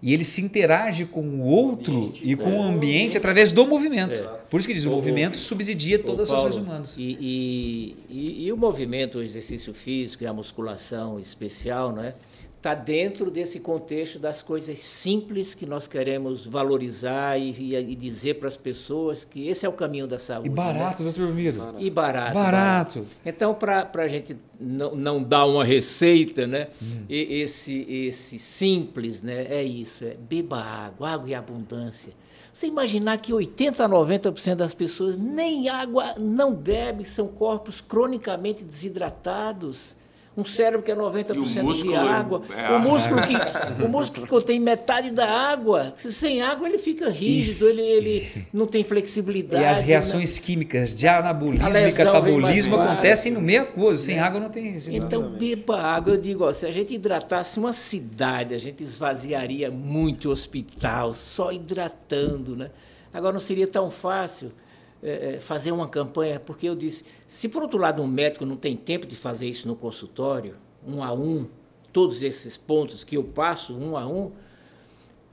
[0.00, 4.22] E ele se interage com o outro e com o ambiente através do movimento.
[4.48, 6.94] Por isso que diz, o O- movimento subsidia todas as ações humanas.
[6.96, 12.14] E, e, e- e o movimento, o exercício físico e a musculação especial, não é?
[12.58, 18.34] Está dentro desse contexto das coisas simples que nós queremos valorizar e, e- e dizer
[18.34, 20.48] para as pessoas que esse é o caminho da saúde.
[20.48, 21.56] E barato, doutor Miro.
[21.56, 21.74] Né?
[21.78, 22.34] E barato.
[22.34, 23.06] Barato.
[23.24, 26.66] Então, para a gente não, não dar uma receita, né?
[26.82, 27.04] Hum.
[27.08, 29.46] E- esse, esse simples, né?
[29.48, 32.12] É isso, é beba água, água em abundância.
[32.52, 38.64] Você imaginar que 80 a 90% das pessoas nem água não bebem, são corpos cronicamente
[38.64, 39.96] desidratados.
[40.38, 42.42] Um cérebro que é 90% E o de é- água.
[42.56, 43.34] é o, músculo que,
[43.84, 45.92] o músculo que contém metade da água.
[45.96, 47.68] Se sem água ele fica rígido, Isso.
[47.68, 49.60] ele, ele não tem flexibilidade.
[49.60, 49.84] E as né?
[49.84, 54.04] reações químicas de anabolismo e vem catabolismo acontecem no meio aquoso.
[54.04, 54.78] Sem água não tem.
[54.90, 56.14] Então, beba água.
[56.14, 61.14] Eu digo, ó, se a gente hidratasse uma cidade, a gente esvaziaria muito o hospital,
[61.14, 62.70] só hidratando, né?
[63.12, 64.52] Agora, não seria tão fácil
[65.02, 68.56] eh, eh, fazer uma campanha, porque eu disse, se por outro lado um médico não
[68.56, 70.56] tem tempo de fazer isso no consultório,
[70.86, 71.46] um a um,
[71.92, 74.32] todos esses pontos que eu passo, um a um,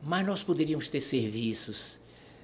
[0.01, 1.99] mas nós poderíamos ter serviços,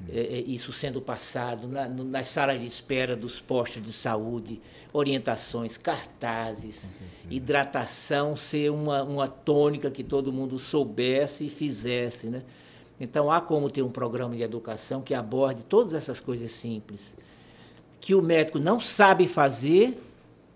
[0.10, 4.60] eh, eh, isso sendo passado na, nas salas de espera dos postos de saúde,
[4.92, 6.96] orientações, cartazes,
[7.30, 12.28] hidratação ser uma, uma tônica que todo mundo soubesse e fizesse.
[12.28, 12.44] Né?
[13.04, 17.18] Então, há como ter um programa de educação que aborde todas essas coisas simples,
[18.00, 20.00] que o médico não sabe fazer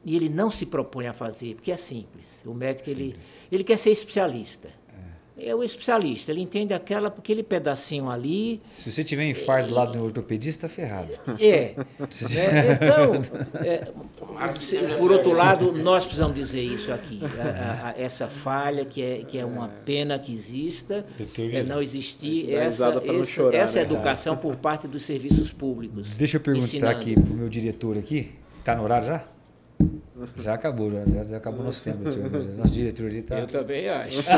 [0.06, 2.44] e ele não se propõe a fazer, porque é simples.
[2.46, 3.16] O médico ele,
[3.52, 4.70] ele quer ser especialista.
[5.38, 8.62] É o especialista, ele entende aquela, aquele pedacinho ali.
[8.72, 11.12] Se você tiver infarto do lado do ortopedista, está ferrado.
[11.40, 11.76] É.
[12.30, 12.80] né?
[12.82, 13.88] Então, é,
[14.60, 17.20] se- por outro lado, nós precisamos dizer isso aqui.
[17.24, 21.06] a- a- a- essa falha, que é, que é uma pena que exista,
[21.52, 23.84] é não existir essa, esse- chorar, essa né?
[23.84, 26.12] educação por parte dos serviços públicos.
[26.12, 26.98] Deixa eu perguntar Ensinando.
[26.98, 28.32] aqui pro meu diretor aqui.
[28.64, 29.24] Tá no horário já?
[30.38, 32.00] Já acabou, já, já- acabou nosso tempo.
[32.04, 33.40] Nosso diretor ali tá.
[33.40, 34.22] Eu também acho.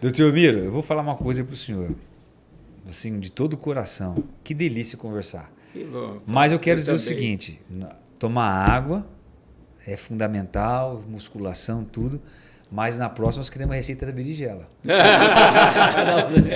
[0.00, 1.90] Doutor Miro, eu vou falar uma coisa pro senhor.
[2.88, 4.22] assim, de todo o coração.
[4.44, 5.50] Que delícia conversar.
[5.72, 6.20] Que bom.
[6.26, 7.14] Mas eu quero Eu dizer o também.
[7.14, 9.06] seguinte: na- tomar água
[9.86, 12.20] é fundamental, musculação, tudo.
[12.68, 14.66] Mas na próxima nós queremos a receita da berinjela.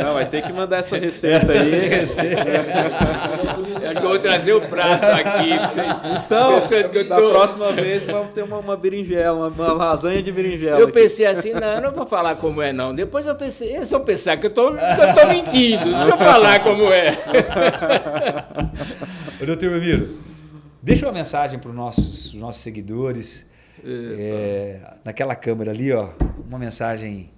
[0.03, 1.95] Não, vai ter que mandar essa receita aí.
[1.95, 2.17] Acho
[4.01, 5.97] que eu vou trazer o prato aqui pra vocês.
[6.27, 9.73] Então, Pensando que eu da tô- próxima vez vamos ter uma, uma berinjela, uma, uma
[9.73, 10.81] lasanha de berinjela.
[10.81, 10.95] Eu aqui.
[10.95, 12.93] pensei assim, não, eu não vou falar como é, não.
[12.93, 15.85] Depois eu pensei, eles vão pensar que eu tô, que eu tô mentindo.
[15.85, 17.11] Deixa eu falar como é.
[19.41, 20.19] Ô, doutor Ramiro,
[20.83, 23.49] deixa uma mensagem para os nossos, os nossos seguidores.
[23.85, 26.11] É, naquela câmera ali, ó,
[26.47, 27.31] uma mensagem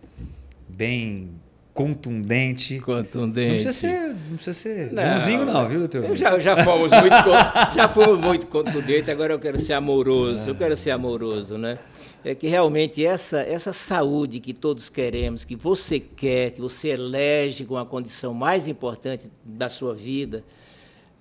[0.69, 1.31] bem
[1.74, 2.77] contundente.
[2.77, 3.62] Não Contundente.
[3.64, 6.14] precisa ser, não precisa ser Não, bonzinho não, viu, doutor?
[6.14, 10.77] Já, já fomos muito já fomos muito contundentes, agora eu quero ser amoroso, eu quero
[10.77, 11.78] ser amoroso, né?
[12.24, 17.64] É que realmente essa, essa saúde que todos queremos, que você quer, que você elege
[17.64, 20.44] com a condição mais importante da sua vida,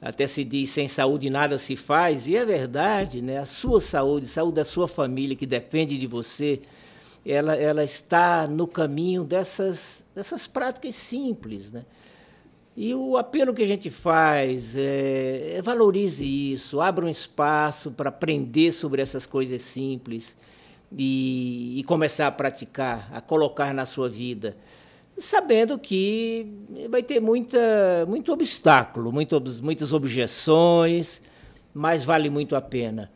[0.02, 3.38] até se diz sem saúde nada se faz, e é verdade, né?
[3.38, 6.62] A sua saúde, a saúde da sua família, que depende de você,
[7.24, 11.86] ela, ela está no caminho dessas, dessas práticas simples, né?
[12.76, 18.10] E o apelo que a gente faz é, é valorize isso, abra um espaço para
[18.10, 20.38] aprender sobre essas coisas simples
[20.92, 24.56] e, e começar a praticar, a colocar na sua vida,
[25.18, 26.48] sabendo que
[26.90, 31.22] vai ter muita, muito obstáculo, muito, muitas objeções,
[31.74, 33.12] mas vale muito a pena.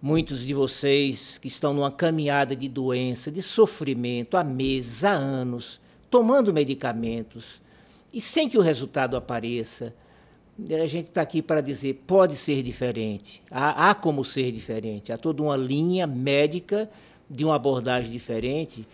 [0.00, 5.80] Muitos de vocês que estão numa caminhada de doença, de sofrimento há meses, há anos,
[6.10, 7.60] tomando medicamentos
[8.12, 9.94] e sem que o resultado apareça,
[10.70, 15.16] a gente está aqui para dizer pode ser diferente, há, há como ser diferente, há
[15.16, 16.90] toda uma linha médica
[17.28, 18.86] de uma abordagem diferente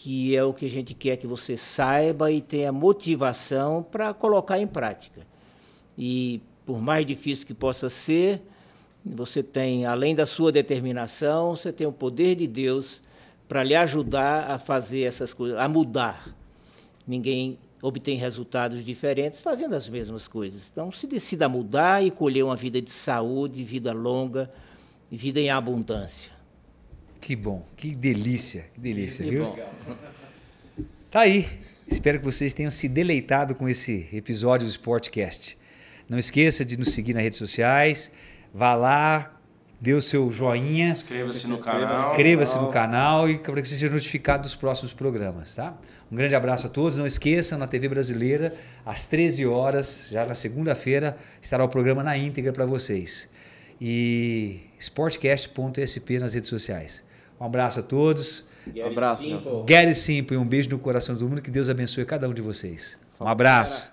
[0.00, 4.56] que é o que a gente quer que você saiba e tenha motivação para colocar
[4.56, 5.26] em prática.
[5.98, 8.40] E por mais difícil que possa ser,
[9.04, 13.02] você tem, além da sua determinação, você tem o poder de Deus
[13.48, 16.32] para lhe ajudar a fazer essas coisas, a mudar.
[17.04, 20.70] Ninguém obtém resultados diferentes fazendo as mesmas coisas.
[20.72, 24.48] Então, se decida mudar e colher uma vida de saúde, vida longa,
[25.10, 26.37] vida em abundância.
[27.20, 29.44] Que bom, que delícia, que delícia, Que viu?
[29.44, 29.58] bom.
[31.10, 31.48] Tá aí.
[31.86, 35.56] Espero que vocês tenham se deleitado com esse episódio do Sportcast.
[36.08, 38.12] Não esqueça de nos seguir nas redes sociais.
[38.52, 39.34] Vá lá,
[39.80, 41.86] dê o seu joinha, Inscreva-se no inscreva-se.
[41.86, 42.10] canal.
[42.10, 45.76] inscreva-se no canal e para que você seja notificado dos próximos programas, tá?
[46.12, 46.96] Um grande abraço a todos.
[46.98, 48.54] Não esqueçam, na TV Brasileira,
[48.84, 53.28] às 13 horas, já na segunda-feira, estará o programa na íntegra para vocês.
[53.80, 57.02] E sportcast.sp nas redes sociais.
[57.40, 58.44] Um abraço a todos.
[58.74, 59.64] Um abraço, meu.
[59.68, 61.42] Get simple e um beijo no coração de todo mundo.
[61.42, 62.98] Que Deus abençoe cada um de vocês.
[63.20, 63.90] Um abraço.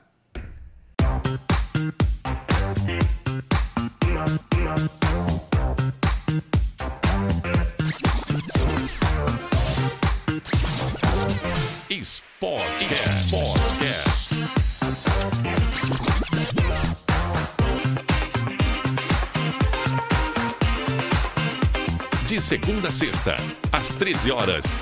[12.05, 13.27] Sportcast.
[13.27, 13.54] Sportcast.
[22.45, 23.37] Segunda a sexta,
[23.71, 24.77] às 13 horas.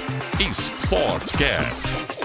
[0.52, 2.23] Sportcast.